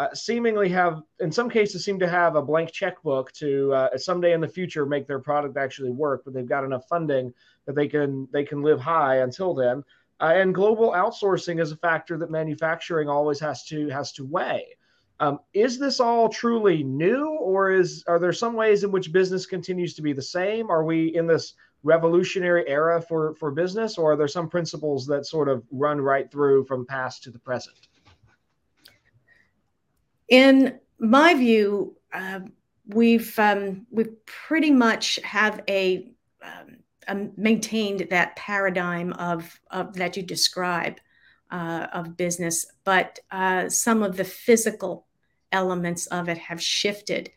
uh, 0.00 0.14
seemingly 0.14 0.70
have, 0.70 1.02
in 1.18 1.30
some 1.30 1.50
cases, 1.50 1.84
seem 1.84 1.98
to 1.98 2.08
have 2.08 2.34
a 2.34 2.40
blank 2.40 2.72
checkbook 2.72 3.30
to 3.32 3.70
uh, 3.74 3.98
someday 3.98 4.32
in 4.32 4.40
the 4.40 4.48
future 4.48 4.86
make 4.86 5.06
their 5.06 5.18
product 5.18 5.58
actually 5.58 5.90
work, 5.90 6.22
but 6.24 6.32
they've 6.32 6.48
got 6.48 6.64
enough 6.64 6.88
funding 6.88 7.34
that 7.66 7.74
they 7.74 7.86
can 7.86 8.26
they 8.32 8.42
can 8.42 8.62
live 8.62 8.80
high 8.80 9.16
until 9.16 9.52
then. 9.52 9.84
Uh, 10.18 10.32
and 10.36 10.54
global 10.54 10.92
outsourcing 10.92 11.60
is 11.60 11.70
a 11.70 11.76
factor 11.76 12.16
that 12.16 12.30
manufacturing 12.30 13.10
always 13.10 13.38
has 13.38 13.62
to 13.64 13.90
has 13.90 14.10
to 14.10 14.24
weigh. 14.24 14.68
Um, 15.18 15.38
is 15.52 15.78
this 15.78 16.00
all 16.00 16.30
truly 16.30 16.82
new, 16.82 17.36
or 17.38 17.70
is 17.70 18.02
are 18.08 18.18
there 18.18 18.32
some 18.32 18.54
ways 18.54 18.84
in 18.84 18.90
which 18.90 19.12
business 19.12 19.44
continues 19.44 19.92
to 19.96 20.02
be 20.02 20.14
the 20.14 20.22
same? 20.22 20.70
Are 20.70 20.82
we 20.82 21.14
in 21.14 21.26
this 21.26 21.52
revolutionary 21.82 22.66
era 22.66 23.02
for 23.02 23.34
for 23.34 23.50
business, 23.50 23.98
or 23.98 24.12
are 24.12 24.16
there 24.16 24.28
some 24.28 24.48
principles 24.48 25.06
that 25.08 25.26
sort 25.26 25.50
of 25.50 25.62
run 25.70 26.00
right 26.00 26.30
through 26.32 26.64
from 26.64 26.86
past 26.86 27.22
to 27.24 27.30
the 27.30 27.38
present? 27.38 27.89
In 30.30 30.78
my 30.98 31.34
view, 31.34 31.96
uh, 32.12 32.40
we've 32.86 33.36
um, 33.38 33.86
we 33.90 34.04
pretty 34.26 34.70
much 34.70 35.16
have 35.24 35.62
a, 35.68 36.12
um, 36.42 36.78
a, 37.08 37.28
maintained 37.36 38.06
that 38.10 38.36
paradigm 38.36 39.12
of, 39.14 39.60
of 39.70 39.94
that 39.94 40.16
you 40.16 40.22
describe 40.22 40.98
uh, 41.50 41.88
of 41.92 42.16
business, 42.16 42.66
but 42.84 43.18
uh, 43.32 43.68
some 43.68 44.04
of 44.04 44.16
the 44.16 44.24
physical 44.24 45.06
elements 45.50 46.06
of 46.06 46.28
it 46.28 46.38
have 46.38 46.62
shifted, 46.62 47.30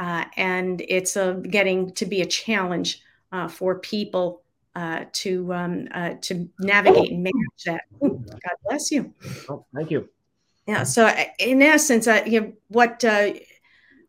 uh, 0.00 0.24
and 0.36 0.82
it's 0.88 1.16
getting 1.48 1.92
to 1.92 2.06
be 2.06 2.22
a 2.22 2.26
challenge 2.26 3.02
uh, 3.30 3.46
for 3.46 3.78
people 3.78 4.42
uh, 4.74 5.04
to 5.12 5.52
um, 5.54 5.86
to 6.22 6.48
navigate 6.58 7.12
and 7.12 7.22
manage 7.22 7.64
that. 7.66 7.82
Ooh, 8.02 8.24
God 8.26 8.56
bless 8.68 8.90
you. 8.90 9.14
Oh, 9.48 9.64
thank 9.72 9.92
you. 9.92 10.08
Yeah. 10.70 10.84
So 10.84 11.04
uh, 11.06 11.24
in 11.40 11.62
essence, 11.62 12.06
uh, 12.06 12.22
you 12.24 12.40
know, 12.40 12.52
what 12.68 13.04
uh, 13.04 13.32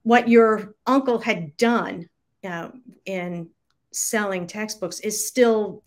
what 0.04 0.30
your 0.30 0.76
uncle 0.86 1.18
had 1.18 1.58
done 1.58 2.08
uh, 2.48 2.70
in 3.04 3.50
selling 3.92 4.46
textbooks 4.46 5.00
is 5.00 5.28
still 5.28 5.84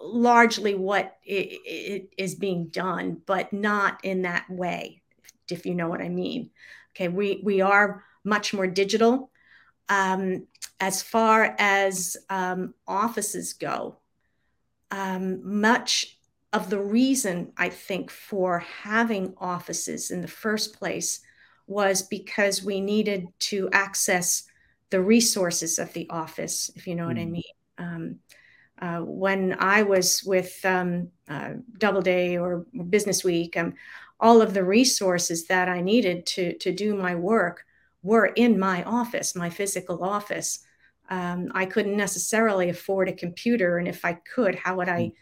largely 0.00 0.74
what 0.74 1.16
it, 1.24 1.60
it 1.64 2.08
is 2.18 2.34
being 2.34 2.66
done, 2.66 3.22
but 3.26 3.52
not 3.52 4.04
in 4.04 4.22
that 4.22 4.50
way, 4.50 5.02
if 5.48 5.64
you 5.64 5.76
know 5.76 5.86
what 5.86 6.02
I 6.02 6.08
mean. 6.08 6.50
Okay, 6.96 7.06
we 7.06 7.40
we 7.44 7.60
are 7.60 8.02
much 8.24 8.52
more 8.52 8.66
digital. 8.66 9.30
Um, 9.88 10.48
as 10.80 11.00
far 11.00 11.54
as 11.60 12.16
um, 12.28 12.74
offices 12.88 13.52
go, 13.52 13.98
um, 14.90 15.60
much 15.60 16.17
of 16.52 16.70
the 16.70 16.80
reason 16.80 17.52
I 17.56 17.68
think 17.68 18.10
for 18.10 18.60
having 18.60 19.34
offices 19.38 20.10
in 20.10 20.22
the 20.22 20.28
first 20.28 20.78
place 20.78 21.20
was 21.66 22.02
because 22.02 22.64
we 22.64 22.80
needed 22.80 23.26
to 23.38 23.68
access 23.72 24.44
the 24.90 25.02
resources 25.02 25.78
of 25.78 25.92
the 25.92 26.08
office, 26.08 26.70
if 26.74 26.86
you 26.86 26.94
know 26.94 27.04
mm. 27.04 27.08
what 27.08 27.18
I 27.18 27.24
hmm. 27.24 27.32
mean. 27.32 27.42
Um, 27.76 28.16
uh, 28.80 29.00
when 29.00 29.56
I 29.58 29.82
was 29.82 30.22
with 30.24 30.58
um, 30.64 31.08
uh, 31.28 31.54
Doubleday 31.78 32.38
or 32.38 32.64
Business 32.88 33.22
Week, 33.22 33.56
um, 33.56 33.74
all 34.20 34.40
of 34.40 34.54
the 34.54 34.64
resources 34.64 35.46
that 35.48 35.68
I 35.68 35.80
needed 35.80 36.26
to, 36.26 36.56
to 36.58 36.72
do 36.72 36.96
my 36.96 37.14
work 37.14 37.64
were 38.02 38.26
in 38.26 38.58
my 38.58 38.82
office, 38.84 39.34
my 39.34 39.50
physical 39.50 40.02
office. 40.02 40.60
Um, 41.10 41.50
I 41.54 41.66
couldn't 41.66 41.96
necessarily 41.96 42.68
afford 42.68 43.08
a 43.08 43.12
computer, 43.12 43.78
and 43.78 43.88
if 43.88 44.04
I 44.04 44.14
could, 44.14 44.54
how 44.54 44.76
would 44.76 44.88
I? 44.88 45.02
Mm 45.02 45.12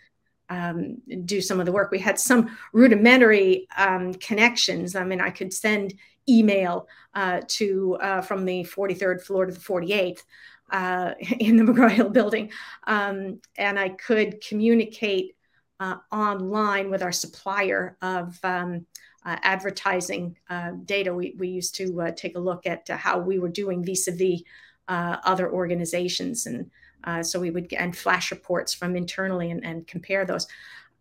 um, 0.48 0.98
do 1.24 1.40
some 1.40 1.60
of 1.60 1.66
the 1.66 1.72
work. 1.72 1.90
We 1.90 1.98
had 1.98 2.18
some 2.18 2.56
rudimentary 2.72 3.66
um, 3.76 4.14
connections. 4.14 4.94
I 4.94 5.04
mean, 5.04 5.20
I 5.20 5.30
could 5.30 5.52
send 5.52 5.94
email 6.28 6.88
uh, 7.14 7.40
to 7.46 7.96
uh, 8.00 8.20
from 8.20 8.44
the 8.44 8.64
43rd 8.64 9.22
floor 9.22 9.46
to 9.46 9.52
the 9.52 9.60
48th 9.60 10.22
uh, 10.70 11.14
in 11.38 11.56
the 11.56 11.64
McGraw 11.64 11.90
Hill 11.90 12.10
building, 12.10 12.50
um, 12.86 13.40
and 13.56 13.78
I 13.78 13.90
could 13.90 14.40
communicate 14.40 15.36
uh, 15.80 15.96
online 16.12 16.90
with 16.90 17.02
our 17.02 17.12
supplier 17.12 17.96
of. 18.02 18.38
Um, 18.42 18.86
uh, 19.24 19.36
advertising 19.42 20.36
uh, 20.48 20.70
data. 20.84 21.12
We, 21.12 21.34
we 21.36 21.48
used 21.48 21.74
to 21.78 22.12
take 22.16 22.36
a 22.36 22.38
look 22.38 22.64
at 22.64 22.86
how 22.86 23.18
we 23.18 23.40
were 23.40 23.48
doing 23.48 23.84
vis 23.84 24.06
a 24.06 24.12
vis 24.12 24.42
other 24.86 25.50
organizations 25.50 26.46
and 26.46 26.70
uh, 27.04 27.22
so 27.22 27.40
we 27.40 27.50
would 27.50 27.68
get 27.68 27.80
and 27.80 27.96
flash 27.96 28.30
reports 28.30 28.74
from 28.74 28.96
internally 28.96 29.50
and, 29.50 29.64
and 29.64 29.86
compare 29.86 30.24
those. 30.24 30.46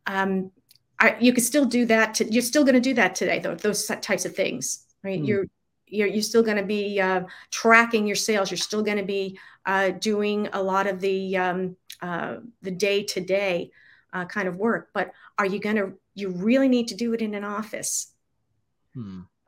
Um, 0.06 0.52
I, 1.00 1.18
you 1.20 1.34
could 1.34 1.44
still 1.44 1.66
do 1.66 1.86
that. 1.86 2.16
To, 2.16 2.32
you're 2.32 2.42
still 2.42 2.64
going 2.64 2.76
to 2.76 2.82
do 2.82 2.94
that 2.94 3.16
today, 3.16 3.40
though. 3.40 3.56
Those 3.56 3.86
types 3.86 4.26
of 4.26 4.36
things, 4.36 4.86
right? 5.04 5.22
Mm. 5.22 5.28
You're 5.28 5.46
you're, 5.88 6.08
you're 6.08 6.24
still 6.24 6.44
going 6.44 6.58
to 6.58 6.64
be 6.64 7.00
uh, 7.00 7.24
tracking 7.52 8.08
your 8.08 8.16
sales. 8.16 8.50
You're 8.50 8.58
still 8.58 8.82
going 8.82 8.98
to 8.98 9.04
be 9.04 9.38
uh, 9.66 9.90
doing 9.90 10.50
a 10.54 10.62
lot 10.62 10.88
of 10.88 11.00
the 11.00 11.38
um, 11.38 11.76
uh, 12.02 12.38
the 12.62 12.72
day 12.72 13.04
to 13.04 13.22
day 13.22 13.72
kind 14.30 14.48
of 14.48 14.56
work. 14.56 14.92
But 14.94 15.12
are 15.38 15.46
you 15.46 15.60
going 15.60 15.76
to? 15.76 15.94
You 16.14 16.30
really 16.30 16.70
need 16.70 16.88
to 16.90 16.96
do 16.96 17.14
it 17.14 17.22
in 17.22 17.36
an 17.36 17.44
office. 17.44 18.14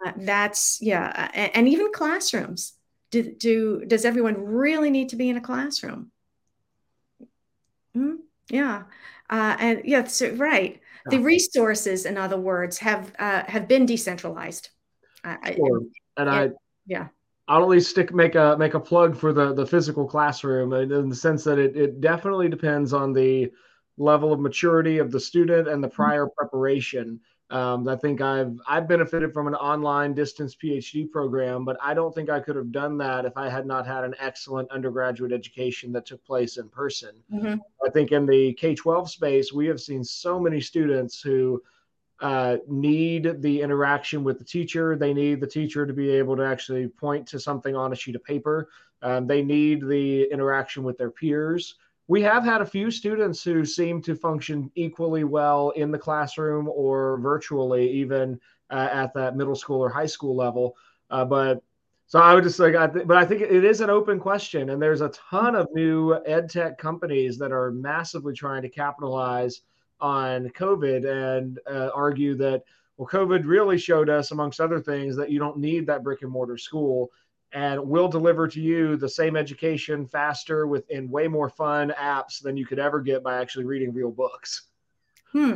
Uh, 0.06 0.12
that's 0.18 0.80
yeah, 0.82 1.32
and, 1.34 1.56
and, 1.56 1.68
even 1.68 1.92
classrooms. 1.92 2.74
Do, 3.10 3.34
do 3.34 3.86
does 3.86 4.06
everyone 4.06 4.44
really 4.44 4.90
need 4.90 5.10
to 5.10 5.16
be 5.16 5.30
in 5.30 5.38
a 5.38 5.42
classroom? 5.42 6.12
Mm-hmm. 8.52 8.56
Yeah, 8.56 8.84
uh, 9.30 9.58
and 9.60 9.82
yeah, 9.86 10.04
so, 10.06 10.32
right. 10.32 10.80
The 11.10 11.20
resources, 11.20 12.06
in 12.06 12.18
other 12.18 12.38
words, 12.38 12.78
have 12.80 13.14
uh, 13.18 13.44
have 13.48 13.70
been 13.70 13.86
decentralized. 13.86 14.72
Sure. 15.24 15.78
And, 15.78 15.92
and 16.18 16.30
I, 16.30 16.50
yeah, 16.86 17.08
I'll 17.48 17.64
at 17.64 17.70
least 17.70 17.90
stick 17.90 18.14
make 18.14 18.36
a 18.36 18.58
make 18.60 18.74
a 18.74 18.80
plug 18.80 19.16
for 19.16 19.32
the 19.32 19.54
the 19.54 19.66
physical 19.66 20.06
classroom 20.06 20.74
in 20.74 21.08
the 21.08 21.16
sense 21.16 21.46
that 21.46 21.60
it, 21.60 21.78
it 21.78 22.02
definitely 22.02 22.50
depends 22.50 22.92
on 22.94 23.14
the 23.14 23.52
level 23.98 24.34
of 24.34 24.40
maturity 24.40 24.98
of 24.98 25.12
the 25.12 25.20
student 25.20 25.68
and 25.68 25.82
the 25.82 25.88
mm-hmm. 25.88 25.96
prior 25.96 26.28
preparation. 26.38 27.20
Um, 27.50 27.88
I 27.88 27.96
think 27.96 28.20
I've 28.20 28.60
I've 28.68 28.90
benefited 28.90 29.34
from 29.34 29.48
an 29.48 29.56
online 29.56 30.14
distance 30.14 30.54
PhD 30.54 31.10
program, 31.10 31.64
but 31.64 31.78
I 31.82 31.94
don't 31.94 32.14
think 32.14 32.30
I 32.30 32.42
could 32.42 32.58
have 32.58 32.74
done 32.74 32.98
that 32.98 33.24
if 33.24 33.38
I 33.38 33.48
had 33.48 33.66
not 33.66 33.88
had 33.88 34.04
an 34.04 34.16
excellent 34.20 34.70
undergraduate 34.70 35.32
education 35.32 35.94
that 35.94 36.06
took 36.06 36.24
place 36.26 36.58
in 36.58 36.68
person. 36.68 37.16
Mm-hmm. 37.34 37.56
I 37.86 37.90
think 37.90 38.12
in 38.12 38.26
the 38.26 38.54
K 38.54 38.76
12 38.76 39.10
space, 39.10 39.54
we 39.54 39.66
have 39.68 39.80
seen 39.80 40.04
so 40.04 40.40
many 40.40 40.60
students 40.60 41.22
who 41.22 41.64
uh, 42.20 42.58
need 42.68 43.42
the 43.42 43.62
interaction 43.62 44.26
with 44.26 44.40
the 44.40 44.46
teacher. 44.46 44.98
They 44.98 45.14
need 45.14 45.40
the 45.40 45.48
teacher 45.48 45.86
to 45.86 45.94
be 45.94 46.10
able 46.10 46.36
to 46.36 46.44
actually 46.44 46.88
point 46.88 47.28
to 47.28 47.40
something 47.40 47.78
on 47.78 47.94
a 47.94 47.96
sheet 47.96 48.16
of 48.16 48.24
paper. 48.26 48.68
Um, 49.02 49.26
they 49.26 49.42
need 49.42 49.88
the 49.88 50.24
interaction 50.24 50.84
with 50.84 50.98
their 50.98 51.12
peers 51.12 51.76
we 52.08 52.22
have 52.22 52.44
had 52.44 52.62
a 52.62 52.66
few 52.66 52.90
students 52.90 53.44
who 53.44 53.66
seem 53.66 54.02
to 54.02 54.16
function 54.16 54.72
equally 54.76 55.24
well 55.24 55.72
in 55.72 55.92
the 55.92 55.98
classroom 55.98 56.70
or 56.70 57.18
virtually, 57.20 57.90
even 57.92 58.40
uh, 58.70 58.90
at 58.92 59.14
that 59.14 59.36
middle 59.36 59.56
school 59.56 59.82
or 59.82 59.90
high 59.90 60.06
school 60.06 60.36
level. 60.36 60.76
Uh, 61.10 61.26
but 61.26 61.62
so 62.08 62.20
I 62.20 62.34
would 62.34 62.46
just 62.46 62.60
like, 62.60 62.76
I 62.76 62.88
th- 62.88 63.06
but 63.06 63.18
I 63.18 63.26
think 63.26 63.42
it 63.42 63.66
is 63.66 63.82
an 63.82 63.90
open 63.90 64.20
question, 64.20 64.70
and 64.70 64.82
there's 64.82 65.02
a 65.02 65.10
ton 65.10 65.56
of 65.56 65.68
new 65.74 66.18
ed 66.26 66.50
tech 66.50 66.78
companies 66.78 67.38
that 67.38 67.52
are 67.52 67.72
massively 67.72 68.34
trying 68.34 68.62
to 68.62 68.70
capitalize 68.70 69.62
on 70.00 70.48
COVID 70.50 71.36
and 71.36 71.60
uh, 71.70 71.90
argue 71.94 72.36
that 72.36 72.64
well, 72.96 73.10
COVID 73.10 73.46
really 73.46 73.78
showed 73.78 74.10
us, 74.10 74.32
amongst 74.32 74.62
other 74.62 74.80
things, 74.80 75.18
that 75.18 75.30
you 75.30 75.40
don't 75.40 75.58
need 75.58 75.86
that 75.88 76.04
brick 76.04 76.22
and 76.22 76.32
mortar 76.32 76.58
school 76.58 77.12
and 77.54 77.82
we'll 77.82 78.08
deliver 78.08 78.48
to 78.48 78.62
you 78.62 78.98
the 78.98 79.10
same 79.10 79.36
education 79.36 80.06
faster 80.06 80.68
within 80.68 81.10
way 81.10 81.28
more 81.28 81.50
fun 81.50 81.94
apps 81.98 82.42
than 82.42 82.58
you 82.58 82.66
could 82.66 82.80
ever 82.80 83.00
get 83.00 83.24
by 83.24 83.40
actually 83.40 83.66
reading 83.66 83.94
real 83.94 84.12
books. 84.12 84.64
Hmm. 85.32 85.54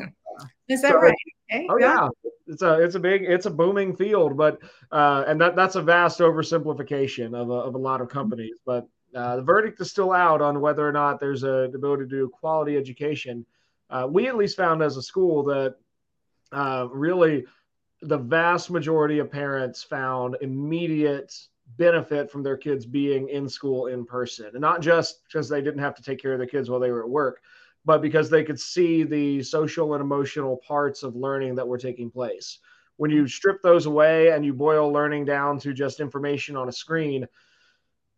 Is 0.67 0.81
that 0.81 0.93
so, 0.93 1.01
right? 1.01 1.15
Okay. 1.51 1.67
Oh 1.69 1.77
yeah. 1.77 2.07
It's 2.47 2.61
a 2.61 2.81
it's 2.81 2.95
a 2.95 2.99
big 2.99 3.23
it's 3.23 3.45
a 3.45 3.51
booming 3.51 3.95
field, 3.95 4.37
but 4.37 4.59
uh, 4.91 5.23
and 5.27 5.39
that 5.41 5.55
that's 5.55 5.75
a 5.75 5.81
vast 5.81 6.19
oversimplification 6.19 7.33
of 7.33 7.49
a, 7.49 7.53
of 7.53 7.75
a 7.75 7.77
lot 7.77 8.01
of 8.01 8.09
companies. 8.09 8.55
But 8.65 8.87
uh, 9.15 9.37
the 9.37 9.41
verdict 9.41 9.79
is 9.81 9.89
still 9.89 10.11
out 10.11 10.41
on 10.41 10.61
whether 10.61 10.87
or 10.87 10.91
not 10.91 11.19
there's 11.19 11.43
a 11.43 11.69
the 11.71 11.77
ability 11.77 12.03
to 12.03 12.09
do 12.09 12.29
quality 12.29 12.77
education. 12.77 13.45
Uh, 13.89 14.07
we 14.09 14.27
at 14.27 14.37
least 14.37 14.55
found 14.55 14.81
as 14.81 14.95
a 14.95 15.01
school 15.01 15.43
that 15.43 15.75
uh, 16.51 16.87
really 16.91 17.45
the 18.01 18.17
vast 18.17 18.71
majority 18.71 19.19
of 19.19 19.31
parents 19.31 19.83
found 19.83 20.37
immediate 20.41 21.33
benefit 21.78 22.30
from 22.30 22.43
their 22.43 22.57
kids 22.57 22.86
being 22.86 23.30
in 23.30 23.47
school 23.47 23.88
in 23.88 24.05
person. 24.05 24.47
And 24.53 24.61
not 24.61 24.82
just 24.82 25.24
because 25.24 25.49
they 25.49 25.61
didn't 25.61 25.80
have 25.82 25.95
to 25.95 26.03
take 26.03 26.22
care 26.22 26.34
of 26.34 26.39
their 26.39 26.47
kids 26.47 26.69
while 26.69 26.80
they 26.80 26.91
were 26.91 27.03
at 27.03 27.09
work 27.09 27.41
but 27.86 28.01
because 28.01 28.30
they 28.30 28.43
could 28.43 28.59
see 28.59 29.03
the 29.03 29.41
social 29.41 29.93
and 29.93 30.01
emotional 30.01 30.57
parts 30.57 31.03
of 31.03 31.15
learning 31.15 31.55
that 31.55 31.67
were 31.67 31.78
taking 31.78 32.11
place. 32.11 32.59
When 32.97 33.09
you 33.09 33.28
strip 33.28 33.61
those 33.61 33.88
away 33.88 34.30
and 34.30 34.45
you 34.45 34.53
boil 34.53 34.91
learning 34.91 35.26
down 35.26 35.57
to 35.59 35.74
just 35.74 35.99
information 35.99 36.55
on 36.55 36.69
a 36.69 36.74
screen 36.74 37.28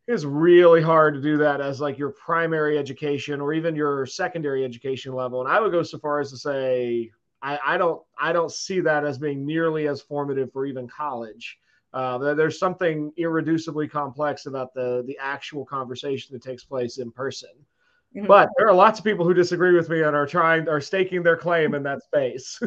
it's 0.05 0.25
really 0.25 0.81
hard 0.81 1.13
to 1.13 1.21
do 1.21 1.37
that 1.37 1.61
as 1.61 1.79
like 1.79 1.97
your 1.97 2.09
primary 2.09 2.77
education 2.77 3.39
or 3.39 3.53
even 3.53 3.73
your 3.73 4.05
secondary 4.05 4.65
education 4.65 5.13
level. 5.13 5.39
And 5.39 5.49
i 5.49 5.61
would 5.61 5.71
go 5.71 5.81
so 5.81 5.97
far 5.97 6.19
as 6.19 6.29
to 6.31 6.37
say 6.37 7.09
I, 7.41 7.57
I 7.65 7.77
don't 7.77 8.01
i 8.19 8.33
don't 8.33 8.51
see 8.51 8.81
that 8.81 9.05
as 9.05 9.17
being 9.17 9.45
nearly 9.45 9.87
as 9.87 10.01
formative 10.01 10.51
for 10.51 10.65
even 10.65 10.89
college 10.89 11.57
uh, 11.93 12.33
there's 12.33 12.57
something 12.57 13.11
irreducibly 13.19 13.89
complex 13.89 14.45
about 14.45 14.73
the 14.73 15.03
the 15.05 15.17
actual 15.19 15.65
conversation 15.65 16.33
that 16.33 16.41
takes 16.41 16.63
place 16.63 16.97
in 16.97 17.11
person. 17.11 17.49
Mm-hmm. 18.15 18.27
But 18.27 18.49
there 18.57 18.67
are 18.67 18.73
lots 18.73 18.99
of 18.99 19.05
people 19.05 19.25
who 19.25 19.33
disagree 19.33 19.75
with 19.75 19.89
me 19.89 20.01
and 20.01 20.15
are 20.15 20.27
trying 20.27 20.67
are 20.67 20.81
staking 20.81 21.23
their 21.23 21.37
claim 21.37 21.73
in 21.73 21.83
that 21.83 22.03
space. 22.03 22.59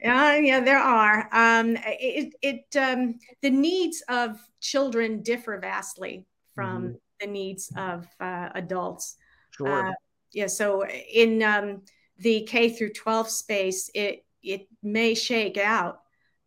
yeah, 0.00 0.36
yeah, 0.36 0.60
there 0.60 0.78
are. 0.78 1.28
Um, 1.32 1.76
it 1.84 2.34
it 2.42 2.76
um, 2.76 3.18
the 3.42 3.50
needs 3.50 4.02
of 4.08 4.38
children 4.60 5.22
differ 5.22 5.58
vastly 5.58 6.26
from 6.54 6.82
mm-hmm. 6.82 6.94
the 7.20 7.26
needs 7.26 7.70
of 7.76 8.06
uh, 8.20 8.50
adults. 8.54 9.16
Sure. 9.50 9.88
Uh, 9.88 9.92
yeah. 10.32 10.46
So 10.46 10.86
in 10.86 11.42
um, 11.42 11.82
the 12.18 12.42
K 12.42 12.70
through 12.70 12.92
12 12.92 13.28
space, 13.28 13.90
it 13.94 14.24
it 14.42 14.68
may 14.82 15.14
shake 15.14 15.58
out 15.58 16.00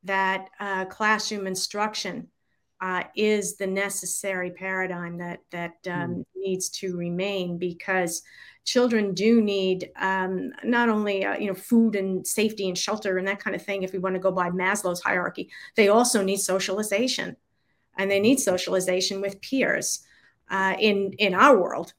that 0.03 0.49
uh, 0.59 0.85
classroom 0.85 1.47
instruction 1.47 2.29
uh, 2.81 3.03
is 3.15 3.57
the 3.57 3.67
necessary 3.67 4.51
paradigm 4.51 5.17
that 5.17 5.39
that 5.51 5.75
um, 5.87 6.15
mm. 6.15 6.23
needs 6.35 6.69
to 6.69 6.95
remain 6.95 7.57
because 7.57 8.21
children 8.63 9.13
do 9.13 9.41
need 9.41 9.89
um, 9.99 10.51
not 10.63 10.87
only 10.87 11.25
uh, 11.25 11.37
you 11.37 11.47
know 11.47 11.53
food 11.53 11.95
and 11.95 12.25
safety 12.25 12.67
and 12.67 12.77
shelter 12.77 13.17
and 13.17 13.27
that 13.27 13.43
kind 13.43 13.55
of 13.55 13.61
thing 13.61 13.83
if 13.83 13.91
we 13.91 13.99
want 13.99 14.15
to 14.15 14.19
go 14.19 14.31
by 14.31 14.49
Maslow's 14.49 15.01
hierarchy 15.01 15.49
they 15.75 15.89
also 15.89 16.23
need 16.23 16.39
socialization. 16.39 17.35
And 17.97 18.09
they 18.09 18.21
need 18.21 18.39
socialization 18.39 19.19
with 19.19 19.41
peers 19.41 20.05
uh, 20.49 20.75
in 20.79 21.11
in 21.17 21.33
our 21.33 21.59
world. 21.59 21.93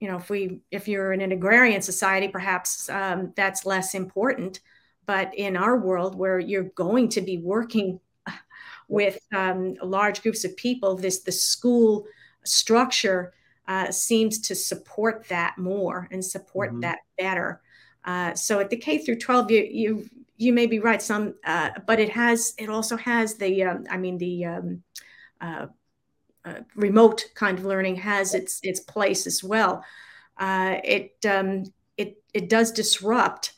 You 0.00 0.08
know 0.08 0.18
if 0.18 0.28
we 0.28 0.60
if 0.70 0.86
you're 0.86 1.14
in 1.14 1.22
an 1.22 1.32
agrarian 1.32 1.80
society 1.80 2.28
perhaps 2.28 2.90
um, 2.90 3.32
that's 3.34 3.64
less 3.64 3.94
important 3.94 4.60
but 5.06 5.34
in 5.34 5.56
our 5.56 5.78
world, 5.78 6.14
where 6.14 6.38
you're 6.38 6.70
going 6.74 7.08
to 7.10 7.20
be 7.20 7.38
working 7.38 8.00
with 8.88 9.18
um, 9.34 9.74
large 9.82 10.22
groups 10.22 10.44
of 10.44 10.56
people, 10.56 10.96
this 10.96 11.20
the 11.20 11.32
school 11.32 12.06
structure 12.44 13.32
uh, 13.68 13.90
seems 13.90 14.38
to 14.38 14.54
support 14.54 15.26
that 15.28 15.58
more 15.58 16.08
and 16.10 16.24
support 16.24 16.70
mm-hmm. 16.70 16.80
that 16.80 16.98
better. 17.18 17.60
Uh, 18.04 18.34
so 18.34 18.60
at 18.60 18.70
the 18.70 18.76
K 18.76 18.98
through 18.98 19.18
12, 19.18 19.50
you 19.50 19.68
you 19.70 20.10
you 20.38 20.52
may 20.52 20.66
be 20.66 20.78
right 20.78 21.00
some, 21.00 21.34
uh, 21.44 21.70
but 21.86 21.98
it 21.98 22.10
has 22.10 22.54
it 22.58 22.68
also 22.68 22.96
has 22.96 23.34
the 23.34 23.64
um, 23.64 23.84
I 23.90 23.96
mean 23.96 24.18
the 24.18 24.44
um, 24.44 24.82
uh, 25.40 25.66
uh, 26.44 26.60
remote 26.74 27.24
kind 27.34 27.58
of 27.58 27.64
learning 27.64 27.96
has 27.96 28.34
its 28.34 28.60
its 28.62 28.80
place 28.80 29.26
as 29.26 29.42
well. 29.42 29.84
Uh, 30.36 30.76
it 30.84 31.16
um, 31.28 31.64
it 31.96 32.22
it 32.34 32.48
does 32.48 32.70
disrupt 32.70 33.54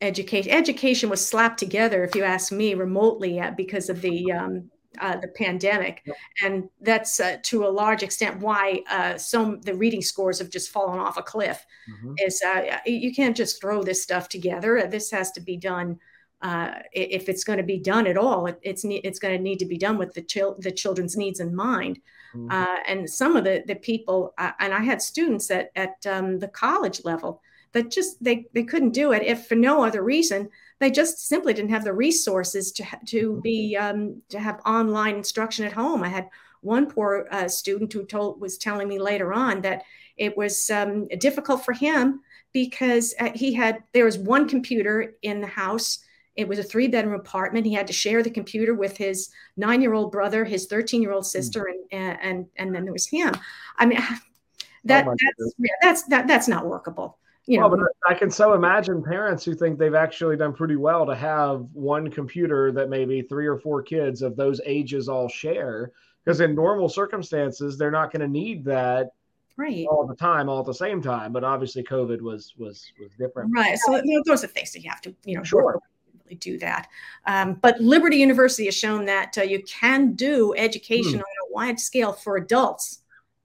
education. 0.00 0.52
Education 0.52 1.10
was 1.10 1.26
slapped 1.26 1.58
together, 1.58 2.04
if 2.04 2.14
you 2.14 2.24
ask 2.24 2.52
me, 2.52 2.74
remotely 2.74 3.40
uh, 3.40 3.52
because 3.56 3.88
of 3.88 4.00
the 4.00 4.32
um, 4.32 4.70
uh, 5.00 5.16
the 5.16 5.28
pandemic, 5.28 6.04
and 6.42 6.68
that's 6.80 7.20
uh, 7.20 7.36
to 7.44 7.64
a 7.64 7.68
large 7.68 8.02
extent 8.02 8.40
why 8.40 8.82
uh, 8.90 9.16
some 9.16 9.60
the 9.60 9.74
reading 9.74 10.02
scores 10.02 10.38
have 10.38 10.50
just 10.50 10.70
fallen 10.70 10.98
off 10.98 11.16
a 11.16 11.22
cliff. 11.22 11.64
Mm-hmm. 11.90 12.14
Is 12.18 12.42
uh, 12.44 12.78
you 12.84 13.14
can't 13.14 13.36
just 13.36 13.60
throw 13.60 13.82
this 13.82 14.02
stuff 14.02 14.28
together. 14.28 14.86
This 14.90 15.10
has 15.10 15.30
to 15.32 15.40
be 15.40 15.56
done. 15.56 15.98
Uh, 16.42 16.80
if 16.92 17.28
it's 17.28 17.44
going 17.44 17.58
to 17.58 17.62
be 17.62 17.78
done 17.78 18.06
at 18.06 18.16
all, 18.16 18.46
it, 18.46 18.58
it's 18.62 18.84
it's 18.84 19.18
going 19.18 19.36
to 19.36 19.42
need 19.42 19.58
to 19.58 19.66
be 19.66 19.78
done 19.78 19.98
with 19.98 20.14
the 20.14 20.22
chil- 20.22 20.56
the 20.58 20.72
children's 20.72 21.16
needs 21.16 21.40
in 21.40 21.54
mind. 21.54 22.00
Mm-hmm. 22.34 22.76
and 22.86 23.10
some 23.10 23.36
of 23.36 23.44
the 23.44 23.62
the 23.66 23.74
people, 23.74 24.32
and 24.38 24.72
I 24.72 24.80
had 24.80 25.02
students 25.02 25.50
at 25.50 25.70
at 25.76 26.04
um, 26.06 26.38
the 26.38 26.48
college 26.48 27.04
level 27.04 27.42
that 27.72 27.90
just 27.90 28.22
they 28.22 28.46
they 28.52 28.64
couldn't 28.64 28.90
do 28.90 29.12
it 29.12 29.22
if 29.22 29.46
for 29.46 29.54
no 29.54 29.84
other 29.84 30.02
reason 30.02 30.48
they 30.80 30.90
just 30.90 31.28
simply 31.28 31.52
didn't 31.52 31.70
have 31.70 31.84
the 31.84 31.92
resources 31.92 32.72
to 32.72 32.84
to 33.06 33.40
be 33.42 33.76
um, 33.76 34.20
to 34.30 34.40
have 34.40 34.60
online 34.66 35.16
instruction 35.16 35.66
at 35.66 35.72
home. 35.72 36.02
I 36.02 36.08
had 36.08 36.28
one 36.62 36.90
poor 36.90 37.28
uh, 37.30 37.48
student 37.48 37.92
who 37.92 38.04
told 38.04 38.40
was 38.40 38.58
telling 38.58 38.88
me 38.88 38.98
later 38.98 39.32
on 39.32 39.60
that 39.60 39.82
it 40.16 40.36
was 40.36 40.70
um, 40.70 41.06
difficult 41.18 41.64
for 41.64 41.72
him 41.72 42.20
because 42.52 43.14
uh, 43.20 43.30
he 43.34 43.52
had 43.52 43.82
there 43.92 44.06
was 44.06 44.18
one 44.18 44.48
computer 44.48 45.14
in 45.22 45.40
the 45.40 45.46
house. 45.46 46.00
It 46.34 46.48
was 46.48 46.58
a 46.58 46.64
three 46.64 46.88
bedroom 46.88 47.20
apartment. 47.20 47.66
He 47.66 47.74
had 47.74 47.86
to 47.88 47.92
share 47.92 48.22
the 48.22 48.30
computer 48.30 48.74
with 48.74 48.96
his 48.96 49.28
nine 49.58 49.82
year 49.82 49.92
old 49.92 50.10
brother, 50.10 50.46
his 50.46 50.66
thirteen 50.66 51.02
year 51.02 51.12
old 51.12 51.26
sister, 51.26 51.68
and 51.92 52.18
and 52.22 52.46
and 52.56 52.74
then 52.74 52.84
there 52.84 52.92
was 52.94 53.06
him. 53.06 53.34
I 53.76 53.84
mean, 53.84 53.98
that 54.84 55.06
oh 55.06 55.10
that's 55.10 55.54
yeah, 55.58 55.72
that's 55.82 56.02
that 56.04 56.26
that's 56.26 56.48
not 56.48 56.64
workable 56.64 57.18
you 57.50 57.58
know, 57.58 57.66
well, 57.66 57.84
I 58.06 58.14
can 58.14 58.30
so 58.30 58.54
imagine 58.54 59.02
parents 59.02 59.44
who 59.44 59.56
think 59.56 59.76
they've 59.76 59.92
actually 59.92 60.36
done 60.36 60.52
pretty 60.52 60.76
well 60.76 61.04
to 61.04 61.16
have 61.16 61.66
one 61.72 62.08
computer 62.08 62.70
that 62.70 62.88
maybe 62.88 63.22
three 63.22 63.48
or 63.48 63.58
four 63.58 63.82
kids 63.82 64.22
of 64.22 64.36
those 64.36 64.60
ages 64.64 65.08
all 65.08 65.28
share. 65.28 65.90
Because 66.24 66.40
in 66.40 66.54
normal 66.54 66.88
circumstances, 66.88 67.76
they're 67.76 67.90
not 67.90 68.12
going 68.12 68.20
to 68.20 68.28
need 68.28 68.64
that 68.66 69.10
right 69.56 69.84
all 69.90 70.06
the 70.06 70.14
time, 70.14 70.48
all 70.48 70.60
at 70.60 70.66
the 70.66 70.72
same 70.72 71.02
time. 71.02 71.32
But 71.32 71.42
obviously, 71.42 71.82
COVID 71.82 72.20
was 72.20 72.54
was 72.56 72.92
was 73.00 73.10
different. 73.18 73.50
Right. 73.52 73.76
So 73.78 73.96
you 73.96 74.16
know, 74.16 74.22
those 74.26 74.44
are 74.44 74.46
things 74.46 74.70
that 74.70 74.84
you 74.84 74.90
have 74.90 75.00
to 75.00 75.14
you 75.24 75.36
know 75.36 75.42
sure. 75.42 75.80
Really 76.26 76.36
do 76.36 76.56
that. 76.58 76.86
Um, 77.26 77.54
but 77.54 77.80
Liberty 77.80 78.18
University 78.18 78.66
has 78.66 78.76
shown 78.76 79.06
that 79.06 79.36
uh, 79.36 79.42
you 79.42 79.60
can 79.64 80.12
do 80.12 80.54
education 80.56 81.14
hmm. 81.14 81.18
on 81.18 81.22
a 81.22 81.52
wide 81.52 81.80
scale 81.80 82.12
for 82.12 82.36
adults. 82.36 83.00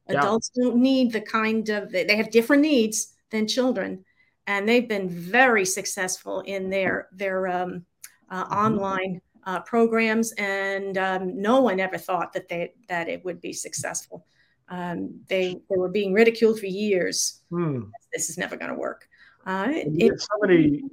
Adults 0.08 0.52
yeah. 0.54 0.66
don't 0.66 0.76
need 0.76 1.12
the 1.12 1.22
kind 1.22 1.68
of 1.70 1.92
they 1.92 2.16
have 2.16 2.30
different 2.30 2.62
needs 2.62 3.15
than 3.36 3.48
children, 3.48 4.04
and 4.48 4.68
they've 4.68 4.88
been 4.88 5.10
very 5.10 5.66
successful 5.66 6.42
in 6.42 6.70
their 6.70 7.10
their 7.12 7.48
um, 7.48 7.86
uh, 8.30 8.44
mm-hmm. 8.44 8.54
online 8.54 9.22
uh, 9.46 9.60
programs, 9.62 10.32
and 10.34 10.98
um, 10.98 11.40
no 11.40 11.62
one 11.62 11.80
ever 11.80 11.98
thought 11.98 12.34
that 12.34 12.48
they 12.48 12.74
that 12.90 13.08
it 13.08 13.24
would 13.26 13.42
be 13.42 13.54
successful. 13.54 14.26
Um, 14.70 15.20
they 15.30 15.62
they 15.70 15.78
were 15.78 15.90
being 15.90 16.14
ridiculed 16.14 16.60
for 16.60 16.66
years. 16.66 17.42
Hmm. 17.50 17.84
This 18.14 18.30
is 18.30 18.38
never 18.38 18.56
going 18.56 18.72
to 18.72 18.78
work. 18.78 19.08
Uh, 19.46 19.68
it, 19.70 20.20
so 20.20 20.38
many. 20.42 20.84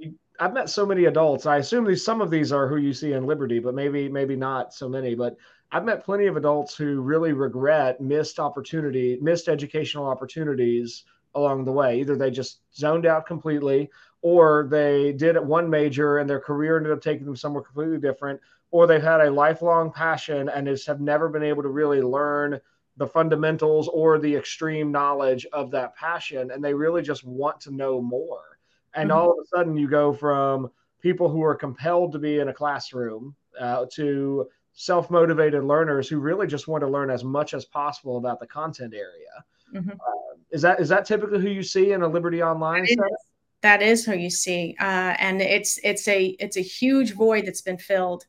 I've 0.40 0.53
met 0.53 0.68
so 0.68 0.84
many 0.84 1.05
adults. 1.05 1.47
I 1.47 1.59
assume 1.59 1.84
these 1.84 2.05
some 2.05 2.20
of 2.20 2.30
these 2.30 2.53
are 2.53 2.68
who 2.68 2.76
you 2.76 2.93
see 2.93 3.12
in 3.12 3.26
Liberty, 3.26 3.59
but 3.59 3.74
maybe 3.74 4.09
maybe 4.09 4.36
not 4.36 4.74
so 4.74 4.88
many. 4.88 5.14
But 5.14 5.36
I've 5.70 5.84
met 5.84 6.05
plenty 6.05 6.26
of 6.26 6.36
adults 6.36 6.76
who 6.76 7.01
really 7.01 7.32
regret 7.32 8.01
missed 8.01 8.38
opportunity, 8.38 9.18
missed 9.22 9.49
educational 9.49 10.07
opportunities 10.07 11.05
along 11.35 11.64
the 11.64 11.72
way. 11.72 12.01
Either 12.01 12.16
they 12.16 12.30
just 12.30 12.61
zoned 12.74 13.07
out 13.07 13.26
completely, 13.26 13.91
or 14.22 14.68
they 14.70 15.12
did 15.12 15.39
one 15.39 15.68
major 15.68 16.18
and 16.18 16.28
their 16.28 16.41
career 16.41 16.76
ended 16.76 16.93
up 16.93 17.01
taking 17.01 17.26
them 17.26 17.37
somewhere 17.37 17.62
completely 17.62 17.99
different, 17.99 18.41
or 18.70 18.87
they've 18.87 19.03
had 19.03 19.20
a 19.20 19.30
lifelong 19.30 19.91
passion 19.93 20.49
and 20.49 20.66
just 20.66 20.87
have 20.87 21.01
never 21.01 21.28
been 21.28 21.43
able 21.43 21.62
to 21.62 21.68
really 21.68 22.01
learn 22.03 22.61
the 22.97 23.07
fundamentals 23.07 23.89
or 23.89 24.18
the 24.18 24.35
extreme 24.35 24.93
knowledge 24.93 25.47
of 25.53 25.70
that 25.70 25.95
passion 25.97 26.51
and 26.51 26.62
they 26.62 26.74
really 26.74 27.03
just 27.03 27.24
want 27.24 27.61
to 27.61 27.74
know 27.74 28.03
more 28.03 28.59
and 28.95 29.11
mm-hmm. 29.11 29.18
all 29.18 29.33
of 29.33 29.39
a 29.43 29.47
sudden 29.47 29.76
you 29.76 29.89
go 29.89 30.12
from 30.12 30.70
people 31.01 31.28
who 31.28 31.43
are 31.43 31.55
compelled 31.55 32.12
to 32.12 32.18
be 32.18 32.39
in 32.39 32.49
a 32.49 32.53
classroom 32.53 33.35
uh, 33.59 33.87
to 33.91 34.47
self-motivated 34.74 35.64
learners 35.64 36.09
who 36.09 36.18
really 36.18 36.47
just 36.47 36.68
want 36.68 36.83
to 36.83 36.89
learn 36.89 37.11
as 37.11 37.24
much 37.24 37.55
as 37.55 37.64
possible 37.64 38.16
about 38.16 38.41
the 38.41 38.47
content 38.47 38.95
area 38.95 39.45
mm-hmm. 39.73 39.91
uh, 39.91 40.37
is 40.51 40.62
that 40.62 40.81
is 40.81 40.89
that 40.89 41.05
typically 41.05 41.41
who 41.41 41.49
you 41.49 41.62
see 41.62 41.93
in 41.93 42.03
a 42.03 42.09
liberty 42.09 42.43
online 42.43 42.83
that 42.83 42.91
is, 42.91 43.27
that 43.62 43.83
is 43.83 44.05
who 44.05 44.14
you 44.14 44.31
see 44.31 44.77
uh, 44.81 45.14
and 45.18 45.41
it's 45.41 45.79
it's 45.83 46.07
a 46.09 46.37
it's 46.39 46.57
a 46.57 46.62
huge 46.62 47.14
void 47.14 47.47
that's 47.47 47.62
been 47.62 47.79
filled 47.79 48.25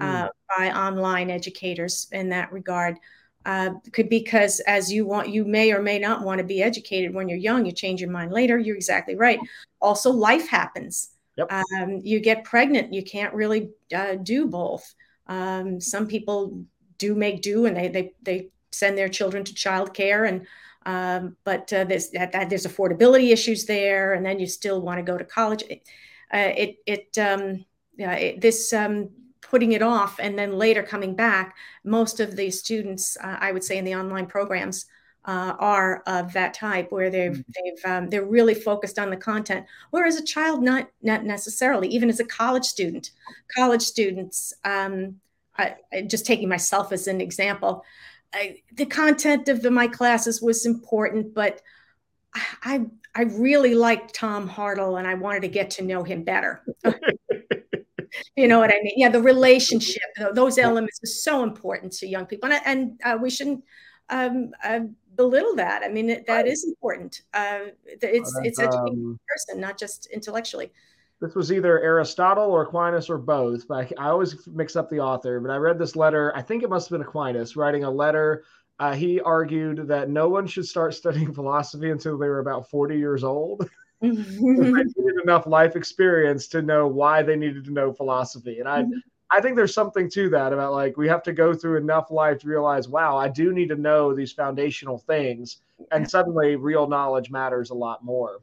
mm. 0.00 0.28
by 0.56 0.70
online 0.70 1.30
educators 1.30 2.08
in 2.12 2.28
that 2.30 2.52
regard 2.52 2.96
uh, 3.46 3.70
could 3.92 4.08
because 4.08 4.60
as 4.60 4.92
you 4.92 5.06
want 5.06 5.28
you 5.28 5.44
may 5.44 5.72
or 5.72 5.80
may 5.80 5.98
not 5.98 6.22
want 6.22 6.38
to 6.38 6.44
be 6.44 6.62
educated 6.62 7.14
when 7.14 7.28
you're 7.28 7.38
young 7.38 7.64
you 7.64 7.72
change 7.72 8.00
your 8.00 8.10
mind 8.10 8.32
later 8.32 8.58
you're 8.58 8.76
exactly 8.76 9.14
right 9.14 9.38
also 9.80 10.10
life 10.10 10.48
happens 10.48 11.10
yep. 11.36 11.50
um, 11.52 12.00
you 12.02 12.18
get 12.18 12.42
pregnant 12.44 12.92
you 12.92 13.04
can't 13.04 13.32
really 13.34 13.70
uh, 13.94 14.16
do 14.16 14.46
both 14.46 14.94
um, 15.28 15.80
some 15.80 16.06
people 16.06 16.64
do 16.98 17.14
make 17.14 17.40
do 17.40 17.66
and 17.66 17.76
they 17.76 17.88
they, 17.88 18.12
they 18.22 18.48
send 18.72 18.98
their 18.98 19.08
children 19.08 19.44
to 19.44 19.54
childcare 19.54 20.28
and 20.28 20.46
um, 20.86 21.36
but 21.44 21.70
uh, 21.72 21.84
there's 21.84 22.08
that, 22.10 22.32
that, 22.32 22.48
there's 22.48 22.66
affordability 22.66 23.32
issues 23.32 23.66
there 23.66 24.14
and 24.14 24.24
then 24.24 24.38
you 24.38 24.46
still 24.46 24.80
want 24.80 24.98
to 24.98 25.02
go 25.02 25.18
to 25.18 25.24
college 25.24 25.62
it 25.68 25.82
uh, 26.32 26.52
it, 26.56 26.76
it 26.86 27.18
um, 27.18 27.64
yeah, 27.96 28.14
it, 28.14 28.40
this 28.40 28.72
um, 28.72 29.10
putting 29.40 29.72
it 29.72 29.82
off 29.82 30.18
and 30.18 30.38
then 30.38 30.58
later 30.58 30.82
coming 30.82 31.14
back, 31.14 31.56
most 31.84 32.20
of 32.20 32.36
the 32.36 32.50
students, 32.50 33.16
uh, 33.22 33.36
I 33.40 33.52
would 33.52 33.64
say, 33.64 33.78
in 33.78 33.84
the 33.84 33.94
online 33.94 34.26
programs 34.26 34.86
uh, 35.24 35.54
are 35.58 36.02
of 36.06 36.32
that 36.34 36.54
type 36.54 36.92
where 36.92 37.10
they've 37.10 37.32
mm-hmm. 37.32 37.50
they've 37.54 37.92
um, 37.92 38.08
they're 38.10 38.24
really 38.24 38.54
focused 38.54 38.98
on 38.98 39.10
the 39.10 39.16
content. 39.16 39.66
Whereas 39.90 40.16
a 40.16 40.24
child, 40.24 40.62
not 40.62 40.88
not 41.02 41.24
necessarily, 41.24 41.88
even 41.88 42.08
as 42.08 42.20
a 42.20 42.24
college 42.24 42.64
student, 42.64 43.10
college 43.54 43.82
students. 43.82 44.52
Um, 44.64 45.20
I, 45.58 45.76
just 46.06 46.26
taking 46.26 46.50
myself 46.50 46.92
as 46.92 47.06
an 47.06 47.22
example, 47.22 47.82
I, 48.34 48.62
the 48.72 48.86
content 48.86 49.48
of 49.48 49.62
the, 49.62 49.70
my 49.70 49.88
classes 49.88 50.42
was 50.42 50.66
important, 50.66 51.34
but 51.34 51.62
I 52.62 52.86
I 53.14 53.22
really 53.22 53.74
liked 53.74 54.14
Tom 54.14 54.48
Hartl 54.48 54.98
and 54.98 55.08
I 55.08 55.14
wanted 55.14 55.40
to 55.42 55.48
get 55.48 55.70
to 55.72 55.82
know 55.82 56.04
him 56.04 56.22
better. 56.22 56.62
you 58.36 58.46
know 58.46 58.58
what 58.58 58.70
I 58.70 58.78
mean? 58.82 58.92
Yeah, 58.96 59.08
the 59.08 59.22
relationship, 59.22 60.02
those 60.34 60.58
elements 60.58 61.00
are 61.02 61.06
so 61.06 61.42
important 61.42 61.92
to 61.94 62.06
young 62.06 62.26
people, 62.26 62.52
and, 62.52 62.62
and 62.66 63.00
uh, 63.04 63.18
we 63.20 63.30
shouldn't 63.30 63.64
um, 64.10 64.50
uh, 64.62 64.80
belittle 65.14 65.56
that. 65.56 65.82
I 65.82 65.88
mean, 65.88 66.08
that 66.08 66.28
right. 66.28 66.46
is 66.46 66.64
important. 66.64 67.22
Uh, 67.32 67.70
it's 67.86 68.38
it's 68.42 68.60
educating 68.60 69.04
um, 69.04 69.20
person, 69.26 69.60
not 69.60 69.78
just 69.78 70.06
intellectually. 70.12 70.70
This 71.20 71.34
was 71.34 71.50
either 71.50 71.80
Aristotle 71.80 72.50
or 72.50 72.62
Aquinas 72.62 73.08
or 73.08 73.16
both, 73.16 73.66
but 73.66 73.92
I, 73.98 74.06
I, 74.06 74.10
always 74.10 74.46
mix 74.48 74.76
up 74.76 74.90
the 74.90 75.00
author. 75.00 75.40
But 75.40 75.50
I 75.50 75.56
read 75.56 75.78
this 75.78 75.96
letter. 75.96 76.30
I 76.36 76.42
think 76.42 76.62
it 76.62 76.68
must 76.68 76.88
have 76.88 76.98
been 76.98 77.06
Aquinas 77.06 77.56
writing 77.56 77.84
a 77.84 77.90
letter. 77.90 78.44
Uh, 78.78 78.94
he 78.94 79.20
argued 79.20 79.88
that 79.88 80.10
no 80.10 80.28
one 80.28 80.46
should 80.46 80.66
start 80.66 80.94
studying 80.94 81.32
philosophy 81.34 81.90
until 81.90 82.18
they 82.18 82.28
were 82.28 82.40
about 82.40 82.68
40 82.68 82.98
years 82.98 83.24
old. 83.24 83.68
they 84.02 84.08
needed 84.10 85.22
enough 85.22 85.46
life 85.46 85.74
experience 85.74 86.48
to 86.48 86.60
know 86.60 86.86
why 86.86 87.22
they 87.22 87.36
needed 87.36 87.64
to 87.64 87.72
know 87.72 87.92
philosophy. 87.92 88.58
And 88.58 88.68
I, 88.68 88.82
mm-hmm. 88.82 88.98
I 89.30 89.40
think 89.40 89.56
there's 89.56 89.74
something 89.74 90.10
to 90.10 90.28
that 90.30 90.52
about 90.52 90.72
like 90.72 90.96
we 90.96 91.08
have 91.08 91.22
to 91.24 91.32
go 91.32 91.54
through 91.54 91.78
enough 91.78 92.10
life 92.10 92.38
to 92.40 92.48
realize, 92.48 92.88
wow, 92.88 93.16
I 93.16 93.28
do 93.28 93.52
need 93.52 93.68
to 93.70 93.76
know 93.76 94.14
these 94.14 94.32
foundational 94.32 94.98
things, 94.98 95.58
and 95.90 96.08
suddenly 96.08 96.56
real 96.56 96.86
knowledge 96.86 97.30
matters 97.30 97.70
a 97.70 97.74
lot 97.74 98.04
more. 98.04 98.40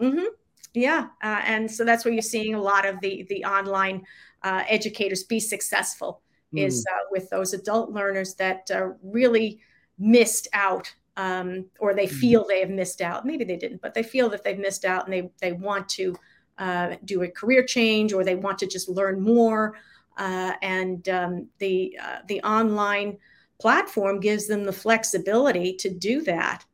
Mm-hmm. 0.00 0.26
Yeah, 0.74 1.08
uh, 1.22 1.40
and 1.44 1.70
so 1.70 1.84
that's 1.84 2.04
where 2.04 2.14
you're 2.14 2.22
seeing 2.22 2.54
a 2.54 2.62
lot 2.62 2.86
of 2.86 3.00
the 3.00 3.26
the 3.28 3.44
online 3.44 4.04
uh, 4.42 4.62
educators 4.68 5.24
be 5.24 5.40
successful 5.40 6.22
mm. 6.54 6.66
is 6.66 6.84
uh, 6.90 7.04
with 7.10 7.28
those 7.30 7.52
adult 7.52 7.90
learners 7.90 8.34
that 8.36 8.70
uh, 8.70 8.90
really 9.02 9.60
missed 9.98 10.48
out 10.52 10.94
um, 11.16 11.66
or 11.78 11.94
they 11.94 12.06
mm-hmm. 12.06 12.16
feel 12.16 12.46
they 12.46 12.60
have 12.60 12.70
missed 12.70 13.00
out. 13.00 13.26
Maybe 13.26 13.44
they 13.44 13.56
didn't, 13.56 13.82
but 13.82 13.94
they 13.94 14.02
feel 14.02 14.28
that 14.30 14.44
they've 14.44 14.58
missed 14.58 14.84
out 14.84 15.04
and 15.04 15.12
they, 15.12 15.30
they 15.40 15.52
want 15.52 15.88
to 15.90 16.16
uh, 16.58 16.96
do 17.04 17.22
a 17.22 17.28
career 17.28 17.62
change 17.64 18.12
or 18.12 18.24
they 18.24 18.34
want 18.34 18.58
to 18.58 18.66
just 18.66 18.88
learn 18.88 19.20
more. 19.20 19.76
Uh, 20.16 20.52
and 20.62 21.08
um, 21.08 21.48
the, 21.58 21.98
uh, 22.02 22.18
the 22.28 22.40
online 22.42 23.18
platform 23.60 24.20
gives 24.20 24.46
them 24.46 24.64
the 24.64 24.72
flexibility 24.72 25.74
to 25.74 25.90
do 25.90 26.22
that. 26.22 26.64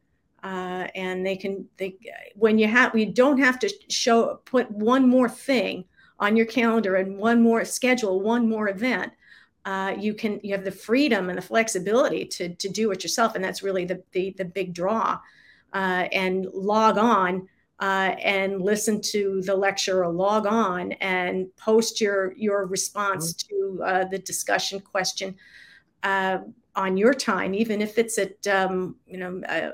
Uh, 0.42 0.86
and 0.94 1.26
they 1.26 1.36
can, 1.36 1.66
they, 1.78 1.96
when 2.34 2.58
you 2.58 2.68
have, 2.68 2.96
you 2.96 3.06
don't 3.06 3.38
have 3.38 3.58
to 3.58 3.72
show, 3.88 4.40
put 4.44 4.70
one 4.70 5.08
more 5.08 5.28
thing 5.28 5.84
on 6.20 6.36
your 6.36 6.46
calendar 6.46 6.96
and 6.96 7.16
one 7.16 7.42
more 7.42 7.64
schedule, 7.64 8.20
one 8.20 8.48
more 8.48 8.68
event 8.68 9.12
uh, 9.68 9.94
you 9.98 10.14
can 10.14 10.40
you 10.42 10.54
have 10.54 10.64
the 10.64 10.70
freedom 10.70 11.28
and 11.28 11.36
the 11.36 11.42
flexibility 11.42 12.24
to 12.24 12.54
to 12.54 12.70
do 12.70 12.90
it 12.90 13.02
yourself, 13.02 13.34
and 13.34 13.44
that's 13.44 13.62
really 13.62 13.84
the 13.84 14.02
the, 14.12 14.34
the 14.38 14.44
big 14.44 14.72
draw. 14.72 15.18
Uh, 15.74 16.08
and 16.12 16.46
log 16.54 16.96
on 16.96 17.46
uh, 17.80 18.14
and 18.22 18.62
listen 18.62 18.98
to 19.02 19.42
the 19.42 19.54
lecture, 19.54 20.02
or 20.02 20.10
log 20.10 20.46
on 20.46 20.92
and 20.92 21.54
post 21.56 22.00
your 22.00 22.32
your 22.32 22.64
response 22.64 23.34
mm-hmm. 23.34 23.76
to 23.76 23.84
uh, 23.84 24.04
the 24.06 24.18
discussion 24.18 24.80
question 24.80 25.36
uh, 26.02 26.38
on 26.74 26.96
your 26.96 27.12
time, 27.12 27.54
even 27.54 27.82
if 27.82 27.98
it's 27.98 28.16
at 28.16 28.46
um, 28.46 28.96
you 29.06 29.18
know 29.18 29.42
uh, 29.50 29.72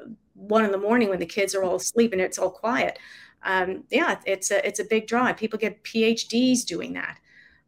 one 0.48 0.64
in 0.64 0.72
the 0.72 0.78
morning 0.78 1.08
when 1.08 1.18
the 1.18 1.26
kids 1.26 1.54
are 1.54 1.62
all 1.62 1.76
asleep 1.76 2.12
and 2.12 2.20
it's 2.20 2.38
all 2.38 2.50
quiet. 2.50 2.98
Um, 3.42 3.84
yeah, 3.90 4.18
it's 4.24 4.50
a 4.50 4.66
it's 4.66 4.80
a 4.80 4.84
big 4.84 5.06
draw. 5.06 5.32
People 5.32 5.58
get 5.58 5.84
PhDs 5.84 6.64
doing 6.64 6.94
that. 6.94 7.18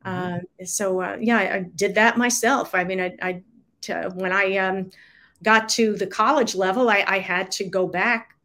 Uh, 0.04 0.38
so 0.64 1.00
uh, 1.00 1.16
yeah, 1.20 1.38
I, 1.38 1.54
I, 1.56 1.66
did 1.74 1.96
that 1.96 2.16
myself. 2.16 2.76
I 2.76 2.84
mean, 2.84 3.00
I, 3.00 3.16
I 3.20 3.42
t- 3.80 3.92
when 3.92 4.30
I 4.30 4.56
um, 4.56 4.90
got 5.42 5.68
to 5.70 5.96
the 5.96 6.06
college 6.06 6.54
level, 6.54 6.88
I, 6.88 7.04
I, 7.08 7.18
had 7.18 7.50
to 7.52 7.64
go 7.64 7.88
back 7.88 8.36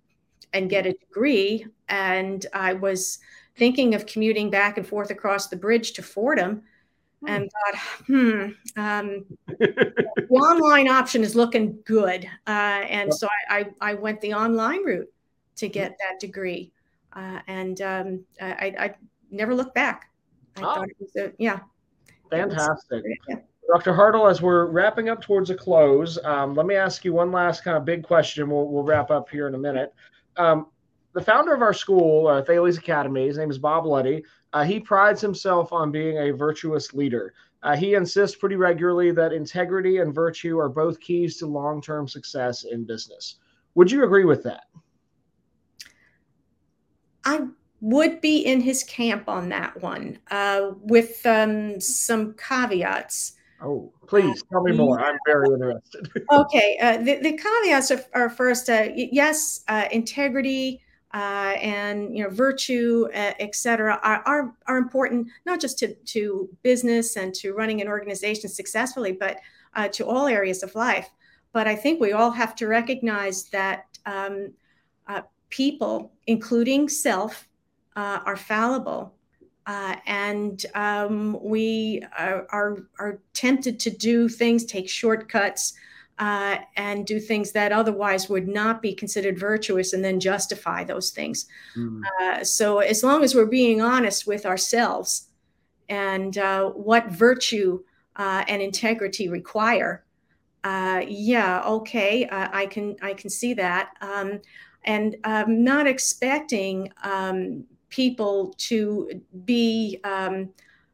and 0.54 0.72
get 0.72 0.88
a 0.88 0.94
degree, 0.94 1.68
and 1.88 2.44
I 2.52 2.74
was 2.74 3.20
thinking 3.58 3.94
of 3.94 4.08
commuting 4.08 4.50
back 4.50 4.78
and 4.80 4.88
forth 4.88 5.12
across 5.12 5.50
the 5.50 5.56
bridge 5.56 5.94
to 5.94 6.02
Fordham. 6.02 6.64
And 7.28 7.52
thought, 7.52 7.82
hmm, 8.08 8.48
um, 8.78 9.26
the 9.48 10.28
online 10.32 10.88
option 10.88 11.24
is 11.24 11.36
looking 11.36 11.78
good, 11.86 12.26
uh, 12.48 12.50
and 12.50 13.14
so 13.14 13.28
I, 13.48 13.68
I, 13.80 13.94
went 13.94 14.20
the 14.22 14.34
online 14.34 14.84
route 14.84 15.08
to 15.58 15.70
get 15.70 15.96
that 16.00 16.20
degree, 16.20 16.72
uh, 17.14 17.40
and 17.46 17.80
um, 17.82 18.26
I, 18.42 18.74
I 18.80 18.96
never 19.30 19.54
looked 19.54 19.76
back. 19.76 20.10
I 20.58 20.62
oh. 20.62 20.64
thought 20.64 20.90
it 20.90 20.98
was 21.00 21.16
a, 21.16 21.32
yeah. 21.38 21.60
Fantastic. 22.32 23.04
Yeah. 23.30 23.36
Dr. 23.72 23.94
Hartl, 23.94 24.30
as 24.30 24.42
we're 24.42 24.66
wrapping 24.66 25.10
up 25.10 25.22
towards 25.22 25.50
a 25.50 25.56
close, 25.56 26.18
um, 26.26 26.56
let 26.56 26.66
me 26.66 26.76
ask 26.76 27.06
you 27.06 27.14
one 27.14 27.32
last 27.32 27.64
kind 27.64 27.78
of 27.78 27.86
big 27.86 28.04
question. 28.04 28.50
We'll, 28.50 28.68
we'll 28.68 28.84
wrap 28.84 29.12
up 29.12 29.30
here 29.30 29.48
in 29.48 29.56
a 29.56 29.58
minute. 29.58 29.94
Um, 30.38 30.68
the 31.14 31.22
founder 31.22 31.54
of 31.54 31.62
our 31.62 31.74
school, 31.74 32.28
uh, 32.28 32.42
Thales 32.42 32.78
Academy, 32.78 33.28
his 33.28 33.38
name 33.38 33.50
is 33.50 33.58
Bob 33.58 33.86
Luddy. 33.86 34.24
Uh, 34.54 34.64
he 34.64 34.80
prides 34.80 35.22
himself 35.22 35.72
on 35.72 35.92
being 35.92 36.18
a 36.18 36.32
virtuous 36.32 36.94
leader. 36.94 37.34
Uh, 37.64 37.76
he 37.76 37.94
insists 37.94 38.36
pretty 38.36 38.56
regularly 38.56 39.12
that 39.12 39.32
integrity 39.32 39.98
and 39.98 40.14
virtue 40.14 40.58
are 40.58 40.70
both 40.70 41.00
keys 41.00 41.38
to 41.38 41.46
long 41.46 41.82
term 41.82 42.08
success 42.08 42.64
in 42.64 42.84
business. 42.84 43.38
Would 43.76 43.92
you 43.92 44.04
agree 44.04 44.26
with 44.26 44.44
that? 44.44 44.64
I 47.24 47.48
would 47.82 48.20
be 48.22 48.40
in 48.40 48.62
his 48.62 48.84
camp 48.84 49.30
on 49.30 49.50
that 49.50 49.80
one 49.82 50.20
uh, 50.30 50.72
with 50.82 51.26
um, 51.26 51.80
some 51.80 52.34
caveats. 52.34 53.34
Oh, 53.64 53.94
please 54.08 54.44
tell 54.52 54.64
me 54.64 54.72
more. 54.72 55.00
I'm 55.00 55.18
very 55.28 55.48
interested. 55.54 56.12
okay. 56.32 56.78
Uh, 56.82 56.98
the, 56.98 57.20
the, 57.20 57.38
caveats 57.38 57.92
are, 57.92 58.04
are 58.14 58.30
first 58.30 58.70
uh, 58.70 58.90
yes, 58.96 59.64
uh, 59.68 59.86
integrity 59.92 60.82
uh, 61.14 61.56
and 61.62 62.16
you 62.16 62.24
know 62.24 62.30
virtue, 62.30 63.08
uh, 63.14 63.34
etc., 63.40 64.00
are, 64.04 64.24
are 64.26 64.56
are 64.68 64.78
important 64.78 65.28
not 65.46 65.60
just 65.60 65.78
to 65.80 65.94
to 65.94 66.50
business 66.64 67.18
and 67.18 67.34
to 67.36 67.54
running 67.54 67.82
an 67.82 67.88
organization 67.88 68.50
successfully, 68.50 69.12
but 69.12 69.38
uh, 69.76 69.88
to 69.90 70.06
all 70.06 70.28
areas 70.28 70.64
of 70.64 70.74
life. 70.76 71.10
But 71.54 71.68
I 71.68 71.76
think 71.76 72.00
we 72.00 72.14
all 72.14 72.32
have 72.32 72.56
to 72.56 72.68
recognize 72.68 73.46
that 73.50 73.86
um, 74.06 74.54
uh, 75.08 75.22
people, 75.50 76.14
including 76.28 76.88
self, 76.88 77.48
uh, 77.96 78.20
are 78.26 78.38
fallible. 78.38 79.14
Uh, 79.68 79.96
and 80.08 80.66
um, 80.74 81.38
we 81.42 82.04
are, 82.18 82.48
are, 82.52 82.78
are, 83.00 83.20
tempted 83.34 83.80
to 83.80 83.92
do 83.92 84.28
things, 84.28 84.66
take 84.66 84.90
shortcuts, 84.90 85.74
uh, 86.22 86.60
and 86.78 87.08
do 87.08 87.20
things 87.20 87.52
that 87.52 87.72
otherwise 87.72 88.30
would 88.30 88.48
not 88.48 88.80
be 88.80 88.94
considered 88.94 89.40
virtuous 89.40 89.92
and 89.92 90.06
then 90.06 90.20
justify 90.20 90.84
those 90.84 91.10
things. 91.10 91.48
Mm. 91.76 92.04
Uh, 92.22 92.44
so, 92.44 92.78
as 92.78 93.04
long 93.04 93.24
as 93.24 93.34
we're 93.34 93.48
being 93.48 93.82
honest 93.82 94.28
with 94.28 94.46
ourselves 94.46 95.30
and 95.90 96.38
uh, 96.38 96.70
what 96.70 97.08
virtue 97.08 97.80
uh, 98.18 98.46
and 98.48 98.62
integrity 98.62 99.30
require, 99.30 100.06
uh, 100.64 101.02
yeah, 101.08 101.64
okay, 101.66 102.28
uh, 102.28 102.50
I 102.54 102.68
can 102.68 102.96
I 103.02 103.16
can 103.16 103.32
see 103.32 103.56
that, 103.56 103.94
um, 104.02 104.42
and 104.84 105.16
I'm 105.24 105.64
not 105.64 105.88
expecting 105.88 106.94
um, 107.04 107.64
people 107.90 108.54
to 108.60 109.10
be 109.44 110.00
um, 110.04 110.52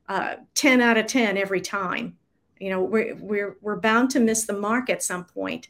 uh, 0.08 0.36
ten 0.56 0.80
out 0.80 0.96
of 0.96 1.08
ten 1.08 1.36
every 1.38 1.60
time. 1.60 2.17
You 2.60 2.70
know, 2.70 2.82
we're 2.82 3.16
we're 3.16 3.58
we're 3.62 3.80
bound 3.80 4.10
to 4.12 4.20
miss 4.20 4.46
the 4.46 4.54
mark 4.54 4.90
at 4.90 5.04
some 5.04 5.26
point, 5.26 5.70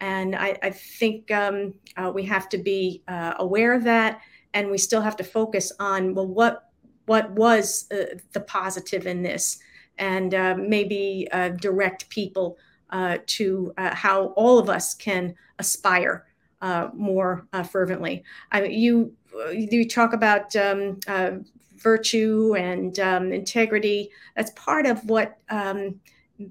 and 0.00 0.34
I, 0.36 0.58
I 0.62 0.70
think 0.70 1.30
um, 1.30 1.74
uh, 1.96 2.10
we 2.14 2.24
have 2.24 2.48
to 2.50 2.58
be 2.58 3.02
uh, 3.08 3.34
aware 3.38 3.72
of 3.72 3.84
that, 3.84 4.20
and 4.54 4.70
we 4.70 4.78
still 4.78 5.00
have 5.00 5.16
to 5.16 5.24
focus 5.24 5.72
on 5.78 6.14
well, 6.14 6.26
what 6.26 6.70
what 7.06 7.30
was 7.32 7.86
uh, 7.90 8.18
the 8.32 8.40
positive 8.40 9.06
in 9.06 9.22
this, 9.22 9.58
and 9.98 10.32
maybe 10.68 11.28
direct 11.60 12.08
people 12.10 12.58
uh, 12.90 13.18
to 13.26 13.72
uh, 13.76 13.94
how 13.94 14.26
all 14.28 14.58
of 14.58 14.70
us 14.70 14.94
can 14.94 15.34
aspire 15.58 16.26
uh, 16.60 16.88
more 16.94 17.46
uh, 17.52 17.62
fervently. 17.62 18.24
I 18.50 18.62
mean, 18.62 18.72
you 18.72 19.12
you 19.52 19.86
talk 19.86 20.12
about 20.12 20.56
um, 20.56 20.98
uh, 21.06 21.32
virtue 21.76 22.54
and 22.56 22.98
um, 22.98 23.32
integrity. 23.32 24.10
That's 24.36 24.50
part 24.52 24.86
of 24.86 25.04
what 25.08 25.36
um, 25.50 26.00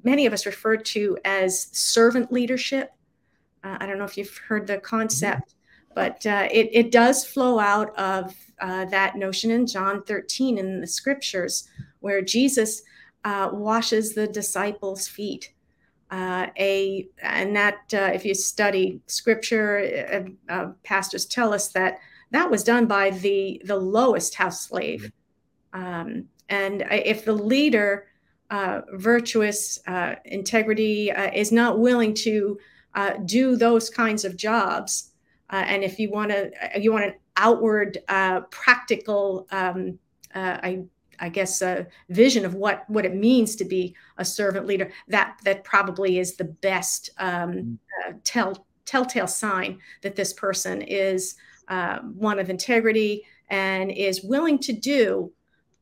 many 0.03 0.25
of 0.25 0.33
us 0.33 0.45
refer 0.45 0.77
to 0.77 1.17
as 1.25 1.67
servant 1.71 2.31
leadership. 2.31 2.91
I 3.63 3.85
don't 3.85 3.97
know 3.97 4.05
if 4.05 4.17
you've 4.17 4.37
heard 4.37 4.65
the 4.65 4.77
concept, 4.77 5.55
but 5.93 6.25
it, 6.25 6.69
it 6.71 6.91
does 6.91 7.25
flow 7.25 7.59
out 7.59 7.97
of 7.97 8.33
that 8.59 9.17
notion 9.17 9.51
in 9.51 9.67
John 9.67 10.03
13 10.03 10.57
in 10.57 10.79
the 10.79 10.87
scriptures, 10.87 11.67
where 11.99 12.21
Jesus 12.21 12.81
washes 13.25 14.13
the 14.13 14.27
disciples' 14.27 15.07
feet. 15.07 15.51
Uh, 16.09 16.47
a 16.57 17.05
and 17.21 17.53
that 17.53 17.79
uh, 17.93 18.11
if 18.13 18.23
you 18.23 18.33
study 18.33 19.01
scripture 19.07 20.29
uh, 20.49 20.53
uh, 20.53 20.71
pastors 20.83 21.25
tell 21.25 21.53
us 21.53 21.67
that 21.73 21.99
that 22.31 22.49
was 22.49 22.63
done 22.63 22.85
by 22.85 23.09
the 23.09 23.61
the 23.65 23.75
lowest 23.75 24.33
house 24.35 24.61
slave. 24.61 25.11
Um, 25.73 26.29
and 26.47 26.85
if 26.89 27.25
the 27.25 27.33
leader 27.33 28.07
uh, 28.49 28.81
virtuous 28.93 29.79
uh, 29.87 30.15
integrity 30.25 31.09
is 31.33 31.51
not 31.51 31.79
willing 31.79 32.13
to 32.13 32.57
do 33.25 33.55
those 33.55 33.89
kinds 33.89 34.25
of 34.25 34.35
jobs 34.35 35.11
and 35.49 35.83
if 35.83 35.99
you 35.99 36.09
want 36.09 36.31
to 36.31 36.51
you 36.79 36.91
want 36.91 37.05
an 37.05 37.13
outward 37.37 37.99
practical 38.49 39.47
um, 39.51 39.99
I, 40.33 40.83
I 41.19 41.29
guess, 41.29 41.61
a 41.61 41.87
vision 42.09 42.45
of 42.45 42.53
what 42.53 42.83
what 42.89 43.05
it 43.05 43.15
means 43.15 43.55
to 43.57 43.65
be 43.65 43.95
a 44.17 44.25
servant 44.25 44.65
leader. 44.65 44.91
That 45.07 45.37
that 45.43 45.63
probably 45.63 46.19
is 46.19 46.35
the 46.35 46.45
best 46.45 47.09
um, 47.17 47.51
mm. 47.51 47.77
uh, 48.07 48.13
tell 48.23 48.65
telltale 48.85 49.27
sign 49.27 49.79
that 50.01 50.15
this 50.15 50.33
person 50.33 50.81
is 50.81 51.35
uh, 51.67 51.99
one 51.99 52.39
of 52.39 52.49
integrity 52.49 53.23
and 53.49 53.91
is 53.91 54.23
willing 54.23 54.59
to 54.59 54.73
do 54.73 55.31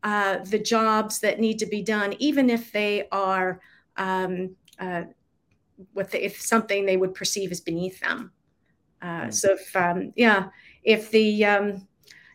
uh, 0.06 0.38
the 0.43 0.60
jobs 0.60 1.20
that 1.20 1.39
need 1.39 1.58
to 1.58 1.66
be 1.66 1.82
done, 1.82 2.14
even 2.20 2.47
if 2.47 2.72
they 2.72 3.08
are 3.12 3.60
um, 3.97 4.56
uh, 4.80 5.01
what 5.93 6.12
the, 6.12 6.24
if 6.24 6.39
something 6.39 6.86
they 6.86 6.95
would 6.95 7.16
perceive 7.16 7.51
as 7.51 7.60
beneath 7.60 7.99
them. 8.01 8.32
Uh, 9.01 9.24
mm. 9.24 9.34
So 9.34 9.53
if 9.53 9.76
um, 9.76 10.14
yeah, 10.16 10.49
if 10.84 11.10
the 11.10 11.43
um, 11.45 11.88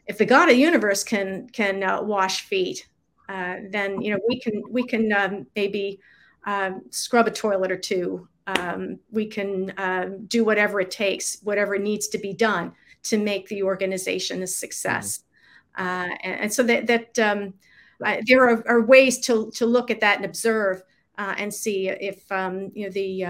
if 0.08 0.18
the 0.18 0.26
God 0.26 0.48
of 0.48 0.56
the 0.56 0.60
universe 0.60 1.04
can 1.04 1.48
can 1.50 1.84
uh, 1.84 2.02
wash 2.02 2.42
feet, 2.42 2.88
uh, 3.28 3.58
then 3.70 4.02
you 4.02 4.12
know 4.12 4.20
we 4.28 4.40
can 4.40 4.62
we 4.68 4.82
can 4.82 5.12
um, 5.12 5.46
maybe 5.54 6.00
um, 6.46 6.82
scrub 6.90 7.28
a 7.28 7.30
toilet 7.30 7.70
or 7.70 7.78
two. 7.78 8.26
Um, 8.48 8.98
we 9.12 9.26
can 9.26 9.70
uh, 9.78 10.06
do 10.26 10.44
whatever 10.44 10.80
it 10.80 10.90
takes, 10.90 11.38
whatever 11.44 11.78
needs 11.78 12.08
to 12.08 12.18
be 12.18 12.32
done 12.32 12.72
to 13.04 13.16
make 13.16 13.46
the 13.46 13.62
organization 13.62 14.42
a 14.42 14.46
success. 14.48 15.20
Uh, 15.80 16.08
and, 16.22 16.40
and, 16.42 16.52
so 16.52 16.62
that 16.62 16.86
that 16.86 17.18
um, 17.18 17.54
there 18.26 18.46
are, 18.46 18.62
are, 18.68 18.82
ways 18.82 19.18
to 19.18 19.50
to 19.52 19.64
look 19.64 19.90
at 19.90 20.00
that 20.00 20.16
and 20.16 20.26
observe 20.26 20.82
uh, 21.16 21.34
and 21.38 21.52
see 21.52 21.88
if 21.88 22.30
um, 22.30 22.70
you 22.74 22.84
know 22.84 22.90
the 22.90 23.24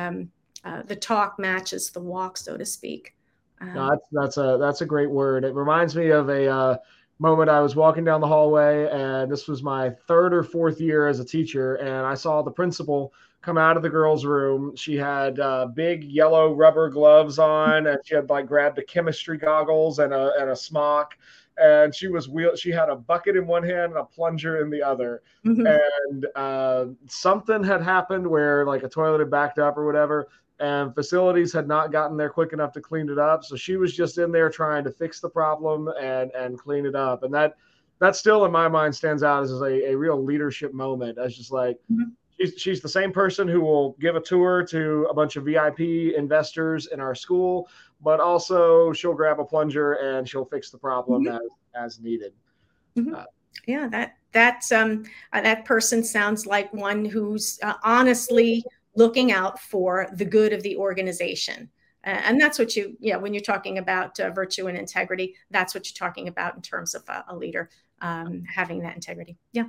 uh, 0.64 0.82
the 0.82 0.96
talk 0.96 1.38
matches 1.38 1.90
the 1.90 2.00
walk, 2.00 2.36
so 2.36 2.56
to 2.56 2.66
speak. 2.66 3.14
No, 3.62 3.88
that's 3.90 4.06
that's 4.10 4.36
a 4.36 4.58
that's 4.60 4.80
a 4.80 4.86
great 4.86 5.10
word. 5.10 5.44
It 5.44 5.54
reminds 5.54 5.94
me 5.94 6.10
of 6.10 6.28
a 6.28 6.80
moment 7.20 7.50
I 7.50 7.60
was 7.60 7.76
walking 7.76 8.02
down 8.02 8.20
the 8.20 8.26
hallway, 8.26 8.88
and 8.90 9.30
this 9.30 9.46
was 9.46 9.62
my 9.62 9.90
third 10.08 10.34
or 10.34 10.42
fourth 10.42 10.80
year 10.80 11.06
as 11.06 11.20
a 11.20 11.24
teacher, 11.24 11.76
and 11.76 12.04
I 12.04 12.14
saw 12.14 12.42
the 12.42 12.50
principal 12.50 13.12
come 13.42 13.58
out 13.58 13.76
of 13.76 13.82
the 13.82 13.90
girls' 13.90 14.24
room. 14.24 14.74
She 14.76 14.96
had 14.96 15.38
uh, 15.40 15.66
big 15.66 16.04
yellow 16.04 16.52
rubber 16.54 16.88
gloves 16.90 17.38
on, 17.38 17.86
and 17.86 17.98
she 18.04 18.14
had 18.14 18.28
like 18.28 18.46
grabbed 18.46 18.76
the 18.76 18.82
chemistry 18.82 19.38
goggles 19.38 19.98
and 19.98 20.12
a 20.12 20.32
and 20.38 20.50
a 20.50 20.56
smock, 20.56 21.16
and 21.60 21.94
she 21.94 22.08
was 22.08 22.28
wheel. 22.28 22.56
She 22.56 22.70
had 22.70 22.88
a 22.88 22.96
bucket 22.96 23.36
in 23.36 23.46
one 23.46 23.62
hand 23.62 23.92
and 23.92 23.98
a 23.98 24.04
plunger 24.04 24.62
in 24.62 24.70
the 24.70 24.82
other, 24.82 25.22
mm-hmm. 25.46 25.66
and 25.66 26.26
uh, 26.34 26.86
something 27.06 27.62
had 27.62 27.82
happened 27.82 28.26
where 28.26 28.64
like 28.64 28.82
a 28.82 28.88
toilet 28.88 29.20
had 29.20 29.30
backed 29.30 29.58
up 29.58 29.76
or 29.76 29.86
whatever, 29.86 30.28
and 30.58 30.94
facilities 30.94 31.52
had 31.52 31.68
not 31.68 31.92
gotten 31.92 32.16
there 32.16 32.30
quick 32.30 32.52
enough 32.52 32.72
to 32.72 32.80
clean 32.80 33.08
it 33.08 33.18
up. 33.18 33.44
So 33.44 33.56
she 33.56 33.76
was 33.76 33.94
just 33.94 34.18
in 34.18 34.32
there 34.32 34.50
trying 34.50 34.84
to 34.84 34.90
fix 34.90 35.20
the 35.20 35.28
problem 35.28 35.88
and 36.00 36.30
and 36.32 36.58
clean 36.58 36.86
it 36.86 36.94
up. 36.94 37.22
And 37.22 37.32
that 37.34 37.56
that 37.98 38.16
still 38.16 38.44
in 38.46 38.52
my 38.52 38.68
mind 38.68 38.94
stands 38.94 39.22
out 39.22 39.42
as 39.42 39.52
a, 39.60 39.90
a 39.90 39.94
real 39.94 40.22
leadership 40.22 40.72
moment. 40.72 41.18
As 41.18 41.36
just 41.36 41.52
like 41.52 41.76
mm-hmm. 41.90 42.10
She's 42.40 42.54
she's 42.60 42.80
the 42.80 42.88
same 42.88 43.12
person 43.12 43.48
who 43.48 43.60
will 43.60 43.96
give 44.00 44.16
a 44.16 44.20
tour 44.20 44.64
to 44.66 45.06
a 45.10 45.14
bunch 45.14 45.36
of 45.36 45.44
VIP 45.44 45.80
investors 46.16 46.88
in 46.92 47.00
our 47.00 47.14
school, 47.14 47.68
but 48.00 48.20
also 48.20 48.92
she'll 48.92 49.14
grab 49.14 49.40
a 49.40 49.44
plunger 49.44 49.94
and 49.94 50.28
she'll 50.28 50.44
fix 50.44 50.70
the 50.70 50.78
problem 50.78 51.24
mm-hmm. 51.24 51.36
as 51.74 51.96
as 51.96 52.00
needed. 52.00 52.32
Mm-hmm. 52.96 53.14
Uh, 53.14 53.24
yeah, 53.66 53.88
that 53.88 54.16
that's 54.32 54.72
um 54.72 55.04
uh, 55.32 55.40
that 55.40 55.64
person 55.64 56.02
sounds 56.02 56.46
like 56.46 56.72
one 56.72 57.04
who's 57.04 57.58
uh, 57.62 57.74
honestly 57.84 58.64
looking 58.96 59.32
out 59.32 59.58
for 59.60 60.08
the 60.14 60.24
good 60.24 60.52
of 60.52 60.62
the 60.62 60.76
organization. 60.76 61.70
and 62.02 62.40
that's 62.40 62.58
what 62.58 62.74
you, 62.74 62.96
yeah, 62.98 63.16
when 63.16 63.32
you're 63.32 63.42
talking 63.42 63.78
about 63.78 64.18
uh, 64.18 64.30
virtue 64.30 64.66
and 64.66 64.76
integrity, 64.76 65.36
that's 65.50 65.74
what 65.74 65.86
you're 65.86 66.08
talking 66.08 66.28
about 66.28 66.56
in 66.56 66.62
terms 66.62 66.94
of 66.94 67.08
a, 67.08 67.24
a 67.28 67.36
leader 67.36 67.70
um, 68.00 68.42
having 68.52 68.80
that 68.80 68.94
integrity. 68.94 69.36
Yeah. 69.52 69.66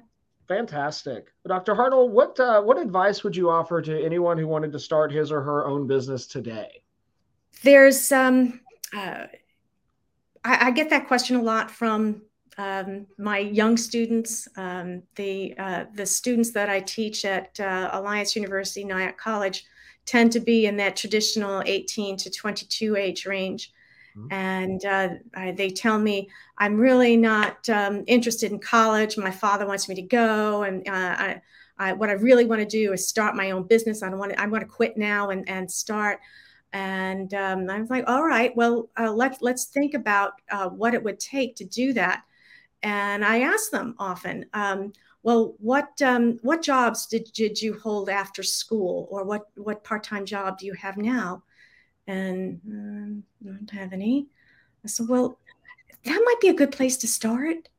Fantastic, 0.47 1.27
Dr. 1.47 1.75
Hartl. 1.75 2.09
What 2.09 2.39
uh, 2.39 2.61
what 2.61 2.77
advice 2.77 3.23
would 3.23 3.35
you 3.35 3.49
offer 3.49 3.81
to 3.81 4.03
anyone 4.03 4.37
who 4.37 4.47
wanted 4.47 4.71
to 4.73 4.79
start 4.79 5.11
his 5.11 5.31
or 5.31 5.41
her 5.41 5.65
own 5.65 5.87
business 5.87 6.27
today? 6.27 6.81
There's, 7.63 8.11
um, 8.11 8.61
uh, 8.95 9.27
I, 10.43 10.67
I 10.67 10.71
get 10.71 10.89
that 10.89 11.07
question 11.07 11.35
a 11.35 11.41
lot 11.41 11.69
from 11.69 12.21
um, 12.57 13.07
my 13.17 13.39
young 13.39 13.77
students, 13.77 14.47
um, 14.57 15.03
the 15.15 15.55
uh, 15.57 15.85
the 15.93 16.05
students 16.05 16.51
that 16.51 16.69
I 16.69 16.79
teach 16.79 17.23
at 17.25 17.59
uh, 17.59 17.89
Alliance 17.93 18.35
University 18.35 18.83
Nyack 18.83 19.17
College, 19.17 19.65
tend 20.05 20.31
to 20.33 20.39
be 20.39 20.65
in 20.65 20.75
that 20.77 20.95
traditional 20.95 21.63
18 21.65 22.17
to 22.17 22.29
22 22.29 22.95
age 22.95 23.25
range, 23.25 23.71
mm-hmm. 24.15 24.31
and 24.31 24.85
uh, 24.85 25.09
I, 25.33 25.51
they 25.51 25.69
tell 25.69 25.99
me 25.99 26.29
I'm 26.57 26.77
really 26.77 27.17
not 27.17 27.67
um, 27.69 28.03
interested 28.07 28.51
in 28.51 28.59
college. 28.59 29.17
My 29.17 29.31
father 29.31 29.65
wants 29.65 29.89
me 29.89 29.95
to 29.95 30.01
go, 30.01 30.63
and 30.63 30.87
uh, 30.87 30.91
I, 30.91 31.41
I, 31.77 31.93
what 31.93 32.09
I 32.09 32.13
really 32.13 32.45
want 32.45 32.61
to 32.61 32.67
do 32.67 32.93
is 32.93 33.07
start 33.07 33.35
my 33.35 33.51
own 33.51 33.63
business. 33.63 34.03
I 34.03 34.09
don't 34.09 34.19
want 34.19 34.33
to, 34.33 34.39
I 34.39 34.45
want 34.45 34.61
to 34.61 34.67
quit 34.67 34.97
now 34.97 35.29
and 35.29 35.47
and 35.49 35.69
start. 35.69 36.19
And 36.73 37.33
um, 37.33 37.69
I 37.69 37.81
was 37.81 37.89
like, 37.89 38.05
all 38.07 38.25
right, 38.25 38.55
well, 38.55 38.89
uh, 38.97 39.11
let's 39.11 39.41
let's 39.41 39.65
think 39.65 39.93
about 39.93 40.33
uh, 40.49 40.69
what 40.69 40.93
it 40.93 41.03
would 41.03 41.19
take 41.19 41.55
to 41.57 41.65
do 41.65 41.93
that 41.93 42.23
and 42.83 43.23
I 43.23 43.41
ask 43.41 43.69
them 43.71 43.95
often, 43.99 44.45
um, 44.53 44.93
well, 45.23 45.55
what 45.59 46.01
um, 46.01 46.39
what 46.41 46.63
jobs 46.63 47.05
did, 47.05 47.31
did 47.33 47.61
you 47.61 47.77
hold 47.77 48.09
after 48.09 48.41
school, 48.41 49.07
or 49.11 49.23
what 49.23 49.43
what 49.55 49.83
part 49.83 50.03
time 50.03 50.25
job 50.25 50.57
do 50.57 50.65
you 50.65 50.73
have 50.73 50.97
now? 50.97 51.43
And 52.11 52.59
um, 52.67 53.23
I 53.41 53.53
don't 53.53 53.71
have 53.71 53.93
any. 53.93 54.27
I 54.83 54.87
said, 54.87 55.07
well, 55.07 55.37
that 56.03 56.21
might 56.25 56.41
be 56.41 56.49
a 56.49 56.53
good 56.53 56.71
place 56.71 56.97
to 56.97 57.07
start. 57.07 57.69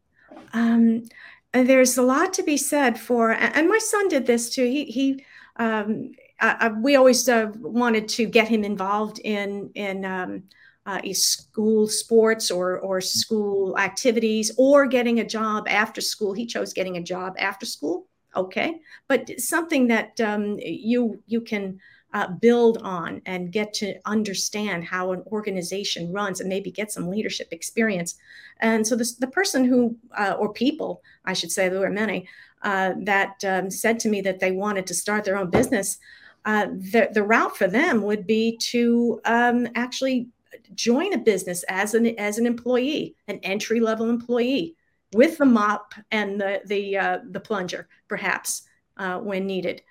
Um, 0.54 1.04
there's 1.52 1.98
a 1.98 2.02
lot 2.02 2.32
to 2.34 2.42
be 2.42 2.56
said 2.56 2.98
for, 2.98 3.32
and 3.32 3.68
my 3.68 3.78
son 3.78 4.08
did 4.08 4.26
this 4.26 4.54
too. 4.54 4.64
He, 4.64 4.84
he 4.86 5.24
um, 5.56 6.12
uh, 6.40 6.70
we 6.80 6.96
always 6.96 7.28
uh, 7.28 7.50
wanted 7.56 8.08
to 8.08 8.24
get 8.26 8.48
him 8.48 8.64
involved 8.64 9.18
in 9.18 9.70
in 9.74 10.04
um, 10.04 10.44
uh, 10.86 11.00
school 11.12 11.86
sports 11.86 12.50
or 12.50 12.78
or 12.80 13.02
school 13.02 13.78
activities 13.78 14.50
or 14.56 14.86
getting 14.86 15.20
a 15.20 15.26
job 15.26 15.68
after 15.68 16.00
school. 16.00 16.32
He 16.32 16.46
chose 16.46 16.72
getting 16.72 16.96
a 16.96 17.02
job 17.02 17.34
after 17.38 17.66
school. 17.66 18.06
Okay, 18.34 18.80
but 19.08 19.28
something 19.38 19.88
that 19.88 20.18
um, 20.20 20.58
you 20.58 21.22
you 21.26 21.42
can 21.42 21.78
uh, 22.12 22.28
build 22.28 22.78
on 22.78 23.22
and 23.26 23.52
get 23.52 23.72
to 23.72 23.94
understand 24.04 24.84
how 24.84 25.12
an 25.12 25.22
organization 25.28 26.12
runs 26.12 26.40
and 26.40 26.48
maybe 26.48 26.70
get 26.70 26.92
some 26.92 27.08
leadership 27.08 27.48
experience. 27.50 28.16
And 28.60 28.86
so 28.86 28.96
this, 28.96 29.14
the 29.14 29.26
person 29.26 29.64
who, 29.64 29.96
uh, 30.16 30.34
or 30.38 30.52
people, 30.52 31.02
I 31.24 31.32
should 31.32 31.50
say, 31.50 31.68
there 31.68 31.80
were 31.80 31.90
many, 31.90 32.28
uh, 32.62 32.92
that 33.02 33.42
um, 33.44 33.70
said 33.70 33.98
to 34.00 34.08
me 34.08 34.20
that 34.22 34.40
they 34.40 34.52
wanted 34.52 34.86
to 34.88 34.94
start 34.94 35.24
their 35.24 35.38
own 35.38 35.50
business, 35.50 35.98
uh, 36.44 36.66
the, 36.66 37.08
the 37.12 37.22
route 37.22 37.56
for 37.56 37.66
them 37.66 38.02
would 38.02 38.26
be 38.26 38.56
to 38.58 39.20
um, 39.24 39.68
actually 39.74 40.28
join 40.74 41.12
a 41.12 41.18
business 41.18 41.64
as 41.64 41.94
an, 41.94 42.06
as 42.18 42.38
an 42.38 42.46
employee, 42.46 43.14
an 43.28 43.38
entry 43.42 43.80
level 43.80 44.10
employee 44.10 44.76
with 45.14 45.38
the 45.38 45.46
mop 45.46 45.94
and 46.10 46.40
the, 46.40 46.60
the, 46.66 46.96
uh, 46.96 47.18
the 47.30 47.40
plunger, 47.40 47.88
perhaps, 48.08 48.62
uh, 48.96 49.18
when 49.18 49.46
needed 49.46 49.82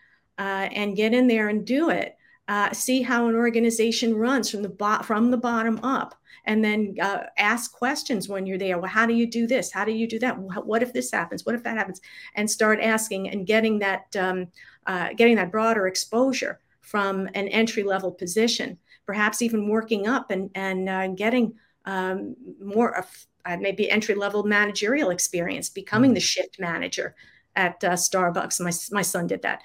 uh, 0.42 0.68
and 0.74 0.96
get 0.96 1.14
in 1.14 1.28
there 1.28 1.50
and 1.50 1.66
do 1.68 1.92
it. 1.92 2.18
Uh, 2.48 2.72
see 2.74 3.04
how 3.04 3.28
an 3.28 3.36
organization 3.36 4.16
runs 4.16 4.50
from 4.50 4.64
the 4.64 4.70
bo- 4.70 5.04
from 5.04 5.30
the 5.30 5.38
bottom 5.38 5.80
up, 5.84 6.16
and 6.46 6.66
then 6.66 6.96
uh, 7.00 7.20
ask 7.38 7.72
questions 7.72 8.28
when 8.28 8.48
you're 8.48 8.58
there. 8.58 8.80
Well, 8.80 8.90
how 8.90 9.06
do 9.06 9.14
you 9.14 9.28
do 9.28 9.46
this? 9.46 9.72
How 9.72 9.86
do 9.86 9.92
you 9.92 10.08
do 10.08 10.18
that? 10.20 10.36
What 10.40 10.82
if 10.82 10.94
this 10.94 11.12
happens? 11.12 11.46
What 11.46 11.54
if 11.54 11.64
that 11.64 11.78
happens? 11.78 12.02
And 12.34 12.50
start 12.50 12.80
asking 12.82 13.30
and 13.30 13.46
getting 13.46 13.78
that 13.80 14.16
um, 14.16 14.48
uh, 14.88 15.10
getting 15.16 15.36
that 15.36 15.52
broader 15.52 15.86
exposure 15.86 16.60
from 16.82 17.28
an 17.36 17.48
entry 17.50 17.84
level 17.84 18.12
position, 18.12 18.80
perhaps 19.06 19.44
even 19.44 19.70
working 19.70 20.08
up 20.08 20.32
and 20.32 20.50
and 20.56 20.90
uh, 20.90 21.08
getting 21.10 21.54
um, 21.86 22.36
more 22.60 22.98
of 22.98 23.06
uh, 23.46 23.58
maybe 23.58 23.92
entry 23.92 24.16
level 24.16 24.44
managerial 24.44 25.12
experience, 25.12 25.70
becoming 25.70 26.10
mm-hmm. 26.10 26.16
the 26.16 26.22
shift 26.34 26.60
manager 26.60 27.16
at 27.56 27.80
Starbucks. 27.80 28.60
My 28.60 28.74
my 28.98 29.04
son 29.04 29.28
did 29.28 29.44
that. 29.44 29.62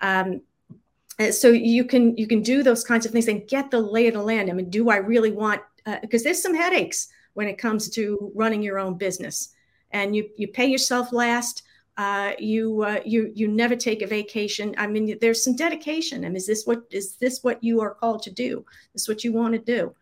Um, 0.00 0.42
so 1.30 1.48
you 1.48 1.84
can 1.84 2.16
you 2.16 2.26
can 2.26 2.42
do 2.42 2.62
those 2.62 2.82
kinds 2.82 3.04
of 3.04 3.12
things 3.12 3.28
and 3.28 3.46
get 3.46 3.70
the 3.70 3.80
lay 3.80 4.06
of 4.06 4.14
the 4.14 4.22
land. 4.22 4.48
I 4.48 4.54
mean, 4.54 4.70
do 4.70 4.88
I 4.88 4.96
really 4.96 5.30
want? 5.30 5.60
Because 6.00 6.22
uh, 6.22 6.24
there's 6.24 6.42
some 6.42 6.54
headaches 6.54 7.08
when 7.34 7.46
it 7.46 7.58
comes 7.58 7.90
to 7.90 8.32
running 8.34 8.62
your 8.62 8.78
own 8.78 8.96
business, 8.96 9.54
and 9.90 10.16
you 10.16 10.28
you 10.36 10.48
pay 10.48 10.66
yourself 10.66 11.12
last. 11.12 11.62
Uh, 11.96 12.32
you 12.38 12.82
uh, 12.82 13.00
you 13.04 13.30
you 13.34 13.48
never 13.48 13.76
take 13.76 14.00
a 14.00 14.06
vacation. 14.06 14.74
I 14.78 14.86
mean, 14.86 15.18
there's 15.20 15.44
some 15.44 15.56
dedication. 15.56 16.24
I 16.24 16.28
mean, 16.28 16.36
is 16.36 16.46
this 16.46 16.64
what 16.64 16.84
is 16.90 17.16
this 17.16 17.42
what 17.42 17.62
you 17.62 17.82
are 17.82 17.94
called 17.94 18.22
to 18.22 18.30
do? 18.30 18.64
Is 18.94 19.08
what 19.08 19.22
you 19.22 19.32
want 19.32 19.52
to 19.54 19.58
do? 19.58 19.94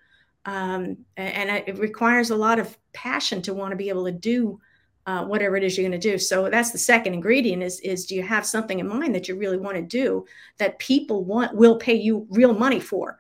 Um, 0.45 0.99
and 1.17 1.51
it 1.67 1.79
requires 1.79 2.31
a 2.31 2.37
lot 2.37 2.59
of 2.59 2.79
passion 2.93 3.43
to 3.43 3.55
want 3.55 3.73
to 3.73 3.77
be 3.77 3.89
able 3.89 4.05
to 4.05 4.13
do 4.13 4.61
uh, 5.09 5.25
whatever 5.25 5.57
it 5.57 5.65
is 5.65 5.75
you're 5.75 5.89
going 5.89 5.99
to 5.99 6.11
do. 6.11 6.19
So 6.19 6.51
that's 6.51 6.71
the 6.71 6.77
second 6.77 7.15
ingredient 7.15 7.63
is, 7.63 7.81
is 7.81 8.05
do 8.05 8.15
you 8.15 8.23
have 8.23 8.45
something 8.45 8.79
in 8.79 8.87
mind 8.87 9.15
that 9.15 9.27
you 9.27 9.37
really 9.37 9.57
want 9.57 9.77
to 9.77 9.83
do 9.83 10.27
that 10.59 10.79
people 10.79 11.25
want 11.25 11.57
will 11.57 11.77
pay 11.77 11.95
you 11.95 12.27
real 12.29 12.53
money 12.53 12.79
for? 12.79 13.19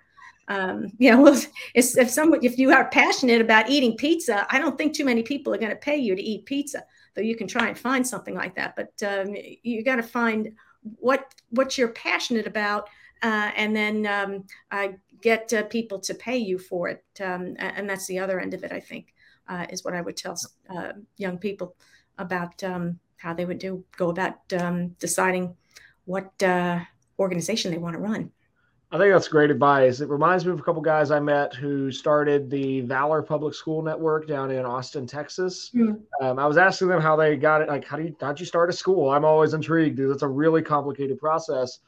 Um, 0.48 0.92
you 0.98 1.10
know, 1.10 1.34
if 1.74 2.10
someone 2.10 2.40
if 2.44 2.58
you 2.58 2.72
are 2.72 2.90
passionate 2.90 3.40
about 3.40 3.70
eating 3.70 3.96
pizza, 3.96 4.46
I 4.50 4.58
don't 4.58 4.76
think 4.76 4.92
too 4.92 5.06
many 5.06 5.22
people 5.22 5.54
are 5.54 5.58
going 5.58 5.70
to 5.70 5.76
pay 5.76 5.96
you 5.96 6.14
to 6.14 6.22
eat 6.22 6.44
pizza. 6.44 6.84
Though 7.14 7.22
you 7.22 7.36
can 7.36 7.48
try 7.48 7.68
and 7.68 7.78
find 7.78 8.06
something 8.06 8.34
like 8.34 8.54
that, 8.56 8.76
but 8.76 8.92
um, 9.02 9.34
you 9.62 9.82
got 9.82 9.96
to 9.96 10.02
find 10.02 10.52
what 10.82 11.34
what 11.48 11.78
you're 11.78 11.88
passionate 11.88 12.46
about, 12.46 12.86
uh, 13.22 13.50
and 13.56 13.74
then 13.74 14.06
um, 14.06 14.44
uh, 14.70 14.88
get 15.22 15.50
people 15.70 16.00
to 16.00 16.14
pay 16.14 16.36
you 16.36 16.58
for 16.58 16.88
it. 16.88 17.02
Um, 17.18 17.56
and 17.58 17.88
that's 17.88 18.06
the 18.06 18.18
other 18.18 18.38
end 18.40 18.52
of 18.52 18.62
it, 18.62 18.72
I 18.72 18.80
think 18.80 19.14
uh, 19.48 19.66
is 19.70 19.84
what 19.84 19.94
I 19.94 20.00
would 20.00 20.16
tell 20.16 20.36
uh, 20.70 20.92
young 21.16 21.38
people 21.38 21.74
about 22.18 22.62
um, 22.64 22.98
how 23.16 23.34
they 23.34 23.44
would 23.44 23.58
do 23.58 23.84
go 23.96 24.10
about 24.10 24.40
um, 24.58 24.88
deciding 25.00 25.56
what 26.04 26.30
uh, 26.42 26.80
organization 27.18 27.70
they 27.70 27.78
want 27.78 27.94
to 27.94 28.00
run. 28.00 28.30
I 28.90 28.96
think 28.96 29.12
that's 29.12 29.28
great 29.28 29.50
advice. 29.50 30.00
It 30.00 30.08
reminds 30.08 30.46
me 30.46 30.52
of 30.52 30.60
a 30.60 30.62
couple 30.62 30.80
guys 30.80 31.10
I 31.10 31.20
met 31.20 31.52
who 31.52 31.92
started 31.92 32.48
the 32.48 32.80
Valor 32.80 33.20
Public 33.20 33.52
School 33.52 33.82
Network 33.82 34.26
down 34.26 34.50
in 34.50 34.64
Austin, 34.64 35.06
Texas. 35.06 35.70
Mm. 35.74 36.00
Um, 36.22 36.38
I 36.38 36.46
was 36.46 36.56
asking 36.56 36.88
them 36.88 37.02
how 37.02 37.14
they 37.14 37.36
got 37.36 37.60
it. 37.60 37.68
Like, 37.68 37.84
how 37.84 37.98
do 37.98 38.04
you 38.04 38.16
how'd 38.18 38.40
you 38.40 38.46
start 38.46 38.70
a 38.70 38.72
school? 38.72 39.10
I'm 39.10 39.26
always 39.26 39.52
intrigued, 39.52 39.98
dude. 39.98 40.10
It's 40.10 40.22
a 40.22 40.28
really 40.28 40.62
complicated 40.62 41.18
process. 41.18 41.80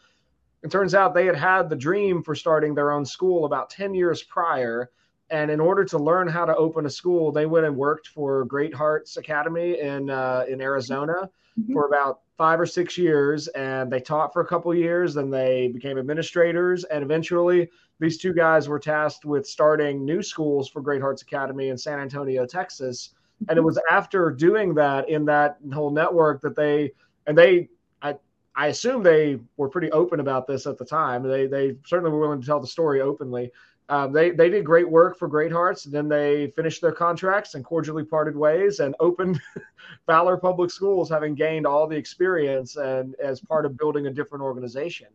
It 0.63 0.71
turns 0.71 0.95
out 0.95 1.15
they 1.15 1.25
had 1.25 1.37
had 1.37 1.71
the 1.71 1.77
dream 1.77 2.23
for 2.23 2.35
starting 2.35 2.75
their 2.75 2.93
own 2.93 3.07
school 3.07 3.47
about 3.47 3.71
10 3.71 3.95
years 3.95 4.23
prior 4.23 4.91
and 5.31 5.51
in 5.51 5.61
order 5.61 5.85
to 5.85 5.99
learn 5.99 6.29
how 6.29 6.45
to 6.45 6.55
open 6.57 6.87
a 6.87 6.91
school, 6.91 7.31
they 7.31 7.47
went 7.47 7.65
and 7.65 7.77
worked 7.77 8.09
for 8.09 8.45
Great 8.45 8.75
Hearts 8.75 9.17
Academy 9.17 9.79
in 9.79 10.11
uh, 10.11 10.45
in 10.49 10.61
Arizona 10.61 11.31
mm-hmm. 11.59 11.73
for 11.73 11.87
about 11.87 12.21
five 12.37 12.59
or 12.59 12.67
six 12.67 12.99
years, 12.99 13.47
and 13.49 13.91
they 13.91 14.01
taught 14.01 14.33
for 14.33 14.43
a 14.43 14.47
couple 14.47 14.75
years. 14.75 15.15
Then 15.15 15.31
they 15.31 15.69
became 15.69 15.99
administrators, 15.99 16.85
and 16.85 17.05
eventually, 17.05 17.71
these 18.01 18.19
two 18.19 18.33
guys 18.33 18.69
were 18.69 18.81
tasked 18.81 19.25
with 19.25 19.47
starting 19.47 20.05
new 20.05 20.23
schools 20.23 20.69
for 20.69 20.81
Great 20.81 21.01
Hearts 21.01 21.23
Academy 21.23 21.69
in 21.69 21.79
San 21.79 22.01
Antonio, 22.01 22.45
Texas. 22.45 23.11
And 23.49 23.51
it 23.51 23.61
mm-hmm. 23.61 23.67
was 23.67 23.79
after 23.91 24.31
doing 24.31 24.75
that 24.75 25.09
in 25.09 25.25
that 25.27 25.59
whole 25.73 25.91
network 25.91 26.43
that 26.43 26.57
they 26.57 26.93
and 27.27 27.39
they 27.39 27.69
I 28.03 28.17
I 28.55 28.67
assume 28.67 29.03
they 29.03 29.39
were 29.57 29.69
pretty 29.69 29.91
open 29.93 30.21
about 30.21 30.47
this 30.47 30.67
at 30.67 30.77
the 30.77 30.85
time. 30.85 31.23
They 31.23 31.47
they 31.47 31.77
certainly 31.87 32.11
were 32.11 32.19
willing 32.19 32.41
to 32.41 32.47
tell 32.47 32.61
the 32.61 32.67
story 32.67 33.01
openly 33.01 33.51
um, 33.91 34.13
they 34.13 34.31
they 34.31 34.49
did 34.49 34.65
great 34.65 34.89
work 34.89 35.19
for 35.19 35.27
Great 35.27 35.51
Hearts. 35.51 35.85
And 35.85 35.93
then 35.93 36.09
they 36.09 36.53
finished 36.55 36.81
their 36.81 36.93
contracts 36.93 37.55
and 37.55 37.65
cordially 37.65 38.05
parted 38.05 38.37
ways 38.37 38.79
and 38.79 38.95
opened 39.01 39.41
Valor 40.07 40.37
Public 40.37 40.71
Schools, 40.71 41.11
having 41.11 41.35
gained 41.35 41.67
all 41.67 41.89
the 41.89 41.97
experience 41.97 42.77
and 42.77 43.17
as 43.17 43.41
part 43.41 43.67
of 43.67 43.77
building 43.77 44.07
a 44.07 44.11
different 44.11 44.43
organization. 44.43 45.09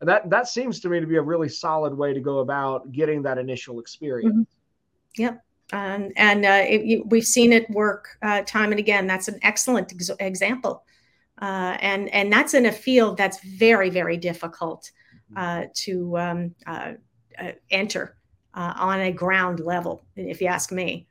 And 0.00 0.08
that 0.10 0.28
that 0.28 0.48
seems 0.48 0.80
to 0.80 0.88
me 0.88 0.98
to 0.98 1.06
be 1.06 1.16
a 1.16 1.22
really 1.22 1.48
solid 1.48 1.96
way 1.96 2.12
to 2.12 2.20
go 2.20 2.40
about 2.40 2.90
getting 2.90 3.22
that 3.22 3.38
initial 3.38 3.78
experience. 3.78 4.34
Mm-hmm. 4.34 5.22
Yep. 5.22 5.44
Um, 5.72 6.10
and 6.16 6.44
uh, 6.44 6.64
it, 6.66 7.06
we've 7.06 7.24
seen 7.24 7.52
it 7.52 7.70
work 7.70 8.18
uh, 8.22 8.42
time 8.42 8.72
and 8.72 8.78
again. 8.80 9.06
That's 9.06 9.28
an 9.28 9.38
excellent 9.42 9.92
ex- 9.92 10.10
example, 10.20 10.84
uh, 11.40 11.76
and 11.80 12.08
and 12.10 12.32
that's 12.32 12.54
in 12.54 12.66
a 12.66 12.72
field 12.72 13.16
that's 13.16 13.42
very 13.42 13.90
very 13.90 14.16
difficult 14.16 14.90
mm-hmm. 15.32 15.38
uh, 15.38 15.66
to 15.74 16.18
um, 16.18 16.54
uh, 16.66 16.92
enter 17.70 18.16
uh, 18.54 18.72
on 18.76 19.00
a 19.00 19.12
ground 19.12 19.60
level, 19.60 20.04
if 20.16 20.40
you 20.40 20.46
ask 20.46 20.72
me. 20.72 21.06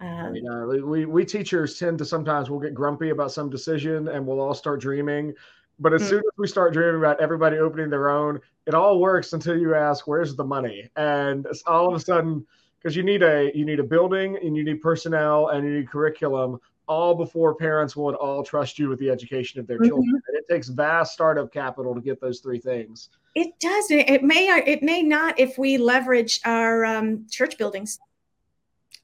Um, 0.00 0.34
yeah, 0.34 0.64
we, 0.64 1.04
we 1.06 1.24
teachers 1.24 1.78
tend 1.78 1.98
to 1.98 2.04
sometimes 2.04 2.50
we'll 2.50 2.58
get 2.58 2.74
grumpy 2.74 3.10
about 3.10 3.30
some 3.30 3.48
decision 3.48 4.08
and 4.08 4.26
we'll 4.26 4.40
all 4.40 4.54
start 4.54 4.80
dreaming. 4.80 5.32
But 5.78 5.94
as 5.94 6.02
mm-hmm. 6.02 6.10
soon 6.10 6.18
as 6.18 6.38
we 6.38 6.46
start 6.46 6.72
dreaming 6.72 6.96
about 6.96 7.20
everybody 7.20 7.58
opening 7.58 7.88
their 7.88 8.10
own, 8.10 8.40
it 8.66 8.74
all 8.74 9.00
works 9.00 9.32
until 9.32 9.56
you 9.56 9.74
ask, 9.74 10.06
"Where's 10.06 10.36
the 10.36 10.44
money?" 10.44 10.88
And 10.96 11.46
all 11.66 11.88
of 11.88 11.94
a 11.94 12.00
sudden, 12.00 12.46
because 12.78 12.96
you 12.96 13.02
need 13.02 13.22
a 13.22 13.50
you 13.54 13.64
need 13.64 13.80
a 13.80 13.84
building 13.84 14.36
and 14.36 14.56
you 14.56 14.64
need 14.64 14.80
personnel 14.80 15.48
and 15.48 15.64
you 15.64 15.78
need 15.78 15.88
curriculum, 15.88 16.60
all 16.88 17.14
before 17.14 17.54
parents 17.54 17.96
would 17.96 18.14
all 18.16 18.42
trust 18.42 18.78
you 18.78 18.88
with 18.88 18.98
the 18.98 19.10
education 19.10 19.60
of 19.60 19.66
their 19.66 19.78
mm-hmm. 19.78 19.88
children. 19.88 20.22
And 20.28 20.36
it 20.36 20.44
takes 20.48 20.68
vast 20.68 21.12
startup 21.12 21.52
capital 21.52 21.94
to 21.94 22.00
get 22.00 22.20
those 22.20 22.40
three 22.40 22.58
things. 22.58 23.08
It 23.34 23.58
does. 23.60 23.90
It 23.90 24.22
may. 24.22 24.48
It 24.66 24.82
may 24.82 25.02
not 25.02 25.38
if 25.38 25.56
we 25.56 25.78
leverage 25.78 26.40
our 26.44 26.84
um, 26.84 27.26
church 27.30 27.56
buildings. 27.56 27.98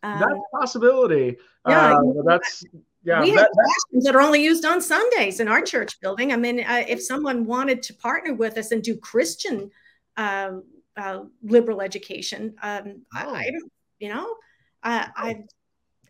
Um, 0.03 0.21
that's 0.21 0.33
a 0.33 0.59
possibility. 0.59 1.37
Yeah, 1.67 1.95
uh, 1.95 2.23
that's 2.25 2.65
yeah. 3.03 3.23
We 3.23 3.31
that, 3.31 3.39
have 3.39 3.49
classrooms 3.53 4.05
that 4.05 4.15
are 4.15 4.21
only 4.21 4.45
used 4.45 4.65
on 4.65 4.83
Sundays 4.83 5.41
in 5.41 5.49
our 5.49 5.63
church 5.63 5.99
building. 6.01 6.33
I 6.33 6.37
mean, 6.37 6.61
uh, 6.61 6.85
if 6.87 7.03
someone 7.03 7.47
wanted 7.47 7.83
to 7.85 7.95
partner 7.95 8.35
with 8.35 8.59
us 8.59 8.71
and 8.71 8.83
do 8.83 8.97
Christian 8.97 9.71
uh, 10.17 10.53
uh 10.97 11.21
liberal 11.43 11.81
education, 11.81 12.55
um, 12.63 13.03
oh. 13.17 13.35
I. 13.35 13.51
You 13.99 14.11
know, 14.11 14.37
I, 14.83 15.09
I 15.17 15.45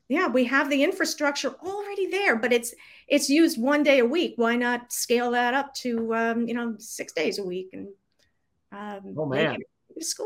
yeah 0.09 0.27
we 0.27 0.45
have 0.45 0.71
the 0.71 0.83
infrastructure 0.83 1.55
already 1.63 2.07
there 2.07 2.37
but 2.37 2.53
it's 2.53 2.75
it's 3.07 3.29
used 3.29 3.61
one 3.61 3.83
day 3.83 3.99
a 3.99 4.05
week 4.05 4.35
why 4.37 4.57
not 4.57 4.93
scale 4.93 5.31
that 5.31 5.55
up 5.55 5.73
to 5.75 6.15
um, 6.15 6.49
you 6.49 6.55
know 6.55 6.75
six 6.79 7.13
days 7.13 7.39
a 7.39 7.43
week 7.45 7.69
and 7.73 7.89
um, 8.73 9.15
oh 9.17 9.27
man. 9.27 9.59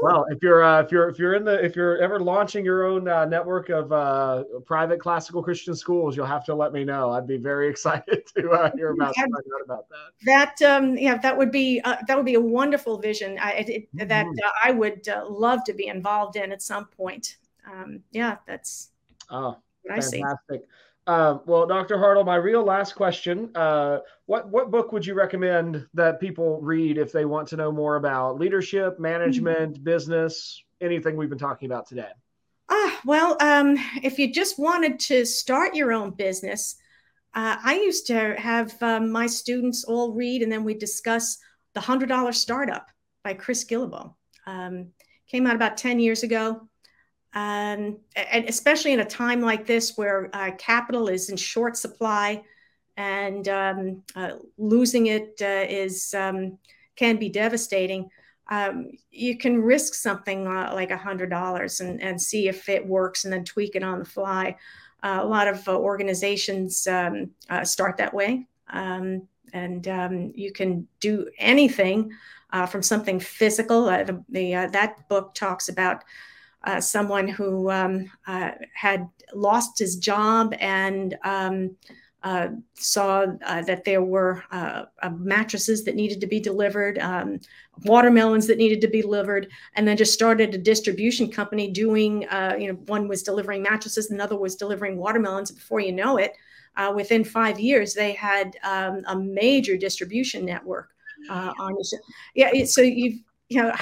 Well, 0.02 0.26
if 0.28 0.42
you're 0.42 0.62
uh, 0.62 0.82
if 0.82 0.92
you're 0.92 1.08
if 1.08 1.18
you're 1.18 1.34
in 1.34 1.44
the 1.44 1.64
if 1.64 1.74
you're 1.76 1.96
ever 1.98 2.20
launching 2.20 2.64
your 2.64 2.84
own 2.84 3.08
uh, 3.08 3.24
network 3.24 3.70
of 3.70 3.90
uh, 3.90 4.44
private 4.66 5.00
classical 5.00 5.42
Christian 5.42 5.74
schools, 5.74 6.14
you'll 6.14 6.26
have 6.26 6.44
to 6.46 6.54
let 6.54 6.72
me 6.72 6.84
know. 6.84 7.10
I'd 7.10 7.26
be 7.26 7.38
very 7.38 7.68
excited 7.70 8.24
to 8.36 8.50
uh, 8.50 8.70
hear 8.74 8.90
about 8.90 9.14
yeah, 9.16 9.24
about 9.64 9.88
that. 9.88 10.56
That 10.58 10.62
um, 10.62 10.96
yeah, 10.98 11.16
that 11.18 11.36
would 11.36 11.50
be 11.50 11.80
uh, 11.84 11.96
that 12.06 12.16
would 12.16 12.26
be 12.26 12.34
a 12.34 12.40
wonderful 12.40 12.98
vision. 12.98 13.38
I, 13.40 13.52
it, 13.52 13.68
mm-hmm. 13.96 14.08
That 14.08 14.26
uh, 14.26 14.50
I 14.62 14.72
would 14.72 15.08
uh, 15.08 15.24
love 15.28 15.64
to 15.64 15.72
be 15.72 15.86
involved 15.86 16.36
in 16.36 16.52
at 16.52 16.60
some 16.60 16.86
point. 16.86 17.36
Um, 17.70 18.00
yeah, 18.10 18.36
that's. 18.46 18.90
Oh, 19.30 19.56
what 19.82 19.96
I 19.96 20.00
see. 20.00 20.22
Uh, 21.06 21.38
well, 21.46 21.66
Dr. 21.66 21.96
Hartl, 21.96 22.24
my 22.24 22.36
real 22.36 22.62
last 22.62 22.94
question: 22.94 23.50
uh, 23.56 23.98
what 24.26 24.48
what 24.50 24.70
book 24.70 24.92
would 24.92 25.04
you 25.04 25.14
recommend 25.14 25.86
that 25.94 26.20
people 26.20 26.60
read 26.60 26.96
if 26.96 27.10
they 27.10 27.24
want 27.24 27.48
to 27.48 27.56
know 27.56 27.72
more 27.72 27.96
about 27.96 28.38
leadership, 28.38 29.00
management, 29.00 29.74
mm-hmm. 29.74 29.82
business, 29.82 30.62
anything 30.80 31.16
we've 31.16 31.28
been 31.28 31.38
talking 31.38 31.66
about 31.66 31.88
today? 31.88 32.10
Ah, 32.68 33.00
well, 33.04 33.36
um, 33.40 33.76
if 34.02 34.18
you 34.18 34.32
just 34.32 34.60
wanted 34.60 35.00
to 35.00 35.26
start 35.26 35.74
your 35.74 35.92
own 35.92 36.10
business, 36.10 36.76
uh, 37.34 37.56
I 37.62 37.74
used 37.74 38.06
to 38.06 38.36
have 38.38 38.80
um, 38.80 39.10
my 39.10 39.26
students 39.26 39.82
all 39.82 40.12
read, 40.12 40.42
and 40.42 40.52
then 40.52 40.62
we 40.62 40.74
discuss 40.74 41.38
the 41.74 41.80
hundred 41.80 42.10
dollar 42.10 42.32
startup 42.32 42.86
by 43.24 43.34
Chris 43.34 43.64
Guillebeau. 43.64 44.14
Um, 44.46 44.92
came 45.28 45.48
out 45.48 45.56
about 45.56 45.76
ten 45.76 45.98
years 45.98 46.22
ago. 46.22 46.68
Um, 47.34 47.98
and 48.14 48.44
especially 48.48 48.92
in 48.92 49.00
a 49.00 49.04
time 49.04 49.40
like 49.40 49.66
this 49.66 49.96
where 49.96 50.28
uh, 50.34 50.50
capital 50.58 51.08
is 51.08 51.30
in 51.30 51.36
short 51.36 51.76
supply 51.76 52.42
and 52.96 53.48
um, 53.48 54.02
uh, 54.14 54.32
losing 54.58 55.06
it 55.06 55.34
uh, 55.40 55.66
is 55.68 56.14
um, 56.14 56.58
can 56.96 57.16
be 57.16 57.28
devastating. 57.28 58.10
Um, 58.50 58.90
you 59.10 59.38
can 59.38 59.62
risk 59.62 59.94
something 59.94 60.46
uh, 60.46 60.72
like 60.74 60.90
a 60.90 60.96
hundred 60.96 61.30
dollars 61.30 61.80
and, 61.80 62.02
and 62.02 62.20
see 62.20 62.48
if 62.48 62.68
it 62.68 62.86
works 62.86 63.24
and 63.24 63.32
then 63.32 63.44
tweak 63.44 63.76
it 63.76 63.82
on 63.82 63.98
the 63.98 64.04
fly. 64.04 64.56
Uh, 65.02 65.20
a 65.22 65.26
lot 65.26 65.48
of 65.48 65.66
uh, 65.66 65.76
organizations 65.76 66.86
um, 66.86 67.30
start 67.64 67.96
that 67.96 68.12
way. 68.12 68.46
And 68.68 69.86
you 70.34 70.52
can 70.52 70.86
do 71.00 71.28
anything 71.38 72.12
from 72.68 72.82
something 72.82 73.20
physical. 73.20 73.86
the, 73.86 74.22
the 74.28 74.52
that 74.72 75.08
book 75.08 75.34
talks 75.34 75.68
about 75.68 76.04
uh, 76.64 76.80
someone 76.80 77.28
who 77.28 77.70
um, 77.70 78.10
uh, 78.26 78.52
had 78.74 79.08
lost 79.34 79.78
his 79.78 79.96
job 79.96 80.54
and 80.60 81.16
um, 81.24 81.76
uh, 82.22 82.48
saw 82.74 83.26
uh, 83.44 83.62
that 83.62 83.84
there 83.84 84.02
were 84.02 84.44
uh, 84.52 84.84
mattresses 85.18 85.82
that 85.82 85.96
needed 85.96 86.20
to 86.20 86.26
be 86.26 86.38
delivered, 86.38 86.98
um, 86.98 87.40
watermelons 87.84 88.46
that 88.46 88.58
needed 88.58 88.80
to 88.80 88.86
be 88.86 89.02
delivered, 89.02 89.48
and 89.74 89.88
then 89.88 89.96
just 89.96 90.12
started 90.12 90.54
a 90.54 90.58
distribution 90.58 91.28
company 91.28 91.68
doing, 91.68 92.22
you 92.58 92.68
know, 92.68 92.78
one 92.86 93.08
was 93.08 93.24
delivering 93.24 93.60
mattresses, 93.60 94.10
another 94.12 94.36
was 94.36 94.54
delivering 94.54 94.96
watermelons. 94.98 95.50
Before 95.50 95.80
you 95.80 95.90
know 95.90 96.16
it, 96.16 96.32
within 96.94 97.24
five 97.24 97.58
years, 97.58 97.92
they 97.92 98.12
had 98.12 98.56
um, 98.62 99.02
a 99.08 99.16
major 99.18 99.76
distribution 99.76 100.44
network 100.44 100.90
on. 101.28 101.76
Yeah, 102.36 102.64
so 102.66 102.82
you've 102.82 103.18
you 103.48 103.62
know 103.62 103.74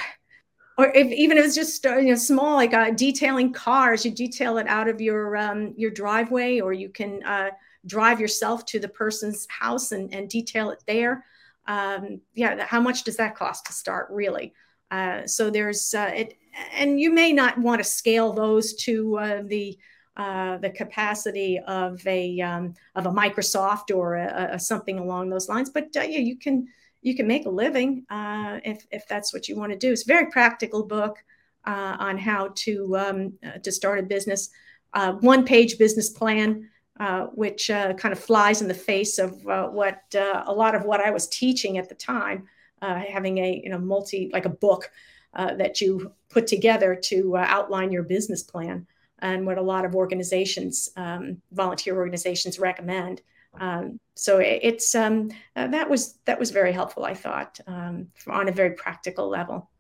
or 0.81 0.91
if, 0.95 1.09
even 1.09 1.37
if 1.37 1.45
it's 1.45 1.55
just 1.55 1.85
uh, 1.85 1.99
you 1.99 2.09
know 2.09 2.15
small 2.15 2.57
like 2.57 2.73
uh, 2.73 2.91
detailing 2.93 3.53
cars 3.53 4.05
you 4.05 4.11
detail 4.11 4.57
it 4.57 4.67
out 4.67 4.89
of 4.89 5.01
your 5.01 5.37
um, 5.37 5.75
your 5.77 5.91
driveway 5.91 6.59
or 6.61 6.73
you 6.73 6.89
can 6.89 7.23
uh, 7.25 7.51
drive 7.87 8.19
yourself 8.19 8.65
to 8.65 8.81
the 8.81 8.89
person's 8.89 9.47
house 9.51 9.93
and, 9.93 10.13
and 10.15 10.29
detail 10.29 10.71
it 10.71 10.83
there. 10.87 11.25
Um, 11.67 12.21
yeah 12.35 12.65
how 12.65 12.81
much 12.81 13.05
does 13.05 13.17
that 13.17 13.37
cost 13.37 13.67
to 13.67 13.73
start 13.73 14.09
really? 14.11 14.55
Uh, 14.91 15.27
so 15.27 15.51
there's 15.51 15.93
uh, 15.95 16.11
it 16.15 16.39
and 16.73 16.99
you 16.99 17.13
may 17.13 17.33
not 17.33 17.59
want 17.59 17.81
to 17.81 17.85
scale 17.85 18.33
those 18.33 18.75
to 18.75 19.19
uh, 19.19 19.43
the 19.45 19.79
the 20.17 20.73
capacity 20.75 21.59
of 21.67 22.07
a 22.07 22.41
um, 22.41 22.75
of 22.95 23.07
a 23.07 23.11
Microsoft 23.11 23.95
or 23.95 24.17
a, 24.17 24.51
a 24.53 24.59
something 24.59 24.99
along 24.99 25.29
those 25.31 25.49
lines, 25.49 25.71
but 25.71 25.89
yeah, 25.95 26.05
you 26.05 26.37
can 26.37 26.67
you 27.03 27.15
can 27.15 27.27
make 27.27 27.47
a 27.47 27.51
living 27.51 28.05
uh, 28.11 28.59
if, 28.65 28.87
if 28.91 29.07
that's 29.09 29.33
what 29.33 29.49
you 29.49 29.57
want 29.57 29.73
to 29.73 29.79
do. 29.79 29.93
It's 29.93 30.05
a 30.05 30.07
very 30.07 30.31
practical 30.31 30.85
book 30.85 31.19
uh, 31.65 31.97
on 31.99 32.19
how 32.19 32.53
to 32.55 32.97
um, 32.97 33.33
uh, 33.45 33.59
to 33.59 33.73
start 33.73 33.99
a 33.99 34.03
business. 34.03 34.51
Uh, 34.93 35.13
one 35.13 35.45
page 35.45 35.79
business 35.79 36.11
plan, 36.11 36.69
uh, 36.99 37.27
which 37.27 37.71
uh, 37.71 37.93
kind 37.95 38.13
of 38.13 38.19
flies 38.19 38.61
in 38.61 38.69
the 38.69 38.75
face 38.75 39.19
of 39.19 39.45
what 39.45 40.03
a 40.15 40.53
lot 40.53 40.75
of 40.75 40.85
what 40.85 41.01
I 41.01 41.11
was 41.11 41.29
teaching 41.29 41.79
at 41.79 41.89
the 41.89 41.95
time, 41.95 42.47
having 42.81 43.39
a 43.39 43.61
you 43.63 43.71
know 43.71 43.79
multi 43.79 44.31
like 44.33 44.47
a 44.47 44.51
book 44.51 44.91
that 45.35 45.81
you 45.81 46.13
put 46.29 46.47
together 46.47 46.95
to 46.95 47.37
outline 47.37 47.93
your 47.93 48.03
business 48.03 48.43
plan, 48.43 48.87
and 49.21 49.47
what 49.47 49.59
a 49.59 49.63
lot 49.63 49.85
of 49.85 49.95
organizations, 49.95 50.89
um, 50.97 51.41
volunteer 51.53 51.97
organizations, 51.97 52.59
recommend. 52.59 53.23
Um, 53.59 53.99
so 54.21 54.37
it's 54.39 54.95
um, 54.95 55.31
uh, 55.57 55.67
that 55.69 55.89
was 55.89 56.19
that 56.27 56.39
was 56.39 56.51
very 56.51 56.73
helpful, 56.73 57.07
I 57.07 57.15
thought, 57.15 57.59
um, 57.67 58.09
on 58.27 58.51
a 58.51 58.53
very 58.53 58.73
practical 58.73 59.31
level. 59.31 59.71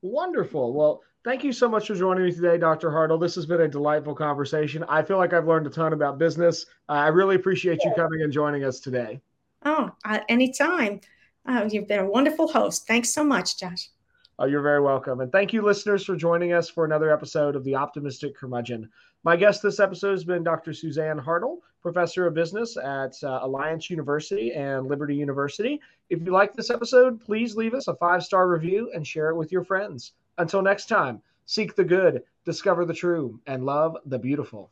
Wonderful. 0.00 0.72
Well, 0.72 1.02
thank 1.22 1.44
you 1.44 1.52
so 1.52 1.68
much 1.68 1.88
for 1.88 1.94
joining 1.94 2.24
me 2.24 2.32
today, 2.32 2.56
Dr. 2.56 2.88
Hartl. 2.88 3.20
This 3.20 3.34
has 3.34 3.44
been 3.44 3.60
a 3.60 3.68
delightful 3.68 4.14
conversation. 4.14 4.86
I 4.88 5.02
feel 5.02 5.18
like 5.18 5.34
I've 5.34 5.46
learned 5.46 5.66
a 5.66 5.70
ton 5.70 5.92
about 5.92 6.16
business. 6.16 6.64
Uh, 6.88 6.92
I 6.92 7.08
really 7.08 7.36
appreciate 7.36 7.84
you 7.84 7.92
coming 7.94 8.22
and 8.22 8.32
joining 8.32 8.64
us 8.64 8.80
today. 8.80 9.20
Oh, 9.66 9.90
uh, 10.06 10.20
anytime. 10.30 11.02
Uh, 11.44 11.68
you've 11.70 11.88
been 11.88 12.00
a 12.00 12.10
wonderful 12.10 12.48
host. 12.48 12.86
Thanks 12.86 13.12
so 13.12 13.22
much, 13.22 13.58
Josh. 13.58 13.90
Oh, 14.38 14.46
you're 14.46 14.62
very 14.62 14.80
welcome. 14.80 15.20
And 15.20 15.30
thank 15.30 15.52
you, 15.52 15.60
listeners, 15.60 16.06
for 16.06 16.16
joining 16.16 16.54
us 16.54 16.70
for 16.70 16.86
another 16.86 17.12
episode 17.12 17.54
of 17.54 17.64
The 17.64 17.74
Optimistic 17.74 18.34
Curmudgeon. 18.34 18.88
My 19.22 19.36
guest 19.36 19.62
this 19.62 19.80
episode 19.80 20.12
has 20.12 20.24
been 20.24 20.42
Dr. 20.42 20.72
Suzanne 20.72 21.18
Hartl, 21.18 21.58
professor 21.82 22.26
of 22.26 22.32
business 22.32 22.78
at 22.78 23.12
uh, 23.22 23.40
Alliance 23.42 23.90
University 23.90 24.52
and 24.52 24.86
Liberty 24.86 25.14
University. 25.14 25.78
If 26.08 26.22
you 26.22 26.32
like 26.32 26.54
this 26.54 26.70
episode, 26.70 27.20
please 27.20 27.54
leave 27.54 27.74
us 27.74 27.88
a 27.88 27.94
five 27.96 28.24
star 28.24 28.48
review 28.48 28.90
and 28.94 29.06
share 29.06 29.28
it 29.28 29.36
with 29.36 29.52
your 29.52 29.62
friends. 29.62 30.12
Until 30.38 30.62
next 30.62 30.86
time, 30.86 31.20
seek 31.44 31.76
the 31.76 31.84
good, 31.84 32.22
discover 32.46 32.86
the 32.86 32.94
true, 32.94 33.38
and 33.46 33.66
love 33.66 33.98
the 34.06 34.18
beautiful. 34.18 34.70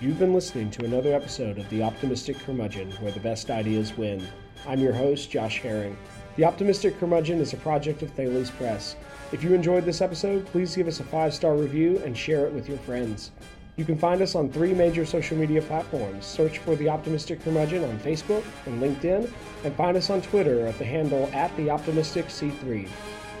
You've 0.00 0.18
been 0.18 0.32
listening 0.32 0.70
to 0.70 0.86
another 0.86 1.12
episode 1.12 1.58
of 1.58 1.68
The 1.68 1.82
Optimistic 1.82 2.38
Curmudgeon, 2.38 2.90
where 3.02 3.12
the 3.12 3.20
best 3.20 3.50
ideas 3.50 3.94
win. 3.98 4.26
I'm 4.66 4.80
your 4.80 4.94
host, 4.94 5.30
Josh 5.30 5.60
Herring. 5.60 5.98
The 6.36 6.44
Optimistic 6.44 6.98
Curmudgeon 6.98 7.38
is 7.40 7.52
a 7.52 7.58
project 7.58 8.02
of 8.02 8.12
Thales 8.12 8.48
Press. 8.48 8.96
If 9.30 9.44
you 9.44 9.52
enjoyed 9.52 9.84
this 9.84 10.00
episode, 10.00 10.46
please 10.46 10.74
give 10.74 10.88
us 10.88 11.00
a 11.00 11.04
five 11.04 11.34
star 11.34 11.54
review 11.54 12.00
and 12.02 12.16
share 12.16 12.46
it 12.46 12.52
with 12.54 12.66
your 12.66 12.78
friends. 12.78 13.32
You 13.78 13.84
can 13.84 13.96
find 13.96 14.20
us 14.22 14.34
on 14.34 14.50
three 14.50 14.74
major 14.74 15.06
social 15.06 15.38
media 15.38 15.62
platforms. 15.62 16.26
Search 16.26 16.58
for 16.58 16.74
The 16.74 16.88
Optimistic 16.88 17.40
Curmudgeon 17.44 17.84
on 17.84 17.96
Facebook 18.00 18.44
and 18.66 18.82
LinkedIn, 18.82 19.30
and 19.62 19.76
find 19.76 19.96
us 19.96 20.10
on 20.10 20.20
Twitter 20.20 20.66
at 20.66 20.76
the 20.78 20.84
handle 20.84 21.30
at 21.32 21.56
The 21.56 21.70
Optimistic 21.70 22.26
C3. 22.26 22.88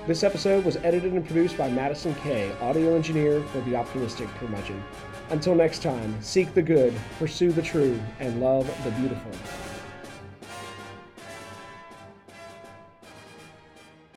This 0.06 0.22
episode 0.22 0.64
was 0.64 0.76
edited 0.76 1.12
and 1.12 1.26
produced 1.26 1.58
by 1.58 1.68
Madison 1.68 2.14
Kay, 2.14 2.52
audio 2.60 2.94
engineer 2.94 3.42
for 3.46 3.60
The 3.62 3.74
Optimistic 3.74 4.28
Curmudgeon. 4.38 4.80
Until 5.30 5.56
next 5.56 5.82
time, 5.82 6.16
seek 6.22 6.54
the 6.54 6.62
good, 6.62 6.94
pursue 7.18 7.50
the 7.50 7.60
true, 7.60 8.00
and 8.20 8.40
love 8.40 8.64
the 8.84 8.92
beautiful. 8.92 9.32